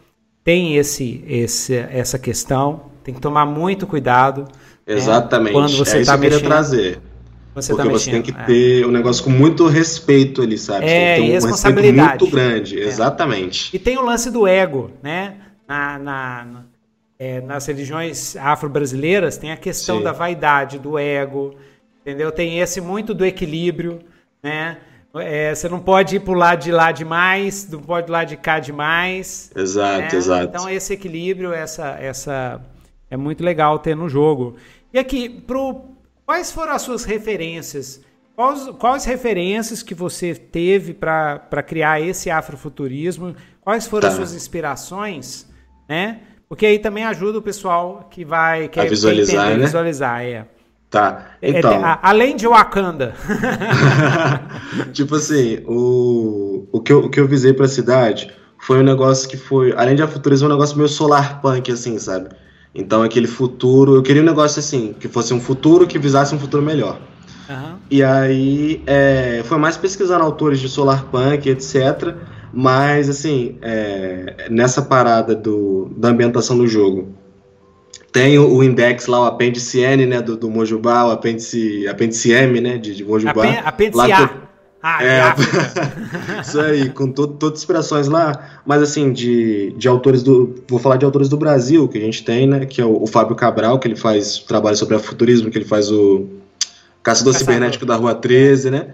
tem 0.43 0.75
esse, 0.75 1.23
esse, 1.27 1.75
essa 1.75 2.17
questão. 2.17 2.91
Tem 3.03 3.13
que 3.13 3.21
tomar 3.21 3.45
muito 3.45 3.87
cuidado. 3.87 4.41
Né? 4.85 4.95
Exatamente. 4.95 5.53
Né? 5.53 5.59
Quando 5.59 5.77
você 5.77 5.99
é 5.99 6.03
tá 6.03 6.15
isso 6.17 6.43
trazer. 6.43 7.01
Você 7.53 7.73
Porque 7.73 7.89
tá 7.89 7.93
você 7.93 8.11
tem 8.11 8.21
que 8.21 8.31
é. 8.31 8.43
ter 8.45 8.85
um 8.85 8.91
negócio 8.91 9.23
com 9.23 9.29
muito 9.29 9.67
respeito 9.67 10.41
ali, 10.41 10.57
sabe? 10.57 10.85
É, 10.85 11.15
tem 11.15 11.15
que 11.15 11.21
ter 11.21 11.29
um 11.29 11.33
responsabilidade. 11.33 12.09
muito 12.23 12.27
grande, 12.33 12.79
é. 12.79 12.85
exatamente. 12.85 13.75
E 13.75 13.79
tem 13.79 13.97
o 13.97 14.01
lance 14.01 14.31
do 14.31 14.47
ego, 14.47 14.91
né? 15.03 15.35
Na, 15.67 15.99
na, 15.99 16.45
na 16.45 16.63
é, 17.21 17.39
nas 17.39 17.67
religiões 17.67 18.35
afro-brasileiras 18.35 19.37
tem 19.37 19.51
a 19.51 19.57
questão 19.57 19.99
Sim. 19.99 20.03
da 20.03 20.11
vaidade, 20.11 20.79
do 20.79 20.97
ego, 20.97 21.53
entendeu? 22.01 22.31
Tem 22.31 22.59
esse 22.59 22.81
muito 22.81 23.13
do 23.13 23.23
equilíbrio, 23.23 23.99
né? 24.41 24.77
É, 25.15 25.53
você 25.53 25.67
não 25.67 25.79
pode 25.79 26.15
ir 26.15 26.19
pro 26.21 26.33
lado 26.33 26.63
de 26.63 26.71
lá 26.71 26.91
demais, 26.91 27.67
não 27.69 27.79
pode 27.79 28.09
ir 28.09 28.11
lá 28.11 28.23
de 28.23 28.37
cá 28.37 28.59
demais. 28.59 29.51
Exato, 29.55 29.99
né? 29.99 30.09
exato. 30.13 30.43
Então 30.45 30.69
esse 30.69 30.93
equilíbrio, 30.93 31.53
essa, 31.53 31.97
essa 31.99 32.61
é 33.09 33.17
muito 33.17 33.43
legal 33.43 33.77
ter 33.79 33.95
no 33.95 34.07
jogo. 34.07 34.55
E 34.93 34.99
aqui, 34.99 35.29
pro, 35.29 35.91
Quais 36.31 36.49
foram 36.49 36.71
as 36.71 36.81
suas 36.81 37.03
referências? 37.03 37.99
Quais, 38.37 38.69
quais 38.79 39.03
referências 39.03 39.83
que 39.83 39.93
você 39.93 40.33
teve 40.33 40.93
para 40.93 41.61
criar 41.61 41.99
esse 41.99 42.29
afrofuturismo? 42.29 43.35
Quais 43.59 43.85
foram 43.85 44.03
tá. 44.03 44.07
as 44.07 44.13
suas 44.13 44.33
inspirações? 44.33 45.45
Né? 45.89 46.21
Porque 46.47 46.65
aí 46.65 46.79
também 46.79 47.03
ajuda 47.03 47.39
o 47.39 47.41
pessoal 47.41 48.07
que 48.09 48.23
vai 48.23 48.69
que 48.69 48.79
a 48.79 48.85
visualizar, 48.85 49.47
entender, 49.47 49.59
né? 49.59 49.65
visualizar, 49.65 50.21
é. 50.21 50.47
Tá. 50.91 51.37
É, 51.41 51.57
então. 51.57 51.73
É, 51.73 51.99
além 52.03 52.35
de 52.35 52.45
Wakanda. 52.45 53.15
tipo 54.91 55.15
assim, 55.15 55.59
o, 55.65 56.67
o, 56.69 56.81
que 56.81 56.91
eu, 56.91 57.05
o 57.05 57.09
que 57.09 57.17
eu 57.17 57.27
visei 57.27 57.53
pra 57.53 57.67
cidade 57.67 58.29
foi 58.59 58.81
um 58.81 58.83
negócio 58.83 59.27
que 59.29 59.37
foi. 59.37 59.73
Além 59.75 59.95
de 59.95 60.03
afuturismo, 60.03 60.49
um 60.49 60.51
negócio 60.51 60.75
meio 60.75 60.89
solar 60.89 61.41
punk, 61.41 61.71
assim, 61.71 61.97
sabe? 61.97 62.29
Então 62.75 63.01
aquele 63.01 63.27
futuro, 63.27 63.95
eu 63.95 64.03
queria 64.03 64.21
um 64.21 64.25
negócio 64.25 64.59
assim, 64.59 64.93
que 64.99 65.07
fosse 65.07 65.33
um 65.33 65.39
futuro 65.39 65.87
que 65.87 65.97
visasse 65.97 66.35
um 66.35 66.39
futuro 66.39 66.61
melhor. 66.61 66.99
Uhum. 67.49 67.75
E 67.89 68.03
aí 68.03 68.83
é, 68.85 69.43
foi 69.45 69.57
mais 69.57 69.77
pesquisando 69.77 70.23
autores 70.23 70.59
de 70.59 70.67
solar 70.67 71.05
punk, 71.05 71.49
etc. 71.49 72.15
Mas 72.53 73.09
assim, 73.09 73.57
é, 73.61 74.47
nessa 74.49 74.81
parada 74.81 75.33
do, 75.33 75.89
da 75.95 76.09
ambientação 76.09 76.57
do 76.57 76.67
jogo, 76.67 77.13
tem 78.11 78.37
o, 78.37 78.63
index 78.63 79.07
lá, 79.07 79.21
o 79.21 79.25
apêndice 79.25 79.79
N, 79.79 80.05
né, 80.05 80.21
do, 80.21 80.35
do 80.35 80.49
Mojubá, 80.49 81.05
o 81.05 81.11
apêndice, 81.11 81.87
apêndice 81.87 82.31
M, 82.31 82.59
né, 82.59 82.77
de, 82.77 82.95
de 82.95 83.03
Mojubá. 83.03 83.49
Apêndice 83.63 83.97
lá 83.97 84.23
A. 84.23 84.51
Ah, 84.83 85.03
é, 85.03 85.21
isso 86.41 86.59
aí, 86.59 86.89
com 86.89 87.11
to, 87.11 87.27
todas 87.27 87.57
as 87.57 87.59
inspirações 87.59 88.07
lá, 88.07 88.61
mas 88.65 88.81
assim, 88.81 89.13
de, 89.13 89.73
de 89.77 89.87
autores 89.87 90.23
do. 90.23 90.55
Vou 90.67 90.79
falar 90.79 90.97
de 90.97 91.05
autores 91.05 91.29
do 91.29 91.37
Brasil 91.37 91.87
que 91.87 91.99
a 91.99 92.01
gente 92.01 92.23
tem, 92.23 92.47
né? 92.47 92.65
Que 92.65 92.81
é 92.81 92.85
o, 92.85 93.03
o 93.03 93.05
Fábio 93.05 93.35
Cabral, 93.35 93.77
que 93.77 93.87
ele 93.87 93.95
faz 93.95 94.39
trabalho 94.39 94.75
sobre 94.75 94.97
futurismo, 94.97 95.51
que 95.51 95.57
ele 95.59 95.65
faz 95.65 95.91
o 95.91 96.25
Caçador, 97.03 97.33
Caçador. 97.33 97.33
Cibernético 97.35 97.85
da 97.85 97.95
Rua 97.95 98.15
13, 98.15 98.71
né? 98.71 98.87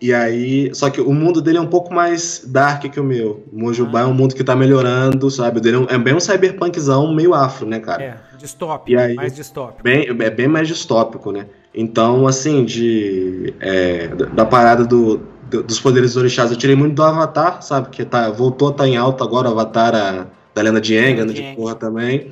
E 0.00 0.14
aí, 0.14 0.74
só 0.74 0.88
que 0.88 1.00
o 1.00 1.12
mundo 1.12 1.42
dele 1.42 1.58
é 1.58 1.60
um 1.60 1.66
pouco 1.66 1.92
mais 1.92 2.42
dark 2.46 2.84
que 2.90 2.98
o 2.98 3.04
meu. 3.04 3.44
O 3.52 3.58
Mojubá 3.58 4.00
ah. 4.00 4.02
é 4.02 4.06
um 4.06 4.14
mundo 4.14 4.34
que 4.34 4.42
tá 4.42 4.56
melhorando, 4.56 5.30
sabe? 5.30 5.58
O 5.58 5.60
dele 5.60 5.86
é, 5.90 5.94
é 5.94 5.98
bem 5.98 6.14
um 6.14 6.20
cyberpunkzão 6.20 7.14
meio 7.14 7.34
afro, 7.34 7.66
né, 7.66 7.78
cara? 7.78 8.02
É, 8.02 8.16
distópico, 8.38 8.98
aí, 8.98 9.14
mais 9.14 9.34
distópico. 9.34 9.82
Bem, 9.82 10.06
é 10.08 10.30
bem 10.30 10.48
mais 10.48 10.66
distópico, 10.66 11.30
né? 11.30 11.46
Então, 11.74 12.26
assim, 12.26 12.64
de 12.64 13.52
é, 13.60 14.08
da 14.32 14.46
parada 14.46 14.86
do, 14.86 15.20
do, 15.50 15.62
dos 15.62 15.78
poderes 15.78 16.16
orixás, 16.16 16.50
eu 16.50 16.56
tirei 16.56 16.74
muito 16.74 16.94
do 16.94 17.02
Avatar, 17.02 17.60
sabe? 17.60 17.90
Que 17.90 18.02
tá, 18.04 18.30
voltou 18.30 18.68
a 18.68 18.70
estar 18.70 18.84
tá 18.84 18.88
em 18.88 18.96
alta 18.96 19.22
agora, 19.22 19.48
o 19.48 19.52
Avatar 19.52 19.94
a, 19.94 20.26
da 20.54 20.62
lenda 20.62 20.80
de 20.80 20.96
Aang, 20.96 21.30
de 21.30 21.42
porra 21.54 21.74
também. 21.74 22.30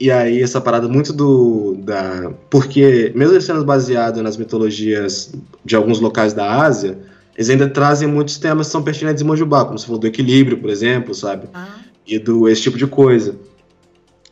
E 0.00 0.10
aí, 0.10 0.42
essa 0.42 0.60
parada 0.60 0.88
muito 0.88 1.12
do. 1.12 1.76
Da, 1.78 2.32
porque, 2.50 3.12
mesmo 3.14 3.40
sendo 3.40 3.64
baseado 3.64 4.22
nas 4.22 4.36
mitologias 4.36 5.32
de 5.64 5.76
alguns 5.76 6.00
locais 6.00 6.32
da 6.32 6.60
Ásia, 6.62 6.98
eles 7.36 7.48
ainda 7.50 7.68
trazem 7.68 8.08
muitos 8.08 8.38
temas 8.38 8.66
que 8.66 8.72
são 8.72 8.82
pertinentes 8.82 9.22
em 9.22 9.26
Mojubá, 9.26 9.64
como 9.64 9.78
você 9.78 9.86
falou 9.86 10.00
do 10.00 10.06
equilíbrio, 10.06 10.58
por 10.58 10.70
exemplo, 10.70 11.14
sabe? 11.14 11.48
Ah. 11.54 11.78
E 12.06 12.18
do 12.18 12.48
esse 12.48 12.62
tipo 12.62 12.76
de 12.76 12.86
coisa. 12.86 13.36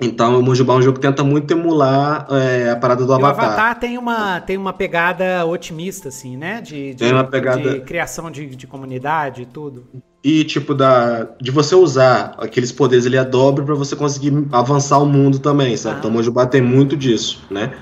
Então, 0.01 0.41
o 0.41 0.43
Mojubá 0.43 0.75
é 0.75 0.77
um 0.79 0.83
jogo 0.83 0.99
que 0.99 1.07
tenta 1.07 1.23
muito 1.23 1.51
emular 1.53 2.27
é, 2.31 2.71
a 2.71 2.77
parada 2.77 3.05
do 3.05 3.13
Avatar. 3.13 3.45
O 3.45 3.49
Avatar 3.49 3.79
tem 3.79 3.99
uma, 3.99 4.41
tem 4.41 4.57
uma 4.57 4.73
pegada 4.73 5.45
otimista, 5.45 6.09
assim, 6.09 6.37
né? 6.37 6.63
De, 6.63 6.95
de 6.95 6.97
tem 6.97 7.13
uma 7.13 7.25
pegada... 7.25 7.75
de 7.75 7.81
criação 7.81 8.31
de, 8.31 8.47
de 8.47 8.67
comunidade 8.67 9.43
e 9.43 9.47
tudo. 9.47 9.87
E, 10.25 10.45
tipo, 10.45 10.75
da, 10.75 11.29
de 11.41 11.51
você 11.51 11.75
usar 11.75 12.35
aqueles 12.39 12.73
poderes 12.73 13.07
ali 13.07 13.19
a 13.19 13.25
dobra 13.25 13.65
para 13.65 13.75
você 13.75 13.95
conseguir 13.95 14.33
avançar 14.53 14.99
o 14.99 15.07
mundo 15.07 15.39
também, 15.39 15.77
sabe? 15.77 15.97
Ah. 15.97 15.99
Então, 15.99 16.11
o 16.11 16.15
Mojubá 16.15 16.47
tem 16.47 16.63
muito 16.63 16.97
disso, 16.97 17.43
né? 17.51 17.73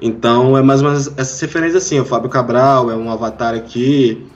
Então, 0.00 0.56
é 0.56 0.62
mais 0.62 0.82
ou 0.82 0.88
menos 0.88 1.06
essas 1.16 1.40
referências 1.40 1.84
assim. 1.84 2.00
O 2.00 2.04
Fábio 2.04 2.28
Cabral 2.28 2.90
é 2.90 2.96
um 2.96 3.10
avatar 3.10 3.54
aqui 3.54 4.26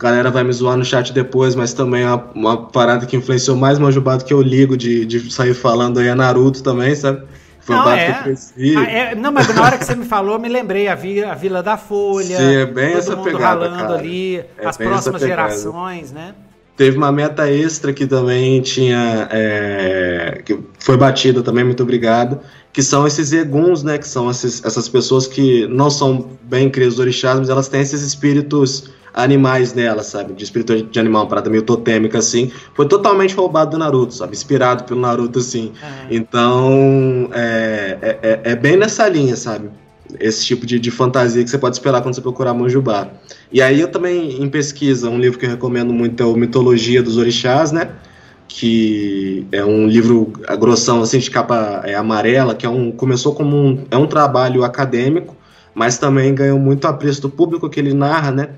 galera 0.00 0.30
vai 0.30 0.42
me 0.42 0.52
zoar 0.52 0.78
no 0.78 0.84
chat 0.84 1.12
depois, 1.12 1.54
mas 1.54 1.74
também 1.74 2.02
é 2.02 2.06
uma, 2.06 2.24
uma 2.34 2.56
parada 2.68 3.04
que 3.04 3.16
influenciou 3.16 3.56
mais 3.56 3.78
Manjubado 3.78 4.24
que 4.24 4.32
eu 4.32 4.40
ligo 4.40 4.76
de, 4.76 5.04
de 5.04 5.30
sair 5.30 5.52
falando 5.52 6.00
aí 6.00 6.08
a 6.08 6.14
Naruto 6.14 6.62
também, 6.62 6.94
sabe? 6.94 7.22
Foi 7.60 7.76
não, 7.76 7.92
é. 7.92 8.06
que 8.06 8.18
eu 8.18 8.22
cresci. 8.22 8.76
Ah, 8.76 8.90
é, 8.90 9.14
não, 9.14 9.30
mas 9.30 9.54
na 9.54 9.62
hora 9.62 9.76
que 9.76 9.84
você 9.84 9.94
me 9.94 10.06
falou, 10.06 10.34
eu 10.34 10.40
me 10.40 10.48
lembrei 10.48 10.88
a, 10.88 10.94
Vila, 10.94 11.32
a 11.32 11.34
Vila 11.34 11.62
da 11.62 11.76
Folha. 11.76 12.38
Sim, 12.38 12.54
é 12.54 12.64
bem 12.66 12.94
essa 12.94 13.14
pegada, 13.18 13.68
ralando 13.68 13.76
cara. 13.76 13.94
ali, 13.98 14.36
é 14.36 14.46
as 14.64 14.78
próximas 14.78 15.20
gerações, 15.20 16.10
né? 16.10 16.34
Teve 16.74 16.96
uma 16.96 17.12
meta 17.12 17.50
extra 17.50 17.92
que 17.92 18.06
também 18.06 18.62
tinha. 18.62 19.28
É, 19.30 20.40
que 20.42 20.58
foi 20.78 20.96
batida 20.96 21.42
também, 21.42 21.62
muito 21.62 21.82
obrigado. 21.82 22.40
Que 22.72 22.82
são 22.82 23.06
esses 23.06 23.32
eguns, 23.34 23.82
né? 23.82 23.98
Que 23.98 24.08
são 24.08 24.30
esses, 24.30 24.64
essas 24.64 24.88
pessoas 24.88 25.26
que 25.26 25.66
não 25.66 25.90
são 25.90 26.30
bem 26.42 26.70
crias 26.70 26.98
orixás, 26.98 27.38
mas 27.38 27.50
elas 27.50 27.68
têm 27.68 27.82
esses 27.82 28.00
espíritos 28.00 28.90
animais 29.12 29.74
nelas, 29.74 30.06
sabe? 30.06 30.32
De 30.32 30.44
espírito 30.44 30.82
de 30.82 31.00
animal, 31.00 31.22
uma 31.22 31.28
parada 31.28 31.50
meio 31.50 31.62
totêmica, 31.62 32.18
assim. 32.18 32.50
Foi 32.74 32.86
totalmente 32.86 33.34
roubado 33.34 33.72
do 33.72 33.78
Naruto, 33.78 34.14
sabe? 34.14 34.32
Inspirado 34.32 34.84
pelo 34.84 35.00
Naruto, 35.00 35.38
assim. 35.38 35.72
Uhum. 35.82 36.06
Então, 36.10 37.28
é, 37.32 37.98
é, 38.00 38.18
é, 38.22 38.40
é 38.52 38.56
bem 38.56 38.76
nessa 38.76 39.08
linha, 39.08 39.36
sabe? 39.36 39.70
esse 40.18 40.44
tipo 40.44 40.66
de, 40.66 40.78
de, 40.78 40.90
fantasia 40.90 41.44
que 41.44 41.50
você 41.50 41.58
pode 41.58 41.76
esperar 41.76 42.02
quando 42.02 42.14
você 42.14 42.20
procurar 42.20 42.54
Manjubá. 42.54 43.08
E 43.52 43.60
aí 43.60 43.80
eu 43.80 43.88
também, 43.88 44.42
em 44.42 44.48
pesquisa, 44.48 45.08
um 45.08 45.18
livro 45.18 45.38
que 45.38 45.46
eu 45.46 45.50
recomendo 45.50 45.92
muito 45.92 46.20
é 46.22 46.26
o 46.26 46.34
Mitologia 46.34 47.02
dos 47.02 47.16
Orixás, 47.16 47.70
né? 47.70 47.90
Que 48.48 49.46
é 49.52 49.64
um 49.64 49.86
livro 49.86 50.32
grossão, 50.58 51.02
assim, 51.02 51.18
de 51.18 51.30
capa 51.30 51.82
é, 51.84 51.94
amarela, 51.94 52.54
que 52.54 52.66
é 52.66 52.68
um, 52.68 52.90
começou 52.90 53.34
como 53.34 53.56
um, 53.56 53.84
é 53.90 53.96
um 53.96 54.06
trabalho 54.06 54.64
acadêmico, 54.64 55.36
mas 55.74 55.98
também 55.98 56.34
ganhou 56.34 56.58
muito 56.58 56.86
apreço 56.86 57.22
do 57.22 57.30
público 57.30 57.68
que 57.68 57.78
ele 57.78 57.94
narra, 57.94 58.30
né? 58.32 58.48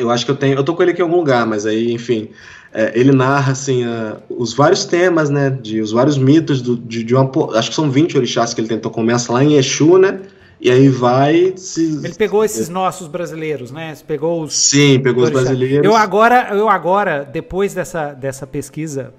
Eu 0.00 0.10
acho 0.10 0.24
que 0.24 0.30
eu 0.30 0.36
tenho, 0.36 0.54
eu 0.56 0.64
tô 0.64 0.74
com 0.74 0.82
ele 0.82 0.92
aqui 0.92 1.00
em 1.00 1.04
algum 1.04 1.16
lugar, 1.16 1.46
mas 1.46 1.66
aí, 1.66 1.92
enfim, 1.92 2.30
é, 2.72 2.92
ele 2.98 3.12
narra, 3.12 3.52
assim, 3.52 3.84
os 4.28 4.54
vários 4.54 4.84
temas, 4.84 5.28
né, 5.28 5.50
de, 5.50 5.80
os 5.80 5.92
vários 5.92 6.16
mitos 6.16 6.62
do, 6.62 6.76
de, 6.76 7.04
de 7.04 7.14
uma, 7.14 7.30
acho 7.58 7.70
que 7.70 7.74
são 7.74 7.90
20 7.90 8.16
orixás 8.16 8.54
que 8.54 8.60
ele 8.60 8.68
tentou, 8.68 8.90
começa 8.90 9.32
lá 9.32 9.44
em 9.44 9.54
Exu, 9.54 9.98
né, 9.98 10.20
e 10.60 10.70
aí 10.70 10.88
vai 10.88 11.54
se. 11.56 12.00
Ele 12.04 12.14
pegou 12.14 12.44
esses 12.44 12.68
nossos 12.68 13.08
brasileiros, 13.08 13.70
né? 13.70 13.96
Pegou 14.06 14.42
os. 14.42 14.54
Sim, 14.54 15.00
pegou 15.00 15.24
os 15.24 15.30
brasileiros. 15.30 15.82
Eu 15.82 15.96
agora, 15.96 16.54
eu 16.54 16.68
agora, 16.68 17.24
depois 17.24 17.72
dessa, 17.72 18.12
dessa 18.12 18.46
pesquisa, 18.46 19.14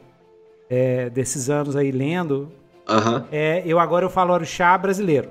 é, 0.69 1.09
desses 1.09 1.49
anos 1.49 1.75
aí 1.75 1.91
lendo, 1.91 2.51
uh 2.87 2.93
-huh. 2.93 3.23
é, 3.31 3.63
eu 3.65 3.79
agora 3.79 4.05
eu 4.05 4.09
falo 4.09 4.33
orixá 4.33 4.77
brasileiro. 4.77 5.29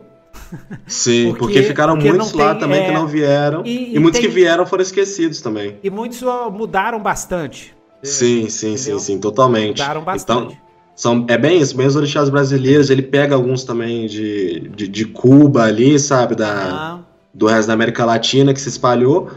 Sim, 0.86 1.28
porque, 1.28 1.38
porque 1.38 1.62
ficaram 1.62 1.94
porque 1.94 2.09
muitos 2.11 2.32
lá 2.32 2.51
tem, 2.53 2.61
também 2.61 2.82
é, 2.82 2.86
que 2.86 2.92
não 2.92 3.07
vieram. 3.07 3.62
E, 3.64 3.92
e, 3.92 3.96
e 3.96 3.98
muitos 3.98 4.20
tem, 4.20 4.28
que 4.28 4.34
vieram 4.34 4.66
foram 4.66 4.82
esquecidos 4.82 5.40
também. 5.40 5.76
E 5.82 5.90
muitos 5.90 6.22
mudaram 6.53 7.01
bastante. 7.01 7.74
Sim, 8.03 8.48
sim, 8.48 8.74
entendeu? 8.74 8.98
sim, 8.98 9.14
sim, 9.14 9.20
totalmente. 9.20 9.80
Mudaram 9.80 10.03
bastante. 10.03 10.55
Então, 10.55 10.70
são, 11.01 11.24
é 11.28 11.38
bem 11.38 11.61
isso, 11.61 11.74
bem 11.74 11.86
os 11.86 11.96
orixás 11.96 12.28
brasileiros, 12.28 12.90
ele 12.90 13.01
pega 13.01 13.34
alguns 13.34 13.64
também 13.64 14.07
de, 14.07 14.68
de, 14.76 14.86
de 14.86 15.05
Cuba 15.07 15.62
ali, 15.62 15.98
sabe, 15.98 16.34
da, 16.34 16.51
ah. 16.51 16.98
do 17.32 17.46
resto 17.46 17.68
da 17.68 17.72
América 17.72 18.05
Latina 18.05 18.53
que 18.53 18.61
se 18.61 18.68
espalhou, 18.68 19.30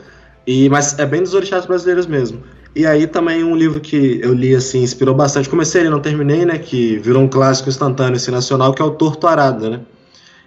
e, 0.45 0.67
mas 0.67 0.99
é 0.99 1.05
bem 1.05 1.21
dos 1.21 1.33
orixás 1.33 1.65
brasileiros 1.65 2.05
mesmo. 2.05 2.43
E 2.75 2.85
aí 2.85 3.07
também 3.07 3.45
um 3.45 3.55
livro 3.55 3.79
que 3.79 4.19
eu 4.21 4.33
li, 4.33 4.53
assim, 4.53 4.81
inspirou 4.81 5.15
bastante, 5.15 5.47
comecei 5.47 5.81
ele, 5.81 5.89
não 5.89 6.01
terminei, 6.01 6.43
né, 6.43 6.57
que 6.57 6.97
virou 6.97 7.21
um 7.21 7.29
clássico 7.29 7.69
instantâneo, 7.69 8.17
assim, 8.17 8.31
nacional, 8.31 8.73
que 8.73 8.81
é 8.81 8.85
o 8.85 8.91
Torto 8.91 9.25
Arado, 9.25 9.69
né. 9.69 9.79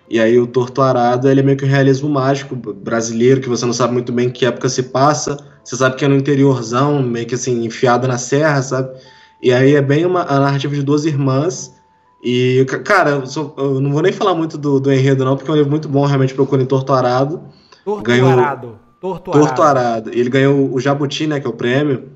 E 0.09 0.21
aí 0.21 0.39
o 0.39 0.47
Torto 0.47 0.81
Arado, 0.81 1.29
ele 1.29 1.41
é 1.41 1.43
meio 1.43 1.59
que 1.59 1.65
um 1.65 1.69
realismo 1.69 2.09
mágico 2.09 2.55
brasileiro, 2.55 3.41
que 3.41 3.49
você 3.49 3.67
não 3.67 3.73
sabe 3.73 3.93
muito 3.93 4.13
bem 4.13 4.31
que 4.31 4.47
época 4.47 4.69
se 4.69 4.85
passa, 4.85 5.37
você 5.65 5.77
sabe 5.77 5.97
que 5.97 6.05
é 6.05 6.09
no 6.09 6.17
interiorzão, 6.17 7.03
meio 7.03 7.27
que 7.27 7.35
assim, 7.35 7.65
enfiado 7.65 8.07
na 8.07 8.19
serra, 8.19 8.63
sabe? 8.63 8.97
E 9.43 9.53
aí 9.53 9.75
é 9.75 9.83
bem 9.83 10.07
uma 10.07 10.23
a 10.23 10.39
narrativa 10.39 10.75
de 10.75 10.83
duas 10.83 11.05
irmãs. 11.05 11.75
E, 12.23 12.65
cara, 12.85 13.11
eu, 13.11 13.27
sou, 13.27 13.55
eu 13.59 13.81
não 13.81 13.93
vou 13.93 14.03
nem 14.03 14.13
falar 14.13 14.35
muito 14.35 14.57
do, 14.57 14.81
do, 14.81 14.93
enredo, 14.93 15.25
não, 15.25 15.37
porque 15.37 15.51
é 15.51 15.55
um 15.55 15.57
livro 15.57 15.71
muito 15.71 15.89
bom, 15.89 16.07
realmente 16.07 16.35
procurem 16.35 16.67
Torto 16.67 16.93
Arado. 16.93 17.43
Torto 17.85 18.03
ganhou, 18.03 18.29
Arado. 18.29 18.79
Torto, 19.01 19.31
Torto 19.31 19.63
Arado. 19.63 20.11
Ele 20.13 20.31
ganhou 20.31 20.73
o 20.73 20.81
Jabuti, 20.81 21.27
né, 21.27 21.41
que 21.41 21.47
é 21.47 21.51
o 21.51 21.53
prêmio. 21.53 22.11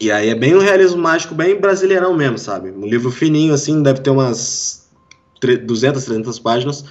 E 0.00 0.10
aí 0.10 0.28
é 0.28 0.34
bem 0.34 0.54
um 0.54 0.60
realismo 0.60 1.00
mágico, 1.00 1.34
bem 1.34 1.58
brasileirão 1.58 2.14
mesmo, 2.14 2.38
sabe? 2.38 2.70
Um 2.70 2.86
livro 2.86 3.10
fininho, 3.10 3.54
assim, 3.54 3.82
deve 3.82 4.00
ter 4.00 4.10
umas 4.10 4.85
200, 5.40 6.04
300 6.04 6.38
páginas. 6.38 6.84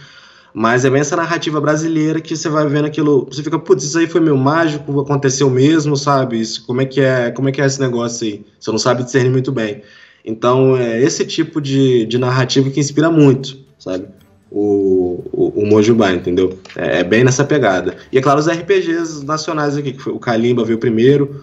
Mas 0.58 0.86
é 0.86 0.90
bem 0.90 1.02
essa 1.02 1.18
narrativa 1.18 1.60
brasileira 1.60 2.22
que 2.22 2.34
você 2.34 2.48
vai 2.48 2.66
vendo 2.66 2.86
aquilo. 2.86 3.28
Você 3.30 3.44
fica, 3.44 3.60
putz, 3.60 3.84
isso 3.84 4.00
aí 4.00 4.08
foi 4.08 4.22
meio 4.22 4.38
mágico, 4.38 5.02
aconteceu 5.02 5.50
mesmo, 5.50 5.98
sabe? 5.98 6.40
Isso, 6.40 6.66
como 6.66 6.80
é 6.80 6.86
que 6.86 7.02
é, 7.02 7.30
como 7.32 7.50
é 7.50 7.52
que 7.52 7.62
é 7.62 7.66
esse 7.66 7.82
negócio 7.82 8.26
aí? 8.26 8.46
Você 8.58 8.72
não 8.72 8.78
sabe 8.78 9.04
discernir 9.04 9.32
muito 9.32 9.52
bem. 9.52 9.82
Então, 10.24 10.78
é 10.78 11.02
esse 11.02 11.26
tipo 11.26 11.60
de, 11.60 12.06
de 12.06 12.18
narrativa 12.18 12.70
que 12.70 12.80
inspira 12.80 13.12
muito, 13.12 13.58
sabe? 13.78 14.08
O, 14.50 15.22
o, 15.34 15.62
o 15.62 15.66
Mojubá, 15.68 16.14
entendeu? 16.14 16.58
É, 16.76 17.02
é, 17.02 17.04
bem 17.04 17.26
nessa 17.26 17.44
pegada. 17.44 17.98
E 18.10 18.18
é 18.18 18.22
claro, 18.22 18.40
os 18.40 18.48
RPGs 18.48 19.26
nacionais 19.26 19.76
aqui, 19.76 19.92
que 19.92 20.02
foi, 20.02 20.14
o 20.14 20.20
Kalimba 20.20 20.64
veio 20.64 20.80
primeiro, 20.80 21.42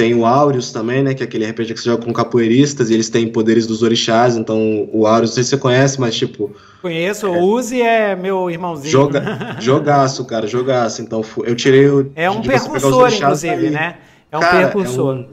tem 0.00 0.14
o 0.14 0.24
Aureus 0.24 0.72
também, 0.72 1.02
né? 1.02 1.12
Que 1.12 1.22
é 1.22 1.26
aquele 1.26 1.44
RPG 1.44 1.74
que 1.74 1.80
você 1.80 1.90
joga 1.90 2.02
com 2.02 2.10
capoeiristas 2.10 2.88
e 2.88 2.94
eles 2.94 3.10
têm 3.10 3.28
poderes 3.28 3.66
dos 3.66 3.82
orixás. 3.82 4.34
Então, 4.34 4.88
o 4.90 5.06
Aureus, 5.06 5.28
não 5.28 5.34
sei 5.34 5.44
se 5.44 5.50
você 5.50 5.58
conhece, 5.58 6.00
mas 6.00 6.16
tipo. 6.16 6.56
Conheço, 6.80 7.26
é, 7.26 7.28
o 7.28 7.42
Uzi 7.42 7.82
é 7.82 8.16
meu 8.16 8.50
irmãozinho. 8.50 8.90
Joga, 8.90 9.56
jogaço, 9.60 10.24
cara, 10.24 10.46
jogaço. 10.46 11.02
Então, 11.02 11.22
eu 11.44 11.54
tirei 11.54 11.86
o. 11.86 12.10
É 12.16 12.30
um 12.30 12.40
percursor, 12.40 13.12
inclusive, 13.12 13.68
né? 13.68 13.98
É 14.32 14.38
um 14.38 14.40
cara, 14.40 14.68
percursor. 14.68 15.16
É 15.16 15.18
um, 15.18 15.26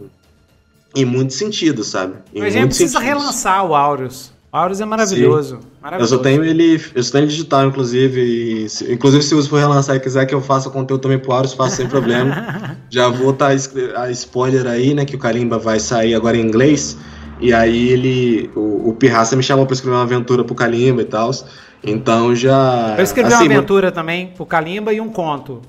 em 0.97 1.05
muito 1.05 1.33
sentido, 1.33 1.85
sabe? 1.85 2.15
Em 2.35 2.41
mas 2.41 2.53
a 2.53 2.59
gente 2.59 2.67
precisa 2.67 2.99
sentidos. 2.99 3.07
relançar 3.07 3.65
o 3.65 3.73
Aureus. 3.73 4.33
Aureus 4.51 4.79
é 4.79 4.85
maravilhoso, 4.85 5.59
maravilhoso. 5.81 6.13
Eu 6.13 6.17
só 6.17 6.23
tenho 6.23 6.43
ele. 6.43 6.81
Eu 6.95 7.03
só 7.03 7.11
tenho 7.11 7.23
ele 7.23 7.31
digital, 7.31 7.67
inclusive. 7.67 8.21
E, 8.21 8.69
se, 8.69 8.91
inclusive, 8.91 9.21
se 9.23 9.35
você 9.35 9.49
for 9.49 9.59
relançar 9.59 9.95
e 9.95 9.99
quiser 9.99 10.25
que 10.25 10.33
eu 10.33 10.41
faça 10.41 10.69
conteúdo 10.69 11.01
também 11.01 11.19
pro 11.19 11.33
Aureus, 11.33 11.53
faço 11.53 11.75
sem 11.75 11.87
problema. 11.87 12.77
Já 12.89 13.09
vou 13.09 13.31
estar 13.31 13.49
tá, 13.49 14.01
a 14.01 14.11
spoiler 14.11 14.65
aí, 14.65 14.93
né? 14.93 15.03
Que 15.03 15.15
o 15.15 15.19
Kalimba 15.19 15.57
vai 15.57 15.79
sair 15.79 16.15
agora 16.15 16.37
em 16.37 16.41
inglês. 16.41 16.97
E 17.41 17.53
aí 17.53 17.89
ele. 17.89 18.49
O, 18.55 18.89
o 18.89 18.93
Pirraça 18.93 19.35
me 19.35 19.43
chamou 19.43 19.65
pra 19.65 19.73
escrever 19.73 19.95
uma 19.95 20.03
aventura 20.03 20.43
pro 20.43 20.55
Kalimba 20.55 21.01
e 21.01 21.05
tal. 21.05 21.29
Então 21.83 22.33
já. 22.33 22.95
Eu 22.97 23.03
escrevi 23.03 23.33
assim, 23.33 23.47
uma 23.47 23.55
aventura 23.55 23.91
também 23.91 24.27
pro 24.27 24.45
Kalimba 24.45 24.93
e 24.93 25.01
um 25.01 25.09
conto. 25.09 25.61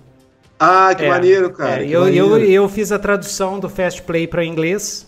Ah, 0.58 0.94
que 0.94 1.04
é, 1.04 1.08
maneiro, 1.08 1.50
cara. 1.50 1.82
É, 1.82 1.86
que 1.86 1.92
eu, 1.92 2.02
maneiro. 2.02 2.36
eu, 2.36 2.62
eu 2.62 2.68
fiz 2.68 2.90
a 2.90 2.98
tradução 2.98 3.58
do 3.58 3.68
Fast 3.68 4.02
Play 4.02 4.26
para 4.26 4.44
inglês. 4.44 5.06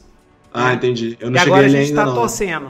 Ah, 0.53 0.75
entendi. 0.75 1.17
Eu 1.21 1.31
não 1.31 1.37
e 1.37 1.39
cheguei 1.39 1.55
agora 1.55 1.67
a 1.67 1.69
gente 1.69 1.95
tá 1.95 2.07
não. 2.07 2.15
torcendo. 2.15 2.69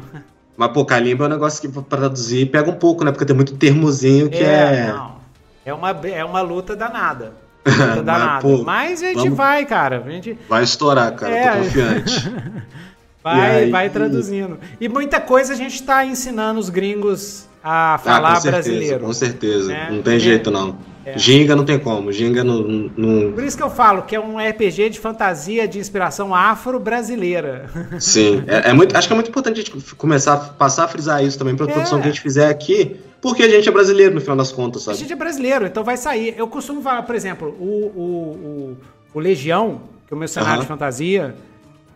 Mas, 0.60 0.72
pô, 0.72 0.84
Kalimba 0.84 1.24
é 1.24 1.26
um 1.26 1.30
negócio 1.30 1.58
que 1.58 1.68
pra 1.68 1.80
traduzir 1.80 2.44
pega 2.50 2.70
um 2.70 2.74
pouco, 2.74 3.02
né? 3.02 3.10
Porque 3.10 3.24
tem 3.24 3.34
muito 3.34 3.56
termozinho 3.56 4.28
que 4.28 4.44
é. 4.44 4.88
É, 4.88 4.92
não. 4.92 5.16
É 5.64 5.72
uma, 5.72 5.90
é 5.90 6.22
uma 6.22 6.42
luta 6.42 6.76
danada. 6.76 7.32
Luta 7.64 8.02
danada. 8.02 8.34
Mas, 8.34 8.42
pô, 8.42 8.62
Mas 8.62 9.02
a 9.02 9.06
gente 9.06 9.16
vamos... 9.16 9.36
vai, 9.38 9.64
cara. 9.64 10.02
A 10.04 10.10
gente... 10.10 10.38
Vai 10.50 10.62
estourar, 10.62 11.14
cara. 11.14 11.34
É. 11.34 11.50
Tô 11.50 11.58
confiante. 11.64 12.32
vai, 13.22 13.64
aí... 13.64 13.70
vai 13.70 13.90
traduzindo. 13.90 14.58
E 14.80 14.88
muita 14.88 15.20
coisa 15.20 15.52
a 15.52 15.56
gente 15.56 15.82
tá 15.82 16.04
ensinando 16.04 16.58
os 16.60 16.68
gringos 16.68 17.48
a 17.62 17.98
falar 18.02 18.32
ah, 18.32 18.34
com 18.34 18.40
certeza, 18.40 18.50
brasileiro. 18.70 19.04
Com 19.04 19.12
certeza. 19.12 19.68
Né? 19.68 19.88
Não 19.90 20.02
tem 20.02 20.18
jeito, 20.18 20.50
não. 20.50 20.78
É. 21.04 21.16
Ginga 21.16 21.56
não 21.56 21.64
tem 21.64 21.78
como. 21.78 22.12
Ginga 22.12 22.44
não, 22.44 22.62
não. 22.96 23.32
Por 23.32 23.42
isso 23.42 23.56
que 23.56 23.62
eu 23.62 23.70
falo 23.70 24.02
que 24.02 24.14
é 24.14 24.20
um 24.20 24.36
RPG 24.36 24.90
de 24.90 25.00
fantasia 25.00 25.66
de 25.66 25.78
inspiração 25.78 26.34
afro-brasileira. 26.34 27.70
Sim. 27.98 28.44
É, 28.46 28.70
é, 28.70 28.72
muito, 28.72 28.96
acho 28.96 29.06
que 29.06 29.12
é 29.12 29.16
muito 29.16 29.30
importante 29.30 29.60
a 29.60 29.64
gente 29.64 29.94
começar 29.94 30.34
a 30.34 30.36
passar 30.38 30.84
a 30.84 30.88
frisar 30.88 31.24
isso 31.24 31.38
também 31.38 31.56
para 31.56 31.66
a 31.66 31.68
produção 31.68 31.98
é. 31.98 32.02
que 32.02 32.08
a 32.08 32.10
gente 32.10 32.20
fizer 32.20 32.48
aqui. 32.48 33.00
Porque 33.20 33.42
a 33.42 33.48
gente 33.48 33.68
é 33.68 33.72
brasileiro, 33.72 34.14
no 34.14 34.20
final 34.20 34.36
das 34.36 34.50
contas, 34.50 34.82
sabe? 34.82 34.96
A 34.96 35.00
gente 35.00 35.12
é 35.12 35.16
brasileiro, 35.16 35.66
então 35.66 35.84
vai 35.84 35.96
sair. 35.96 36.34
Eu 36.38 36.48
costumo 36.48 36.80
falar, 36.80 37.02
por 37.02 37.14
exemplo, 37.14 37.54
o, 37.60 37.64
o, 37.64 38.02
o, 38.02 38.76
o 39.12 39.20
Legião, 39.20 39.82
que 40.06 40.14
é 40.14 40.16
o 40.16 40.18
meu 40.18 40.28
cenário 40.28 40.56
uhum. 40.56 40.60
de 40.62 40.66
fantasia, 40.66 41.34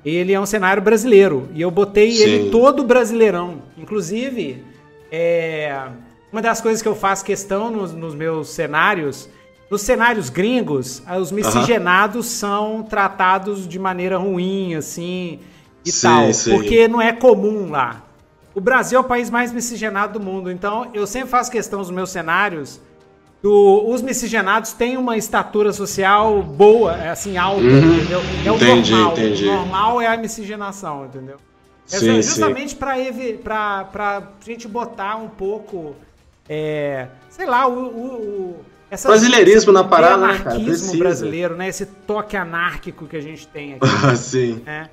ele 0.04 0.32
é 0.32 0.40
um 0.40 0.46
cenário 0.46 0.82
brasileiro. 0.82 1.48
E 1.54 1.62
eu 1.62 1.70
botei 1.70 2.12
Sim. 2.12 2.22
ele 2.22 2.50
todo 2.50 2.84
brasileirão. 2.84 3.62
Inclusive, 3.78 4.62
é 5.10 5.88
uma 6.34 6.42
das 6.42 6.60
coisas 6.60 6.82
que 6.82 6.88
eu 6.88 6.96
faço 6.96 7.24
questão 7.24 7.70
nos, 7.70 7.92
nos 7.92 8.12
meus 8.12 8.48
cenários, 8.48 9.28
nos 9.70 9.82
cenários 9.82 10.28
gringos, 10.28 11.00
ah, 11.06 11.16
os 11.16 11.30
miscigenados 11.30 12.26
são 12.26 12.82
tratados 12.82 13.68
de 13.68 13.78
maneira 13.78 14.18
ruim, 14.18 14.74
assim, 14.74 15.38
e 15.84 15.92
sim, 15.92 16.08
tal. 16.08 16.32
Sim. 16.32 16.50
Porque 16.50 16.88
não 16.88 17.00
é 17.00 17.12
comum 17.12 17.70
lá. 17.70 18.02
O 18.52 18.60
Brasil 18.60 18.98
é 18.98 19.00
o 19.00 19.04
país 19.04 19.30
mais 19.30 19.52
miscigenado 19.52 20.18
do 20.18 20.24
mundo, 20.24 20.50
então 20.50 20.90
eu 20.92 21.06
sempre 21.06 21.28
faço 21.28 21.52
questão 21.52 21.78
nos 21.78 21.90
meus 21.90 22.10
cenários 22.10 22.80
do, 23.44 23.90
os 23.90 24.00
miscigenados 24.00 24.72
têm 24.72 24.96
uma 24.96 25.18
estatura 25.18 25.70
social 25.70 26.42
boa, 26.42 26.96
é 26.96 27.10
assim, 27.10 27.36
alta, 27.36 27.60
uhum. 27.60 27.94
entendeu? 27.96 28.22
É 28.42 28.50
o 28.50 28.54
entendi, 28.54 28.92
normal. 28.92 29.12
Entendi. 29.12 29.44
O 29.44 29.52
normal 29.52 30.00
é 30.00 30.06
a 30.06 30.16
miscigenação, 30.16 31.04
entendeu? 31.04 31.36
É 31.92 31.98
sim, 31.98 32.22
justamente 32.22 32.74
para 32.74 32.94
a 32.94 34.22
gente 34.42 34.66
botar 34.66 35.16
um 35.16 35.28
pouco 35.28 35.94
é, 36.48 37.08
sei 37.28 37.44
lá, 37.44 37.68
o, 37.68 37.72
o, 37.72 38.06
o 38.14 38.64
essa, 38.90 39.08
Brasileirismo 39.08 39.72
na 39.72 39.84
parada, 39.84 40.26
né, 40.26 40.38
cara? 40.38 40.50
Anarquismo 40.52 40.96
brasileiro, 40.96 41.54
né? 41.54 41.68
Esse 41.68 41.84
toque 41.84 42.38
anárquico 42.38 43.06
que 43.06 43.16
a 43.16 43.20
gente 43.20 43.46
tem 43.48 43.74
aqui. 43.74 43.86
Sim. 44.16 44.62
É. 44.64 44.88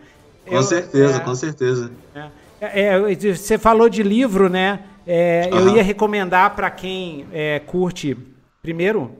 Com 0.46 0.56
Eu, 0.56 0.64
certeza, 0.64 1.16
é, 1.16 1.20
com 1.22 1.36
certeza. 1.36 1.90
É. 2.14 2.26
É, 2.60 2.88
é, 3.14 3.16
você 3.34 3.58
falou 3.58 3.88
de 3.88 4.04
livro, 4.04 4.50
né? 4.50 4.82
Uhum. 5.08 5.58
Eu 5.58 5.76
ia 5.78 5.84
recomendar 5.84 6.54
para 6.54 6.70
quem 6.70 7.26
curte, 7.66 8.18
primeiro, 8.62 9.12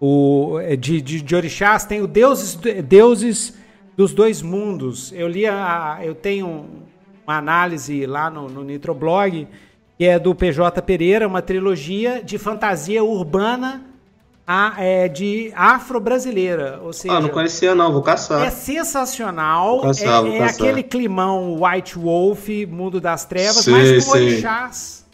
o, 0.00 0.58
de, 0.78 1.00
de, 1.00 1.22
de 1.22 1.36
orixás, 1.36 1.84
tem 1.84 2.00
o 2.00 2.06
Deuses, 2.06 2.54
Deuses 2.84 3.54
dos 3.96 4.14
dois 4.14 4.40
mundos. 4.42 5.12
Eu 5.12 5.26
li 5.26 5.44
a, 5.44 5.98
eu 6.02 6.14
tenho 6.14 6.66
uma 7.26 7.36
análise 7.36 8.06
lá 8.06 8.30
no, 8.30 8.48
no 8.48 8.62
Nitroblog, 8.62 9.48
que 9.98 10.04
é 10.04 10.18
do 10.18 10.34
PJ 10.34 10.80
Pereira, 10.82 11.26
uma 11.26 11.42
trilogia 11.42 12.22
de 12.22 12.38
fantasia 12.38 13.02
urbana 13.02 13.82
a, 14.46 14.74
é, 14.78 15.08
de 15.08 15.52
afro-brasileira. 15.54 16.80
Ou 16.82 16.92
seja, 16.92 17.14
ah, 17.14 17.20
não 17.20 17.28
conhecia 17.28 17.74
não, 17.74 17.92
vou 17.92 18.00
caçar. 18.00 18.46
É 18.46 18.50
sensacional. 18.50 19.82
Caçar, 19.82 20.24
é, 20.26 20.38
é 20.38 20.44
aquele 20.44 20.82
climão 20.82 21.60
White 21.60 21.98
Wolf, 21.98 22.48
Mundo 22.68 23.00
das 23.00 23.26
Trevas, 23.26 23.64
sei, 23.64 23.74
mas 23.74 24.04
com 24.06 24.12
orixás. 24.12 25.04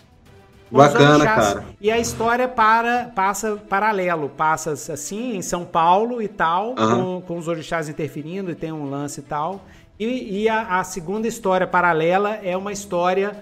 Bacana, 0.70 1.24
cara. 1.24 1.64
E 1.80 1.90
a 1.90 1.98
história 1.98 2.48
para, 2.48 3.12
passa 3.14 3.56
paralelo, 3.56 4.28
passa 4.28 4.72
assim 4.72 5.36
em 5.36 5.42
São 5.42 5.64
Paulo 5.64 6.20
e 6.20 6.28
tal, 6.28 6.74
uhum. 6.78 7.20
com, 7.20 7.22
com 7.26 7.38
os 7.38 7.48
orixás 7.48 7.88
interferindo 7.88 8.50
e 8.50 8.54
tem 8.54 8.72
um 8.72 8.88
lance 8.88 9.20
e 9.20 9.22
tal. 9.22 9.64
E, 9.98 10.42
e 10.42 10.48
a, 10.48 10.80
a, 10.80 10.84
segunda 10.84 11.28
história 11.28 11.66
paralela 11.66 12.38
é 12.42 12.56
uma 12.56 12.72
história 12.72 13.32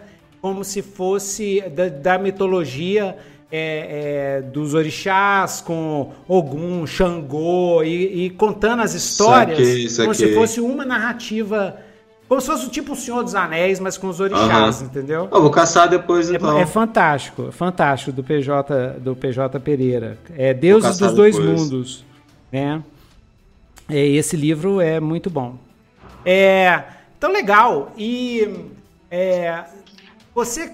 como 0.40 0.64
se 0.64 0.82
fosse 0.82 1.62
da, 1.70 1.88
da 1.88 2.18
mitologia 2.18 3.16
é, 3.50 4.38
é, 4.38 4.42
dos 4.42 4.74
orixás 4.74 5.60
com 5.60 6.12
Ogum, 6.26 6.86
Xangô 6.86 7.82
e, 7.82 8.26
e 8.26 8.30
contando 8.30 8.80
as 8.80 8.94
histórias 8.94 9.58
saquei. 9.58 10.04
como 10.04 10.14
se 10.14 10.34
fosse 10.34 10.60
uma 10.60 10.84
narrativa. 10.84 11.76
Como 12.32 12.40
se 12.40 12.46
fosse 12.46 12.70
tipo 12.70 12.94
o 12.94 12.96
Senhor 12.96 13.22
dos 13.22 13.34
Anéis, 13.34 13.78
mas 13.78 13.98
com 13.98 14.08
os 14.08 14.18
orixás, 14.18 14.80
uhum. 14.80 14.86
entendeu? 14.86 15.28
Eu 15.30 15.42
vou 15.42 15.50
caçar 15.50 15.86
depois 15.86 16.30
é, 16.30 16.36
então. 16.36 16.56
É, 16.56 16.62
é 16.62 16.66
fantástico, 16.66 17.52
fantástico 17.52 18.10
do 18.10 18.24
PJ, 18.24 18.98
do 19.00 19.14
PJ 19.14 19.60
Pereira. 19.60 20.16
É 20.34 20.54
Deuses 20.54 20.96
dos 20.96 21.12
Dois 21.12 21.38
Mundos. 21.38 22.02
Né? 22.50 22.82
É, 23.86 24.06
esse 24.06 24.34
livro 24.34 24.80
é 24.80 24.98
muito 24.98 25.28
bom. 25.28 25.58
É, 26.24 26.82
então, 27.18 27.30
legal. 27.30 27.92
E 27.98 28.64
é, 29.10 29.64
você 30.34 30.72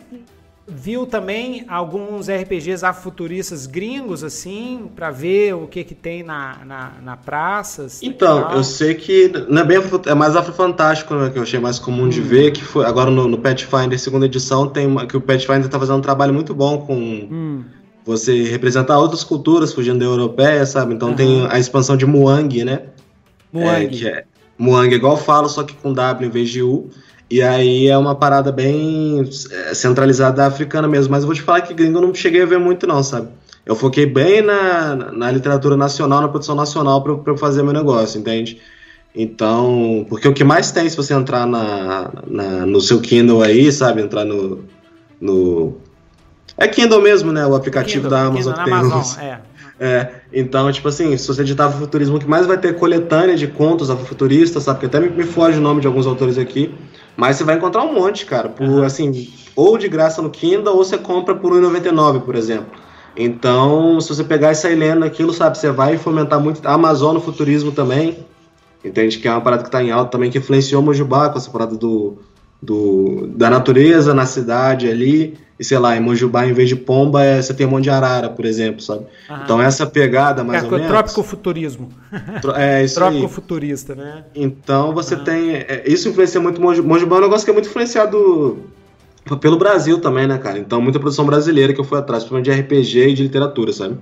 viu 0.68 1.06
também 1.06 1.64
alguns 1.66 2.28
RPGs 2.28 2.84
afuturistas 2.84 3.66
gringos, 3.66 4.22
assim, 4.22 4.90
para 4.94 5.10
ver 5.10 5.54
o 5.54 5.66
que 5.66 5.82
que 5.82 5.94
tem 5.94 6.22
na, 6.22 6.58
na, 6.64 6.92
na 7.02 7.16
praça? 7.16 7.84
Assim, 7.86 8.06
então, 8.06 8.52
eu 8.52 8.62
sei 8.62 8.94
que 8.94 9.32
não 9.48 9.62
é 9.62 9.64
bem 9.64 9.78
é 10.06 10.14
mais 10.14 10.36
afrofantástico, 10.36 11.14
né, 11.14 11.30
que 11.30 11.38
eu 11.38 11.42
achei 11.42 11.58
mais 11.58 11.78
comum 11.78 12.04
hum. 12.04 12.08
de 12.08 12.20
ver, 12.20 12.52
que 12.52 12.62
foi 12.62 12.84
agora 12.84 13.10
no, 13.10 13.26
no 13.26 13.38
Pathfinder 13.38 13.98
segunda 13.98 14.26
edição, 14.26 14.68
tem 14.68 14.86
uma, 14.86 15.06
que 15.06 15.16
o 15.16 15.20
Pathfinder 15.20 15.68
tá 15.68 15.78
fazendo 15.78 15.98
um 15.98 16.02
trabalho 16.02 16.34
muito 16.34 16.54
bom 16.54 16.78
com 16.78 16.94
hum. 16.94 17.64
você 18.04 18.44
representar 18.44 18.98
outras 18.98 19.24
culturas, 19.24 19.72
fugindo 19.72 19.98
da 19.98 20.04
europeia, 20.04 20.66
sabe? 20.66 20.94
Então 20.94 21.10
uhum. 21.10 21.16
tem 21.16 21.46
a 21.50 21.58
expansão 21.58 21.96
de 21.96 22.04
Muang, 22.04 22.64
né? 22.64 22.82
Muang. 23.52 23.84
É, 23.84 23.86
que 23.86 24.06
é, 24.06 24.24
Muang, 24.58 24.94
igual 24.94 25.14
eu 25.14 25.22
falo, 25.22 25.48
só 25.48 25.62
que 25.62 25.74
com 25.74 25.92
W 25.92 26.28
em 26.28 26.30
vez 26.30 26.50
de 26.50 26.62
U. 26.62 26.90
E 27.30 27.42
aí 27.42 27.88
é 27.88 27.98
uma 27.98 28.14
parada 28.14 28.50
bem 28.50 29.28
é, 29.50 29.74
centralizada 29.74 30.46
africana 30.46 30.88
mesmo. 30.88 31.10
Mas 31.10 31.22
eu 31.22 31.26
vou 31.26 31.34
te 31.34 31.42
falar 31.42 31.60
que 31.60 31.74
gringo 31.74 31.98
eu 31.98 32.02
não 32.02 32.14
cheguei 32.14 32.42
a 32.42 32.46
ver 32.46 32.58
muito, 32.58 32.86
não, 32.86 33.02
sabe? 33.02 33.28
Eu 33.66 33.76
foquei 33.76 34.06
bem 34.06 34.40
na, 34.40 34.96
na 35.12 35.30
literatura 35.30 35.76
nacional, 35.76 36.22
na 36.22 36.28
produção 36.28 36.54
nacional 36.54 37.02
para 37.02 37.36
fazer 37.36 37.62
meu 37.62 37.72
negócio, 37.72 38.18
entende? 38.18 38.58
Então, 39.14 40.06
porque 40.08 40.26
o 40.26 40.32
que 40.32 40.44
mais 40.44 40.70
tem, 40.70 40.88
se 40.88 40.96
você 40.96 41.12
entrar 41.12 41.46
na, 41.46 42.10
na, 42.26 42.64
no 42.64 42.80
seu 42.80 43.00
Kindle 43.00 43.42
aí, 43.42 43.70
sabe? 43.70 44.00
Entrar 44.00 44.24
no. 44.24 44.64
no 45.20 45.76
é 46.56 46.66
Kindle 46.66 47.02
mesmo, 47.02 47.30
né? 47.30 47.46
O 47.46 47.54
aplicativo 47.54 48.04
Kindle, 48.04 48.10
da 48.10 48.26
Amazon 48.26 48.54
Kindle, 48.54 48.64
que 48.64 48.70
tem. 48.70 48.90
Amazon, 48.90 49.22
é. 49.22 49.40
É, 49.80 50.08
então, 50.32 50.70
tipo 50.72 50.88
assim, 50.88 51.16
se 51.16 51.26
você 51.28 51.42
editar 51.42 51.70
futurismo, 51.70 52.16
o 52.16 52.18
que 52.18 52.28
mais 52.28 52.46
vai 52.46 52.58
ter 52.58 52.76
coletânea 52.76 53.36
de 53.36 53.46
contos 53.46 53.90
afrofuturistas, 53.90 54.64
sabe? 54.64 54.80
Porque 54.80 54.96
até 54.96 55.06
me, 55.06 55.14
me 55.14 55.22
foge 55.22 55.58
o 55.58 55.60
nome 55.60 55.80
de 55.80 55.86
alguns 55.86 56.06
autores 56.06 56.36
aqui. 56.36 56.74
Mas 57.16 57.36
você 57.36 57.44
vai 57.44 57.56
encontrar 57.56 57.84
um 57.84 57.92
monte, 57.92 58.26
cara, 58.26 58.48
por 58.48 58.66
uhum. 58.66 58.82
assim, 58.82 59.28
ou 59.54 59.78
de 59.78 59.88
graça 59.88 60.20
no 60.22 60.30
Kindle, 60.30 60.74
ou 60.74 60.84
você 60.84 60.98
compra 60.98 61.34
por 61.34 61.52
R$1,99, 61.52 62.20
por 62.20 62.34
exemplo. 62.34 62.78
Então, 63.16 64.00
se 64.00 64.08
você 64.08 64.22
pegar 64.22 64.52
e 64.52 64.54
sair 64.54 64.76
lendo 64.76 65.04
aquilo, 65.04 65.32
sabe, 65.32 65.58
você 65.58 65.70
vai 65.70 65.98
fomentar 65.98 66.40
muito. 66.40 66.64
A 66.66 66.72
Amazon 66.74 67.14
no 67.14 67.20
futurismo 67.20 67.72
também, 67.72 68.18
entende? 68.84 69.18
Que 69.18 69.26
é 69.26 69.32
uma 69.32 69.40
parada 69.40 69.62
que 69.62 69.68
está 69.68 69.82
em 69.82 69.90
alta 69.90 70.12
também, 70.12 70.30
que 70.30 70.38
influenciou 70.38 70.80
o 70.80 70.84
Mojubá 70.84 71.28
com 71.28 71.38
essa 71.38 71.50
parada 71.50 71.76
do, 71.76 72.18
do, 72.62 73.26
da 73.34 73.50
natureza 73.50 74.14
na 74.14 74.24
cidade 74.24 74.88
ali. 74.88 75.36
E 75.58 75.64
sei 75.64 75.78
lá, 75.78 75.96
em 75.96 76.00
Mojubá, 76.00 76.46
em 76.46 76.52
vez 76.52 76.68
de 76.68 76.76
pomba, 76.76 77.24
é, 77.24 77.42
você 77.42 77.52
tem 77.52 77.66
um 77.66 77.70
monte 77.70 77.84
de 77.84 77.90
arara, 77.90 78.30
por 78.30 78.44
exemplo, 78.44 78.80
sabe? 78.80 79.06
Aham. 79.28 79.40
Então 79.42 79.60
essa 79.60 79.84
pegada 79.86 80.44
mais 80.44 80.62
é, 80.62 80.66
ou 80.66 80.72
menos. 80.72 80.86
Trópico 80.86 81.22
futurismo. 81.24 81.88
É 82.54 82.82
isso 82.84 82.94
Trópico 82.94 83.24
aí. 83.24 83.28
futurista, 83.28 83.94
né? 83.94 84.24
Então 84.34 84.94
você 84.94 85.16
Aham. 85.16 85.24
tem. 85.24 85.54
É, 85.56 85.82
isso 85.86 86.08
influencia 86.08 86.40
muito 86.40 86.60
Mojubá. 86.60 87.16
É 87.16 87.18
um 87.18 87.22
negócio 87.22 87.44
que 87.44 87.50
é 87.50 87.54
muito 87.54 87.68
influenciado 87.68 88.58
pelo 89.40 89.58
Brasil 89.58 90.00
também, 90.00 90.26
né, 90.26 90.38
cara? 90.38 90.58
Então 90.58 90.80
muita 90.80 91.00
produção 91.00 91.26
brasileira 91.26 91.72
que 91.72 91.80
eu 91.80 91.84
fui 91.84 91.98
atrás, 91.98 92.22
principalmente 92.22 92.50
de 92.54 92.60
RPG 92.60 93.08
e 93.08 93.14
de 93.14 93.22
literatura, 93.24 93.72
sabe? 93.72 93.98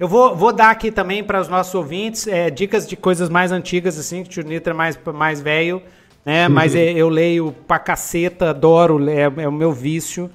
Eu 0.00 0.08
vou, 0.08 0.34
vou 0.34 0.52
dar 0.52 0.70
aqui 0.70 0.90
também 0.90 1.22
para 1.22 1.40
os 1.40 1.48
nossos 1.48 1.74
ouvintes 1.74 2.26
é, 2.26 2.50
dicas 2.50 2.86
de 2.86 2.96
coisas 2.96 3.28
mais 3.28 3.52
antigas, 3.52 3.98
assim, 3.98 4.22
que 4.22 4.28
o 4.28 4.32
Tio 4.32 4.44
Nitra 4.44 4.72
é 4.72 4.76
mais, 4.76 4.98
mais 5.14 5.40
velho, 5.40 5.82
né? 6.24 6.48
Mas 6.48 6.74
uhum. 6.74 6.80
eu 6.96 7.08
leio 7.08 7.54
pra 7.68 7.78
caceta, 7.78 8.50
adoro, 8.50 9.08
é, 9.08 9.22
é 9.36 9.48
o 9.48 9.52
meu 9.52 9.72
vício. 9.72 10.30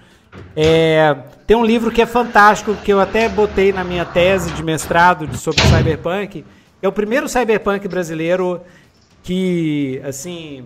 É, 0.55 1.15
tem 1.45 1.55
um 1.55 1.65
livro 1.65 1.91
que 1.91 2.01
é 2.01 2.05
fantástico, 2.05 2.75
que 2.75 2.91
eu 2.91 2.99
até 2.99 3.27
botei 3.29 3.71
na 3.71 3.83
minha 3.83 4.05
tese 4.05 4.51
de 4.51 4.63
mestrado 4.63 5.35
sobre 5.37 5.61
cyberpunk. 5.63 6.45
É 6.81 6.87
o 6.87 6.91
primeiro 6.91 7.27
cyberpunk 7.27 7.87
brasileiro 7.87 8.61
que, 9.23 10.01
assim, 10.05 10.65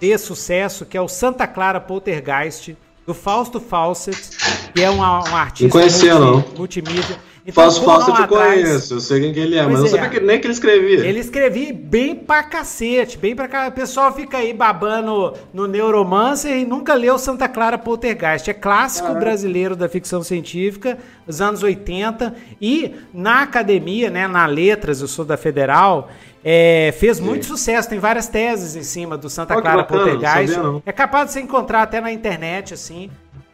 dê 0.00 0.16
sucesso, 0.16 0.86
que 0.86 0.96
é 0.96 1.00
o 1.00 1.08
Santa 1.08 1.46
Clara 1.46 1.80
Poltergeist, 1.80 2.76
do 3.06 3.14
Fausto 3.14 3.58
Fawcett, 3.58 4.30
que 4.74 4.82
é 4.82 4.90
um, 4.90 4.98
um 4.98 5.02
artista 5.02 5.70
conhecia, 5.70 6.14
multi, 6.14 6.56
multimídia. 6.56 7.16
Então, 7.48 7.64
Fausto 7.64 7.82
Fawcett 7.82 8.20
eu 8.20 8.28
conheço, 8.28 8.94
eu 8.94 9.00
sei 9.00 9.22
quem 9.22 9.32
que 9.32 9.40
ele 9.40 9.56
é, 9.56 9.64
pois 9.64 9.80
mas 9.80 9.80
não 9.80 9.86
é. 9.86 9.90
sabia 10.02 10.08
que, 10.10 10.20
nem 10.20 10.38
que 10.38 10.46
ele 10.46 10.52
escrevia. 10.52 11.06
Ele 11.06 11.18
escrevia 11.18 11.72
bem 11.72 12.14
pra 12.14 12.42
cacete, 12.42 13.16
bem 13.16 13.34
pra 13.34 13.48
cacete. 13.48 13.70
O 13.70 13.74
pessoal 13.74 14.12
fica 14.12 14.36
aí 14.36 14.52
babando 14.52 15.32
no 15.50 15.66
Neuromancer 15.66 16.58
e 16.58 16.66
nunca 16.66 16.92
leu 16.92 17.18
Santa 17.18 17.48
Clara 17.48 17.78
Poltergeist. 17.78 18.50
É 18.50 18.52
clássico 18.52 19.14
brasileiro 19.14 19.74
da 19.74 19.88
ficção 19.88 20.22
científica, 20.22 20.98
dos 21.26 21.40
anos 21.40 21.62
80. 21.62 22.34
E 22.60 22.94
na 23.14 23.40
academia, 23.40 24.10
né, 24.10 24.28
na 24.28 24.44
Letras, 24.44 25.00
eu 25.00 25.08
sou 25.08 25.24
da 25.24 25.38
Federal, 25.38 26.10
é, 26.44 26.94
fez 26.98 27.16
Sim. 27.16 27.24
muito 27.24 27.46
sucesso, 27.46 27.88
tem 27.88 27.98
várias 27.98 28.28
teses 28.28 28.76
em 28.76 28.82
cima 28.82 29.16
do 29.16 29.30
Santa 29.30 29.56
oh, 29.56 29.62
Clara 29.62 29.78
bacana, 29.78 30.02
Poltergeist. 30.02 30.58
É 30.84 30.92
capaz 30.92 31.28
de 31.28 31.32
você 31.32 31.40
encontrar 31.40 31.80
até 31.80 31.98
na 31.98 32.12
internet, 32.12 32.74
assim. 32.74 33.10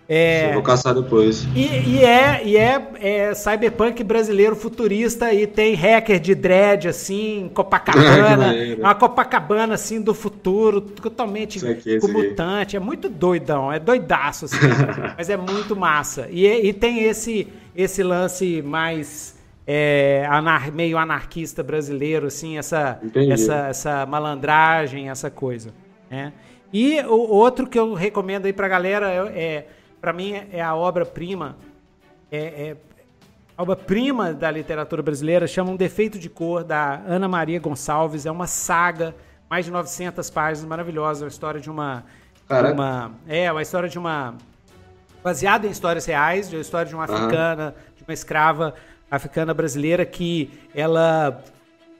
É, 0.06 0.52
vou 0.52 0.62
caçar 0.62 0.94
depois. 0.94 1.46
E, 1.54 1.66
e, 1.66 2.04
é, 2.04 2.42
e 2.44 2.56
é, 2.58 2.88
é, 3.00 3.34
cyberpunk 3.34 4.04
brasileiro 4.04 4.54
futurista 4.54 5.32
e 5.32 5.46
tem 5.46 5.74
hacker 5.74 6.20
de 6.20 6.34
dread, 6.34 6.88
assim, 6.88 7.50
Copacabana. 7.54 8.52
uma 8.78 8.94
Copacabana, 8.94 9.74
assim, 9.74 10.02
do 10.02 10.12
futuro, 10.12 10.82
totalmente 10.82 11.66
aqui, 11.66 11.98
com 12.00 12.08
mutante. 12.08 12.76
É 12.76 12.80
muito 12.80 13.08
doidão, 13.08 13.72
é 13.72 13.78
doidaço, 13.78 14.44
assim. 14.44 14.58
mas 15.16 15.30
é 15.30 15.38
muito 15.38 15.74
massa. 15.74 16.28
E, 16.30 16.46
e 16.46 16.72
tem 16.74 17.04
esse, 17.04 17.48
esse 17.74 18.02
lance 18.02 18.60
mais 18.60 19.34
é, 19.66 20.26
anar, 20.28 20.70
meio 20.70 20.98
anarquista 20.98 21.62
brasileiro, 21.62 22.26
assim, 22.26 22.58
essa, 22.58 23.00
essa, 23.30 23.54
essa 23.68 24.06
malandragem, 24.06 25.08
essa 25.08 25.30
coisa. 25.30 25.70
Né? 26.10 26.30
E 26.70 27.00
o 27.02 27.34
outro 27.34 27.66
que 27.66 27.78
eu 27.78 27.94
recomendo 27.94 28.44
aí 28.44 28.52
pra 28.52 28.68
galera 28.68 29.10
é, 29.10 29.42
é 29.42 29.66
para 30.04 30.12
mim 30.12 30.34
é 30.52 30.60
a 30.60 30.74
obra-prima, 30.74 31.56
é, 32.30 32.38
é 32.38 32.76
a 33.56 33.62
obra-prima 33.62 34.34
da 34.34 34.50
literatura 34.50 35.02
brasileira, 35.02 35.46
chama 35.46 35.70
Um 35.70 35.76
Defeito 35.76 36.18
de 36.18 36.28
Cor, 36.28 36.62
da 36.62 36.96
Ana 37.06 37.26
Maria 37.26 37.58
Gonçalves. 37.58 38.26
É 38.26 38.30
uma 38.30 38.46
saga, 38.46 39.14
mais 39.48 39.64
de 39.64 39.70
900 39.70 40.28
páginas, 40.28 40.68
maravilhosa. 40.68 41.24
Uma 41.24 41.28
história 41.28 41.58
de 41.58 41.70
uma. 41.70 42.04
uma 42.50 43.12
é, 43.26 43.50
uma 43.50 43.62
história 43.62 43.88
de 43.88 43.98
uma. 43.98 44.34
baseada 45.22 45.66
em 45.66 45.70
histórias 45.70 46.04
reais, 46.04 46.50
de 46.50 46.56
uma 46.56 46.60
história 46.60 46.86
de 46.86 46.94
uma 46.94 47.04
africana, 47.04 47.74
de 47.96 48.04
uma 48.06 48.12
escrava 48.12 48.74
africana 49.10 49.54
brasileira 49.54 50.04
que 50.04 50.52
ela 50.74 51.42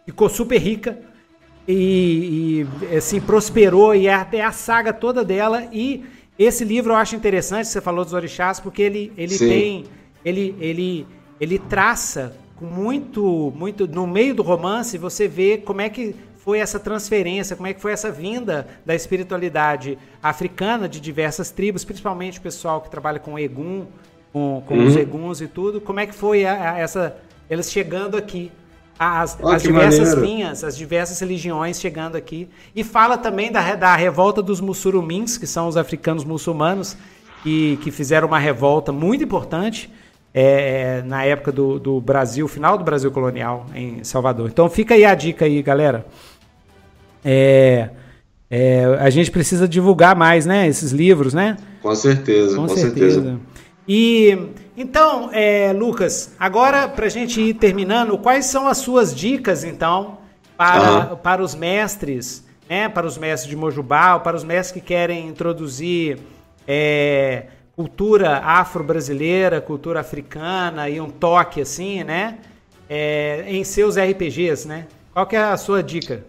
ficou 0.05 0.29
super 0.29 0.59
rica 0.59 0.99
e, 1.67 2.67
e 2.91 2.97
assim 2.99 3.19
prosperou 3.19 3.95
e 3.95 4.09
é 4.09 4.15
até 4.15 4.45
a 4.45 4.53
saga 4.53 4.93
toda 4.93 5.25
dela 5.25 5.67
e 5.73 6.05
esse 6.39 6.65
livro 6.65 6.93
eu 6.93 6.97
acho 6.97 7.15
interessante, 7.15 7.69
você 7.69 7.81
falou 7.81 8.05
dos 8.05 8.13
orixás, 8.13 8.59
porque 8.59 8.83
ele, 8.83 9.13
ele 9.17 9.39
tem. 9.39 9.85
Ele, 10.25 10.55
ele, 10.59 11.07
ele 11.41 11.59
traça 11.59 12.35
com 12.57 12.65
muito, 12.65 13.53
muito. 13.55 13.87
No 13.87 14.07
meio 14.07 14.35
do 14.35 14.43
romance, 14.43 14.99
você 14.99 15.29
vê 15.29 15.59
como 15.59 15.81
é 15.81 15.89
que 15.89 16.15
foi 16.37 16.59
essa 16.59 16.79
transferência, 16.79 17.57
como 17.57 17.67
é 17.69 17.73
que 17.73 17.81
foi 17.81 17.93
essa 17.93 18.11
vinda 18.11 18.67
da 18.85 18.95
espiritualidade 18.95 19.97
africana 20.23 20.89
de 20.89 21.01
diversas 21.01 21.51
tribos, 21.51 21.85
principalmente 21.85 22.39
o 22.39 22.43
pessoal 22.43 22.81
que 22.83 22.91
trabalha 22.91 23.19
com 23.19 23.39
Egum, 23.39 23.87
com, 24.33 24.63
com 24.67 24.75
uhum. 24.75 24.87
os 24.87 24.97
Eguns 24.97 25.41
e 25.41 25.47
tudo. 25.47 25.81
Como 25.81 26.01
é 26.01 26.07
que 26.07 26.15
foi 26.15 26.45
a, 26.45 26.73
a, 26.73 26.79
essa. 26.79 27.17
Eles 27.49 27.71
chegando 27.71 28.17
aqui. 28.17 28.51
As, 28.99 29.39
oh, 29.43 29.49
as 29.49 29.63
diversas 29.63 30.11
maneiro. 30.11 30.21
linhas, 30.21 30.65
as 30.65 30.77
diversas 30.77 31.19
religiões 31.21 31.81
chegando 31.81 32.17
aqui. 32.17 32.49
E 32.75 32.85
fala 32.85 33.17
também 33.17 33.51
da, 33.51 33.75
da 33.75 33.97
revolta 33.97 34.43
dos 34.43 34.61
mussurumins, 34.61 35.37
que 35.37 35.47
são 35.47 35.69
os 35.69 35.77
africanos 35.77 36.25
muçulmanos, 36.25 36.97
e 37.45 37.79
que 37.83 37.91
fizeram 37.91 38.29
uma 38.29 38.39
revolta 38.39 38.93
muito 38.93 39.23
importante 39.23 39.91
é, 40.33 41.03
na 41.03 41.25
época 41.25 41.53
do, 41.53 41.79
do 41.79 42.01
Brasil, 42.01 42.49
final 42.49 42.79
do 42.79 42.85
Brasil 42.85 43.11
colonial 43.11 43.67
em 43.75 44.03
Salvador. 44.03 44.49
Então 44.49 44.69
fica 44.71 44.95
aí 44.95 45.05
a 45.05 45.15
dica 45.15 45.45
aí, 45.45 45.63
galera. 45.63 46.07
É, 47.25 47.91
é, 48.51 48.85
a 49.01 49.11
gente 49.11 49.31
precisa 49.31 49.69
divulgar 49.69 50.17
mais, 50.17 50.47
né? 50.47 50.67
Esses 50.67 50.93
livros, 50.93 51.35
né? 51.35 51.57
Com 51.83 51.95
certeza, 51.95 52.57
com, 52.57 52.67
com 52.67 52.75
certeza. 52.75 53.23
certeza. 53.23 53.41
E 53.87 54.39
então, 54.77 55.31
é, 55.33 55.73
Lucas, 55.73 56.33
agora 56.39 56.89
para 56.89 57.07
a 57.07 57.09
gente 57.09 57.41
ir 57.41 57.55
terminando, 57.55 58.19
quais 58.19 58.47
são 58.47 58.67
as 58.67 58.79
suas 58.79 59.15
dicas 59.15 59.63
então 59.63 60.19
para, 60.57 61.11
uhum. 61.11 61.17
para 61.17 61.43
os 61.43 61.55
mestres, 61.55 62.45
né? 62.69 62.89
Para 62.89 63.07
os 63.07 63.17
mestres 63.17 63.49
de 63.49 63.57
Mojubá, 63.57 64.19
para 64.19 64.37
os 64.37 64.43
mestres 64.43 64.73
que 64.73 64.87
querem 64.87 65.29
introduzir 65.29 66.19
é, 66.67 67.47
cultura 67.77 68.39
afro-brasileira, 68.39 69.61
cultura 69.61 70.01
africana 70.01 70.89
e 70.89 71.01
um 71.01 71.11
toque 71.11 71.61
assim, 71.61 72.03
né? 72.03 72.39
É, 72.89 73.45
em 73.47 73.63
seus 73.65 73.97
RPGs, 73.97 74.67
né? 74.67 74.87
Qual 75.13 75.27
que 75.27 75.37
é 75.37 75.43
a 75.43 75.57
sua 75.57 75.83
dica? 75.83 76.25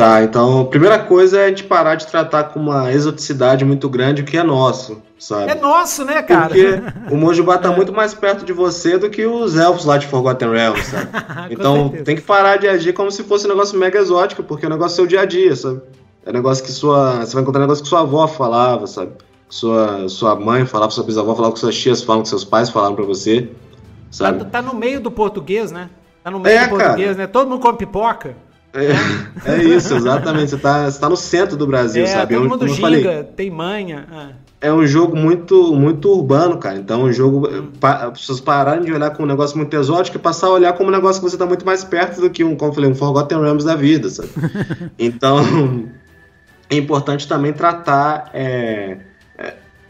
Tá, 0.00 0.22
então 0.22 0.62
a 0.62 0.64
primeira 0.64 0.98
coisa 0.98 1.40
é 1.40 1.44
a 1.44 1.48
gente 1.48 1.64
parar 1.64 1.94
de 1.94 2.06
tratar 2.06 2.44
com 2.44 2.58
uma 2.58 2.90
exoticidade 2.90 3.64
muito 3.64 3.88
grande 3.88 4.22
o 4.22 4.24
que 4.24 4.38
é 4.38 4.42
nosso, 4.42 5.02
sabe? 5.18 5.50
É 5.50 5.54
nosso, 5.54 6.04
né, 6.04 6.22
cara? 6.22 6.48
Porque 6.48 6.80
o 7.12 7.16
Mojubá 7.16 7.58
tá 7.58 7.70
é. 7.70 7.76
muito 7.76 7.92
mais 7.92 8.14
perto 8.14 8.44
de 8.44 8.52
você 8.52 8.96
do 8.96 9.10
que 9.10 9.26
os 9.26 9.56
elfos 9.56 9.84
lá 9.84 9.98
de 9.98 10.06
Forgotten 10.06 10.50
Realms, 10.50 10.86
sabe? 10.86 11.08
então 11.52 11.90
tem 12.04 12.16
que 12.16 12.22
parar 12.22 12.56
de 12.56 12.66
agir 12.66 12.94
como 12.94 13.10
se 13.10 13.22
fosse 13.24 13.46
um 13.46 13.50
negócio 13.50 13.78
mega 13.78 13.98
exótico, 13.98 14.42
porque 14.42 14.64
é 14.64 14.68
um 14.68 14.72
negócio 14.72 14.94
do 14.94 14.96
seu 14.96 15.06
dia 15.06 15.20
a 15.20 15.26
dia, 15.26 15.54
sabe? 15.54 15.82
É 16.24 16.30
um 16.30 16.32
negócio 16.32 16.64
que 16.64 16.72
sua. 16.72 17.20
Você 17.20 17.34
vai 17.34 17.42
encontrar 17.42 17.60
um 17.60 17.64
negócio 17.64 17.82
que 17.82 17.90
sua 17.90 18.00
avó 18.00 18.26
falava, 18.26 18.86
sabe? 18.86 19.12
sua, 19.50 20.08
sua 20.08 20.36
mãe 20.36 20.64
falava, 20.64 20.90
sua 20.92 21.04
bisavó 21.04 21.34
falava, 21.34 21.52
que 21.52 21.60
suas 21.60 21.76
tias 21.76 22.02
falam, 22.02 22.22
que 22.22 22.28
seus 22.28 22.44
pais 22.44 22.70
falaram 22.70 22.94
para 22.94 23.04
você. 23.04 23.50
Sabe? 24.10 24.38
Tá, 24.38 24.44
tá, 24.44 24.62
no 24.62 24.74
meio 24.74 25.00
do 25.00 25.10
português, 25.10 25.70
né? 25.70 25.90
Tá 26.22 26.30
no 26.30 26.40
meio 26.40 26.56
é, 26.56 26.64
do 26.64 26.70
português, 26.70 27.08
cara. 27.08 27.18
né? 27.18 27.26
Todo 27.26 27.48
mundo 27.48 27.60
come 27.60 27.76
pipoca. 27.76 28.36
É, 28.72 29.52
é 29.52 29.64
isso, 29.64 29.94
exatamente. 29.94 30.50
Você 30.50 30.56
tá, 30.56 30.88
você 30.88 31.00
tá 31.00 31.08
no 31.08 31.16
centro 31.16 31.56
do 31.56 31.66
Brasil, 31.66 32.04
é, 32.04 32.06
sabe? 32.06 32.34
Todo 32.34 32.48
mundo 32.48 32.68
ginga, 32.68 33.24
tem 33.36 33.50
manha. 33.50 34.06
É. 34.60 34.68
é 34.68 34.72
um 34.72 34.86
jogo 34.86 35.16
muito, 35.16 35.74
muito 35.74 36.08
urbano, 36.10 36.56
cara. 36.58 36.78
Então, 36.78 37.02
um 37.02 37.12
jogo. 37.12 37.48
Hum. 37.48 37.70
Pa, 37.80 38.06
as 38.06 38.20
pessoas 38.20 38.40
pararem 38.40 38.84
de 38.84 38.92
olhar 38.92 39.10
como 39.10 39.26
um 39.26 39.30
negócio 39.30 39.56
muito 39.56 39.74
exótico 39.74 40.16
e 40.16 40.20
passar 40.20 40.46
a 40.46 40.50
olhar 40.50 40.72
como 40.74 40.88
um 40.88 40.92
negócio 40.92 41.20
que 41.20 41.28
você 41.28 41.36
tá 41.36 41.46
muito 41.46 41.66
mais 41.66 41.82
perto 41.82 42.20
do 42.20 42.30
que 42.30 42.44
um, 42.44 42.54
como 42.54 42.70
eu 42.70 42.74
falei, 42.74 42.90
um 42.90 42.94
Forgotten 42.94 43.40
Realms 43.40 43.64
da 43.64 43.74
vida, 43.74 44.08
sabe? 44.08 44.28
então, 44.98 45.88
é 46.68 46.76
importante 46.76 47.26
também 47.26 47.52
tratar. 47.52 48.30
É, 48.32 48.98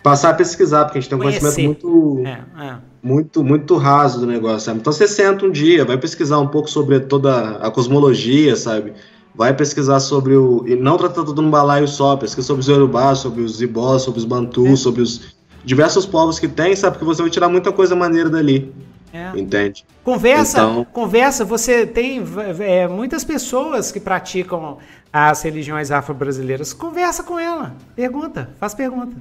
passar 0.03 0.31
a 0.31 0.35
pesquisar, 0.35 0.85
porque 0.85 0.99
a 0.99 1.01
gente 1.01 1.11
tem 1.11 1.19
um 1.19 1.23
Conhecer. 1.23 1.41
conhecimento 1.41 1.89
muito, 1.89 2.27
é, 2.27 2.41
é. 2.65 2.90
Muito, 3.03 3.43
muito 3.43 3.77
raso 3.77 4.21
do 4.21 4.27
negócio, 4.27 4.61
sabe? 4.61 4.81
Então 4.81 4.93
você 4.93 5.09
senta 5.09 5.47
um 5.47 5.51
dia, 5.51 5.85
vai 5.85 5.97
pesquisar 5.97 6.39
um 6.39 6.47
pouco 6.47 6.69
sobre 6.69 7.01
toda 7.01 7.57
a 7.57 7.71
cosmologia, 7.71 8.55
sabe? 8.57 8.93
Vai 9.35 9.55
pesquisar 9.55 10.01
sobre 10.01 10.35
o. 10.35 10.65
E 10.67 10.77
não 10.77 10.97
tratar 10.97 11.25
tudo 11.25 11.41
num 11.41 11.51
balaio 11.51 11.89
só, 11.89 12.17
pesquisa 12.17 12.47
sobre 12.47 12.61
os 12.61 12.69
Yorubá, 12.69 13.15
sobre 13.15 13.43
os 13.43 13.63
Ibós, 13.63 14.03
sobre 14.03 14.19
os 14.19 14.25
Bantu, 14.25 14.67
é. 14.67 14.77
sobre 14.77 15.03
os 15.03 15.35
diversos 15.65 16.05
povos 16.05 16.39
que 16.39 16.49
tem, 16.49 16.75
sabe? 16.77 16.97
Porque 16.97 17.07
você 17.07 17.23
vai 17.23 17.31
tirar 17.31 17.49
muita 17.49 17.73
coisa 17.73 17.95
maneira 17.95 18.29
dali. 18.29 18.73
É. 19.13 19.39
Entende? 19.39 19.85
Conversa, 20.05 20.59
então... 20.59 20.87
conversa. 20.93 21.45
Você 21.45 21.87
tem 21.87 22.23
é, 22.61 22.87
muitas 22.87 23.25
pessoas 23.25 23.91
que 23.91 23.99
praticam 23.99 24.79
as 25.13 25.43
religiões 25.43 25.91
afro-brasileiras. 25.91 26.73
Conversa 26.73 27.23
com 27.23 27.39
ela, 27.39 27.75
pergunta, 27.97 28.51
faz 28.59 28.75
pergunta. 28.75 29.17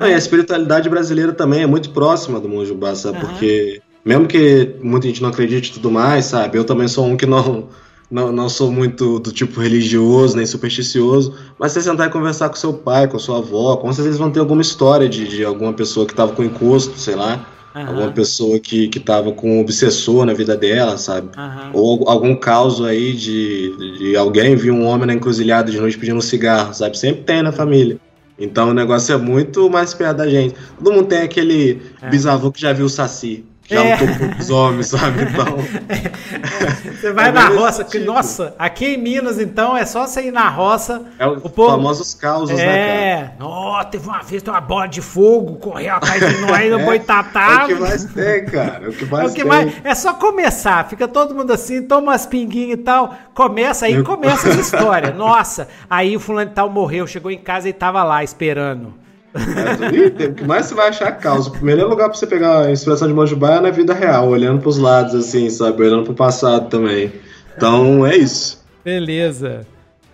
Ah, 0.00 0.08
e 0.08 0.14
a 0.14 0.18
espiritualidade 0.18 0.88
brasileira 0.88 1.30
também 1.30 1.62
é 1.62 1.66
muito 1.66 1.90
próxima 1.90 2.40
do 2.40 2.48
Monjubá, 2.48 2.94
sabe? 2.94 3.18
Uhum. 3.18 3.26
Porque, 3.26 3.82
mesmo 4.02 4.26
que 4.26 4.76
muita 4.82 5.06
gente 5.06 5.20
não 5.20 5.28
acredite 5.28 5.70
e 5.70 5.74
tudo 5.74 5.90
mais, 5.90 6.24
sabe? 6.24 6.56
Eu 6.56 6.64
também 6.64 6.88
sou 6.88 7.04
um 7.04 7.18
que 7.18 7.26
não, 7.26 7.68
não, 8.10 8.32
não 8.32 8.48
sou 8.48 8.72
muito 8.72 9.18
do 9.18 9.30
tipo 9.30 9.60
religioso, 9.60 10.38
nem 10.38 10.46
supersticioso, 10.46 11.34
mas 11.58 11.72
você 11.72 11.82
sentar 11.82 12.08
e 12.08 12.10
conversar 12.10 12.48
com 12.48 12.56
seu 12.56 12.72
pai, 12.72 13.08
com 13.08 13.18
sua 13.18 13.38
avó, 13.38 13.76
com 13.76 13.92
certeza 13.92 14.16
vão 14.16 14.30
ter 14.30 14.40
alguma 14.40 14.62
história 14.62 15.06
de, 15.06 15.28
de 15.28 15.44
alguma 15.44 15.74
pessoa 15.74 16.06
que 16.06 16.14
tava 16.14 16.32
com 16.32 16.42
encosto, 16.42 16.98
sei 16.98 17.14
lá. 17.14 17.46
Uhum. 17.74 17.86
Alguma 17.86 18.10
pessoa 18.10 18.58
que, 18.58 18.88
que 18.88 18.98
tava 18.98 19.30
com 19.32 19.58
um 19.58 19.60
obsessor 19.60 20.24
na 20.24 20.32
vida 20.32 20.56
dela, 20.56 20.96
sabe? 20.96 21.28
Uhum. 21.36 21.70
Ou 21.74 22.08
algum 22.08 22.34
caso 22.34 22.86
aí 22.86 23.12
de, 23.12 23.98
de 23.98 24.16
alguém 24.16 24.56
viu 24.56 24.74
um 24.74 24.84
homem 24.86 25.06
na 25.06 25.14
encruzilhada 25.14 25.70
de 25.70 25.78
noite 25.78 25.98
pedindo 25.98 26.16
um 26.16 26.22
cigarro, 26.22 26.72
sabe? 26.72 26.98
Sempre 26.98 27.22
tem 27.22 27.42
na 27.42 27.52
família. 27.52 28.00
Então 28.40 28.70
o 28.70 28.74
negócio 28.74 29.14
é 29.14 29.18
muito 29.18 29.68
mais 29.68 29.92
perto 29.92 30.16
da 30.16 30.28
gente. 30.28 30.54
Todo 30.78 30.92
mundo 30.92 31.06
tem 31.06 31.20
aquele 31.20 31.82
é. 32.00 32.08
bisavô 32.08 32.50
que 32.50 32.60
já 32.60 32.72
viu 32.72 32.86
o 32.86 32.88
Saci. 32.88 33.44
Já 33.70 33.84
é. 33.84 33.94
um 33.94 33.98
pouco 33.98 34.34
dos 34.34 34.50
homens, 34.50 34.88
sabe? 34.88 35.22
Então. 35.22 35.58
É. 35.88 36.90
Você 37.00 37.12
vai 37.12 37.28
é 37.28 37.32
na 37.32 37.48
roça. 37.48 37.84
Que, 37.84 38.00
nossa, 38.00 38.54
aqui 38.58 38.94
em 38.94 38.98
Minas, 38.98 39.38
então, 39.38 39.76
é 39.76 39.86
só 39.86 40.06
você 40.06 40.22
ir 40.22 40.32
na 40.32 40.48
roça. 40.48 41.02
É 41.18 41.26
o, 41.26 41.38
o 41.38 41.48
povo... 41.48 41.70
famosos 41.70 42.12
causos, 42.14 42.58
é. 42.58 42.66
né, 42.66 42.86
cara? 42.86 43.00
É. 43.00 43.32
Oh, 43.40 43.84
teve 43.84 44.06
uma 44.06 44.22
vez, 44.22 44.42
uma 44.42 44.60
bola 44.60 44.86
de 44.86 45.00
fogo, 45.00 45.56
correu 45.56 45.94
atrás 45.94 46.20
de 46.20 46.40
nós 46.40 46.68
no 46.70 46.80
é. 46.80 46.84
boitatá. 46.84 47.60
É 47.60 47.64
o 47.64 47.66
que 47.68 47.74
mais 47.74 48.04
tem, 48.04 48.44
cara. 48.46 48.84
É 48.84 48.88
o 48.88 48.92
que 48.92 49.04
mais 49.06 49.24
é 49.24 49.26
o 49.26 49.34
que 49.34 49.40
tem. 49.40 49.48
Mais... 49.48 49.72
É 49.84 49.94
só 49.94 50.14
começar. 50.14 50.88
Fica 50.88 51.06
todo 51.06 51.34
mundo 51.34 51.52
assim, 51.52 51.82
toma 51.82 52.08
umas 52.08 52.26
pinguinhas 52.26 52.78
e 52.78 52.82
tal. 52.82 53.14
Começa 53.32 53.86
aí, 53.86 54.02
começa 54.02 54.48
essa 54.48 54.60
história. 54.60 55.12
Nossa, 55.12 55.68
aí 55.88 56.16
o 56.16 56.20
fulano 56.20 56.50
tal 56.50 56.68
morreu, 56.68 57.06
chegou 57.06 57.30
em 57.30 57.38
casa 57.38 57.68
e 57.68 57.72
tava 57.72 58.02
lá 58.02 58.22
esperando. 58.24 58.94
É, 59.34 60.26
o 60.26 60.34
que 60.34 60.44
mais 60.44 60.66
você 60.66 60.74
vai 60.74 60.88
achar 60.88 61.12
causa. 61.12 61.50
O 61.50 61.64
melhor 61.64 61.88
lugar 61.88 62.08
pra 62.08 62.18
você 62.18 62.26
pegar 62.26 62.66
a 62.66 62.72
inspiração 62.72 63.06
de 63.06 63.14
Mojubá 63.14 63.56
é 63.56 63.60
na 63.60 63.70
vida 63.70 63.94
real, 63.94 64.28
olhando 64.28 64.60
pros 64.60 64.78
lados, 64.78 65.14
assim, 65.14 65.48
sabe? 65.48 65.82
Olhando 65.82 66.04
pro 66.04 66.14
passado 66.14 66.68
também. 66.68 67.12
Então 67.56 68.06
é 68.06 68.16
isso. 68.16 68.64
Beleza. 68.84 69.66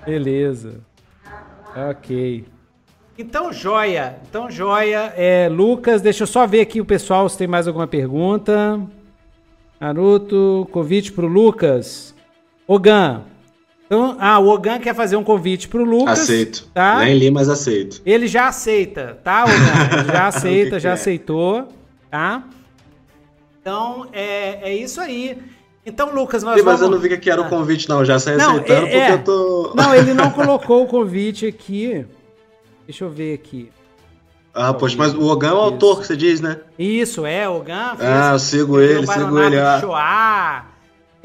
Beleza. 0.05 0.81
Ok. 1.75 2.45
Então, 3.19 3.53
joia. 3.53 4.17
Então, 4.29 4.51
joia. 4.51 5.13
É, 5.17 5.49
Lucas, 5.51 6.03
deixa 6.03 6.25
eu 6.25 6.27
só 6.27 6.47
ver 6.47 6.61
aqui 6.61 6.81
o 6.81 6.85
pessoal 6.85 7.29
se 7.29 7.39
tem 7.39 7.47
mais 7.47 7.67
alguma 7.67 7.87
pergunta. 7.87 8.81
Naruto, 9.81 10.69
convite 10.71 11.13
pro 11.13 11.27
Lucas. 11.27 12.15
Ogan, 12.67 13.23
então, 13.87 14.17
ah, 14.19 14.39
o 14.41 14.49
Ogan 14.49 14.81
quer 14.81 14.95
fazer 14.95 15.17
um 15.17 15.23
convite 15.23 15.69
pro 15.69 15.85
Lucas. 15.85 16.21
Aceito. 16.21 16.69
Tá? 16.75 16.99
Nem 16.99 17.17
li, 17.17 17.31
mas 17.31 17.49
aceito. 17.49 18.03
Ele 18.05 18.27
já 18.27 18.49
aceita, 18.49 19.19
tá, 19.23 19.45
Ogan? 19.45 20.01
Ele 20.01 20.13
já 20.13 20.27
aceita, 20.29 20.81
já 20.81 20.91
é? 20.91 20.93
aceitou, 20.93 21.69
tá? 22.11 22.45
Então, 23.61 24.07
é, 24.13 24.71
é 24.71 24.75
isso 24.75 25.01
aí. 25.01 25.39
Então, 25.85 26.13
Lucas, 26.13 26.43
nós 26.43 26.59
Sim, 26.59 26.65
vamos... 26.65 26.81
Mas 26.81 26.89
eu 26.89 26.91
não 26.93 26.99
vi 26.99 27.17
que 27.17 27.31
era 27.31 27.41
o 27.41 27.45
ah. 27.45 27.49
convite, 27.49 27.89
não. 27.89 28.05
Já 28.05 28.19
saí 28.19 28.37
não, 28.37 28.51
aceitando 28.51 28.87
é, 28.87 28.91
porque 28.91 28.97
é... 28.97 29.13
eu 29.13 29.25
tô... 29.25 29.73
Não, 29.77 29.95
ele 29.95 30.15
não 30.15 30.31
colocou 30.33 30.83
o 30.83 30.87
convite 30.87 31.47
aqui. 31.47 32.05
Deixa 32.87 33.05
eu 33.05 33.11
ver 33.11 33.35
aqui. 33.35 33.71
Ah, 34.53 34.73
poxa, 34.75 34.97
mas 34.97 35.15
o 35.15 35.27
Ogan 35.27 35.51
é 35.51 35.53
o 35.53 35.59
autor 35.59 36.01
que 36.01 36.07
você 36.07 36.17
diz, 36.17 36.41
né? 36.41 36.61
Isso, 36.79 37.25
é, 37.25 37.49
o 37.49 37.57
Ogan. 37.57 37.97
Ah, 38.01 38.31
eu 38.33 38.39
sigo 38.39 38.81
ele, 38.81 39.07
sigo 39.07 39.39
ele. 39.39 39.59
Ah. 39.59 39.79
Shoah, 39.81 40.65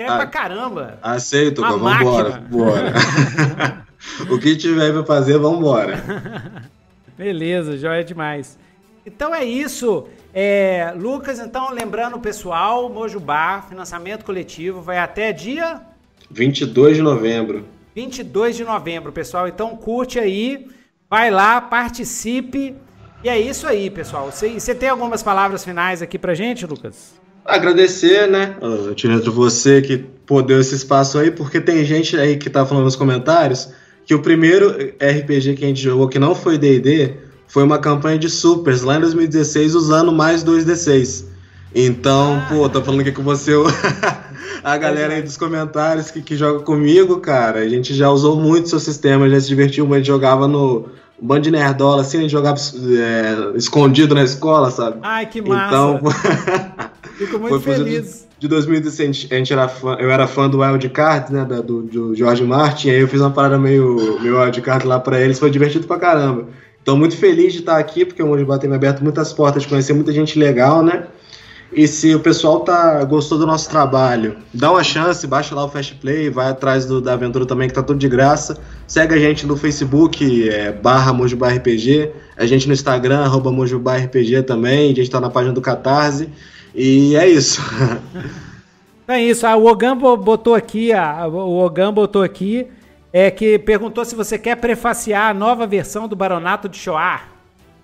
é 0.01 0.07
ah, 0.07 0.17
pra 0.17 0.25
caramba. 0.25 0.97
Aceito, 1.01 1.61
Uma 1.61 1.77
vambora. 1.77 2.29
vambora. 2.29 2.93
o 4.29 4.39
que 4.39 4.55
tiver 4.55 4.91
pra 4.91 5.03
fazer, 5.03 5.37
vambora. 5.37 6.03
Beleza, 7.17 7.77
joia 7.77 8.03
demais. 8.03 8.57
Então 9.05 9.33
é 9.33 9.43
isso. 9.43 10.07
É, 10.33 10.93
Lucas, 10.95 11.39
então, 11.39 11.71
lembrando 11.71 12.15
o 12.15 12.19
pessoal, 12.19 12.89
Mojubá, 12.89 13.61
financiamento 13.67 14.23
coletivo, 14.23 14.81
vai 14.81 14.97
até 14.97 15.33
dia 15.33 15.81
22 16.31 16.97
de 16.97 17.03
novembro. 17.03 17.65
22 17.93 18.55
de 18.55 18.63
novembro, 18.63 19.11
pessoal. 19.11 19.47
Então 19.47 19.75
curte 19.75 20.17
aí, 20.17 20.67
vai 21.09 21.29
lá, 21.29 21.59
participe. 21.59 22.75
E 23.23 23.29
é 23.29 23.39
isso 23.39 23.67
aí, 23.67 23.89
pessoal. 23.89 24.31
Você 24.31 24.73
tem 24.73 24.89
algumas 24.89 25.21
palavras 25.21 25.63
finais 25.63 26.01
aqui 26.01 26.17
pra 26.17 26.33
gente, 26.33 26.65
Lucas? 26.65 27.20
Agradecer, 27.45 28.27
né, 28.27 28.55
Tirando 28.95 29.31
você 29.31 29.81
que 29.81 29.97
pô, 30.25 30.41
deu 30.41 30.61
esse 30.61 30.75
espaço 30.75 31.17
aí, 31.17 31.31
porque 31.31 31.59
tem 31.59 31.83
gente 31.83 32.15
aí 32.15 32.37
que 32.37 32.49
tá 32.49 32.65
falando 32.65 32.85
nos 32.85 32.95
comentários 32.95 33.69
que 34.05 34.15
o 34.15 34.21
primeiro 34.21 34.69
RPG 34.69 35.55
que 35.55 35.65
a 35.65 35.67
gente 35.67 35.81
jogou 35.81 36.07
que 36.07 36.19
não 36.19 36.35
foi 36.35 36.57
D&D 36.57 37.15
foi 37.47 37.63
uma 37.63 37.79
campanha 37.79 38.17
de 38.17 38.29
supers 38.29 38.81
lá 38.81 38.95
em 38.95 39.01
2016 39.01 39.75
usando 39.75 40.11
mais 40.11 40.43
2D6. 40.43 41.25
Então, 41.73 42.35
ah. 42.35 42.47
pô, 42.49 42.69
tô 42.69 42.81
falando 42.81 43.01
aqui 43.01 43.11
com 43.11 43.23
você 43.23 43.51
a 44.63 44.77
galera 44.77 45.15
aí 45.15 45.21
dos 45.21 45.37
comentários 45.37 46.11
que, 46.11 46.21
que 46.21 46.35
joga 46.35 46.59
comigo, 46.59 47.19
cara. 47.19 47.59
A 47.59 47.67
gente 47.67 47.93
já 47.93 48.09
usou 48.09 48.35
muito 48.35 48.69
seu 48.69 48.79
sistema, 48.79 49.29
já 49.29 49.39
se 49.39 49.47
divertiu 49.47 49.85
muito, 49.85 50.05
jogava 50.05 50.47
no 50.47 50.89
Band 51.21 51.41
Nerdola, 51.41 52.01
assim, 52.01 52.17
a 52.17 52.21
gente 52.21 52.31
jogava 52.31 52.57
é, 52.57 53.57
escondido 53.57 54.15
na 54.15 54.23
escola, 54.23 54.71
sabe? 54.71 54.99
Ai, 55.03 55.25
que 55.27 55.41
massa! 55.41 55.67
Então, 55.67 56.01
Fico 57.25 57.37
muito 57.37 57.59
feliz. 57.59 58.27
de 58.39 58.47
2016 58.47 59.27
a 59.29 59.35
gente 59.35 59.53
era 59.53 59.67
fã, 59.67 59.95
eu 59.99 60.09
era 60.09 60.25
fã 60.25 60.49
do 60.49 60.61
Wild 60.61 60.89
Card, 60.89 61.31
né, 61.31 61.45
do, 61.45 61.83
do 61.83 62.15
George 62.15 62.43
Martin, 62.43 62.89
aí 62.89 62.99
eu 62.99 63.07
fiz 63.07 63.21
uma 63.21 63.29
parada 63.29 63.59
meio, 63.59 64.19
meio 64.19 64.41
Wild 64.41 64.59
Card 64.61 64.87
lá 64.87 64.99
pra 64.99 65.21
eles, 65.21 65.37
foi 65.37 65.51
divertido 65.51 65.85
pra 65.85 65.99
caramba. 65.99 66.47
Então, 66.81 66.97
muito 66.97 67.15
feliz 67.15 67.53
de 67.53 67.59
estar 67.59 67.77
aqui, 67.77 68.03
porque 68.03 68.23
o 68.23 68.27
Mojibá 68.27 68.57
tem 68.57 68.67
me 68.67 68.75
aberto 68.75 69.03
muitas 69.03 69.31
portas, 69.31 69.61
de 69.61 69.69
conhecer 69.69 69.93
muita 69.93 70.11
gente 70.11 70.39
legal, 70.39 70.81
né? 70.81 71.05
E 71.71 71.87
se 71.87 72.15
o 72.15 72.19
pessoal 72.19 72.61
tá 72.61 73.03
gostou 73.03 73.37
do 73.37 73.45
nosso 73.45 73.69
trabalho, 73.69 74.37
dá 74.51 74.71
uma 74.71 74.83
chance, 74.83 75.25
baixa 75.27 75.53
lá 75.53 75.63
o 75.63 75.69
Fast 75.69 75.93
Play, 75.95 76.29
vai 76.29 76.49
atrás 76.49 76.85
do, 76.85 76.99
da 76.99 77.13
aventura 77.13 77.45
também, 77.45 77.67
que 77.67 77.73
tá 77.73 77.83
tudo 77.83 77.99
de 77.99 78.09
graça. 78.09 78.57
Segue 78.87 79.13
a 79.13 79.19
gente 79.19 79.45
no 79.45 79.55
Facebook, 79.55 80.49
é, 80.49 80.71
barra 80.71 81.13
Mojubá 81.13 81.49
RPG, 81.49 82.11
a 82.35 82.47
gente 82.47 82.67
no 82.67 82.73
Instagram, 82.73 83.19
arroba 83.19 83.51
Mojubá 83.51 83.95
RPG 83.95 84.41
também, 84.41 84.91
a 84.91 84.95
gente 84.95 85.09
tá 85.09 85.21
na 85.21 85.29
página 85.29 85.53
do 85.53 85.61
Catarse. 85.61 86.29
E 86.73 87.15
é 87.15 87.27
isso. 87.27 87.61
É 89.07 89.21
isso. 89.21 89.45
Ah, 89.45 89.57
o 89.57 89.65
Ogambo 89.65 90.15
botou 90.15 90.55
aqui, 90.55 90.93
ah, 90.93 91.27
o 91.27 91.57
Ogam 91.57 91.91
botou 91.91 92.23
aqui, 92.23 92.67
é 93.11 93.29
que 93.29 93.59
perguntou 93.59 94.05
se 94.05 94.15
você 94.15 94.39
quer 94.39 94.55
prefaciar 94.55 95.29
a 95.29 95.33
nova 95.33 95.67
versão 95.67 96.07
do 96.07 96.15
Baronato 96.15 96.69
de 96.69 96.77
Shoah. 96.77 97.23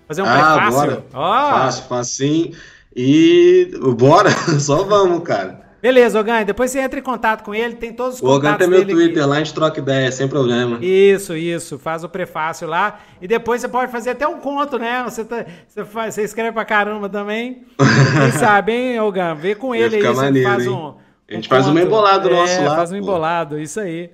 Fazer 0.07 0.21
um 0.21 0.25
ah, 0.25 0.31
prefácio. 0.31 0.71
Bora. 0.71 1.05
Oh. 1.13 1.51
Fácil, 1.51 1.83
facinho. 1.83 2.51
E 2.95 3.71
bora, 3.97 4.29
só 4.59 4.83
vamos, 4.85 5.21
cara. 5.23 5.66
Beleza, 5.82 6.19
Ogan, 6.19 6.43
depois 6.43 6.71
você 6.71 6.80
entra 6.80 6.99
em 6.99 7.03
contato 7.03 7.43
com 7.43 7.53
ele, 7.53 7.75
tem 7.75 7.93
todos 7.93 8.15
os 8.15 8.21
o 8.21 8.25
contatos 8.25 8.43
O 8.43 8.47
Ogan 8.49 8.57
tem 8.57 8.67
meu 8.67 8.86
Twitter 8.86 9.21
aqui. 9.21 9.30
lá, 9.30 9.36
a 9.36 9.39
gente 9.39 9.53
troca 9.53 9.80
ideia, 9.80 10.11
sem 10.11 10.28
problema. 10.28 10.80
Isso, 10.82 11.36
isso, 11.36 11.78
faz 11.78 12.03
o 12.03 12.09
prefácio 12.09 12.67
lá. 12.67 12.99
E 13.21 13.28
depois 13.28 13.61
você 13.61 13.67
pode 13.67 13.91
fazer 13.91 14.11
até 14.11 14.28
um 14.28 14.39
conto, 14.39 14.80
né? 14.80 15.03
Você, 15.03 15.23
tá, 15.23 15.45
você, 15.67 15.86
faz, 15.86 16.15
você 16.15 16.23
escreve 16.23 16.51
pra 16.51 16.65
caramba 16.65 17.07
também. 17.07 17.63
Quem 17.78 18.32
sabe, 18.39 18.71
hein, 18.71 18.99
Ogan? 18.99 19.36
Vê 19.36 19.53
com 19.53 19.75
ele 19.75 19.97
aí, 19.97 20.15
maneiro, 20.15 20.49
faz 20.49 20.67
um, 20.67 20.95
A 21.30 21.34
gente 21.34 21.47
um 21.47 21.49
faz 21.49 21.67
um 21.67 21.78
embolado 21.78 22.28
é, 22.28 22.34
nosso 22.34 22.63
lá. 22.63 22.75
faz 22.75 22.91
um 22.91 22.95
embolado, 22.95 23.59
isso 23.59 23.80
aí. 23.80 24.09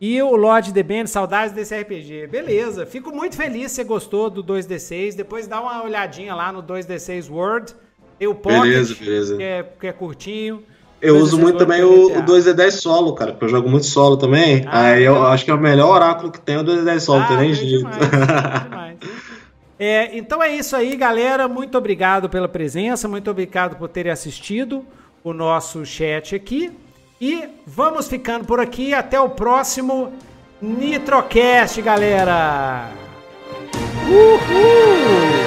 E 0.00 0.20
o 0.22 0.34
Lord 0.36 0.72
The 0.72 0.82
Band, 0.82 1.06
saudades 1.06 1.52
desse 1.52 1.76
RPG. 1.76 2.28
Beleza, 2.28 2.86
fico 2.86 3.14
muito 3.14 3.36
feliz 3.36 3.70
se 3.70 3.76
você 3.76 3.84
gostou 3.84 4.30
do 4.30 4.44
2D6. 4.44 5.16
Depois 5.16 5.46
dá 5.46 5.60
uma 5.60 5.82
olhadinha 5.82 6.34
lá 6.34 6.52
no 6.52 6.62
2D6 6.62 7.30
World. 7.30 7.74
Tem 8.18 8.26
o 8.26 8.34
Pocket, 8.34 8.62
beleza, 8.62 8.94
beleza. 8.94 9.36
Que, 9.36 9.42
é, 9.42 9.62
que 9.80 9.86
é 9.86 9.92
curtinho. 9.92 10.62
Eu 11.00 11.16
uso 11.16 11.38
muito 11.38 11.58
também 11.58 11.82
o, 11.82 12.18
o 12.18 12.22
2D10 12.22 12.70
solo, 12.72 13.14
cara, 13.14 13.32
porque 13.32 13.44
eu 13.44 13.48
jogo 13.48 13.68
muito 13.68 13.86
solo 13.86 14.16
também. 14.16 14.64
Ah, 14.66 14.88
aí 14.88 15.04
eu 15.04 15.24
acho 15.26 15.44
que 15.44 15.50
é 15.50 15.54
o 15.54 15.58
melhor 15.58 15.94
oráculo 15.94 16.32
que 16.32 16.40
tem 16.40 16.56
o 16.56 16.64
2D10 16.64 17.00
solo, 17.00 17.22
ah, 17.22 17.26
tem 17.28 17.36
nem 17.36 17.54
jeito. 17.54 17.88
Demais, 17.88 18.64
demais. 18.64 18.96
É, 19.78 20.16
então 20.16 20.42
é 20.42 20.54
isso 20.54 20.74
aí, 20.74 20.96
galera. 20.96 21.46
Muito 21.46 21.78
obrigado 21.78 22.28
pela 22.28 22.48
presença, 22.48 23.06
muito 23.06 23.30
obrigado 23.30 23.76
por 23.76 23.88
terem 23.88 24.10
assistido 24.10 24.84
o 25.22 25.32
nosso 25.32 25.86
chat 25.86 26.34
aqui. 26.34 26.72
E 27.20 27.44
vamos 27.66 28.08
ficando 28.08 28.44
por 28.44 28.60
aqui. 28.60 28.92
Até 28.92 29.20
o 29.20 29.30
próximo 29.30 30.12
Nitrocast, 30.60 31.80
galera! 31.80 32.90
Uhul! 34.08 35.37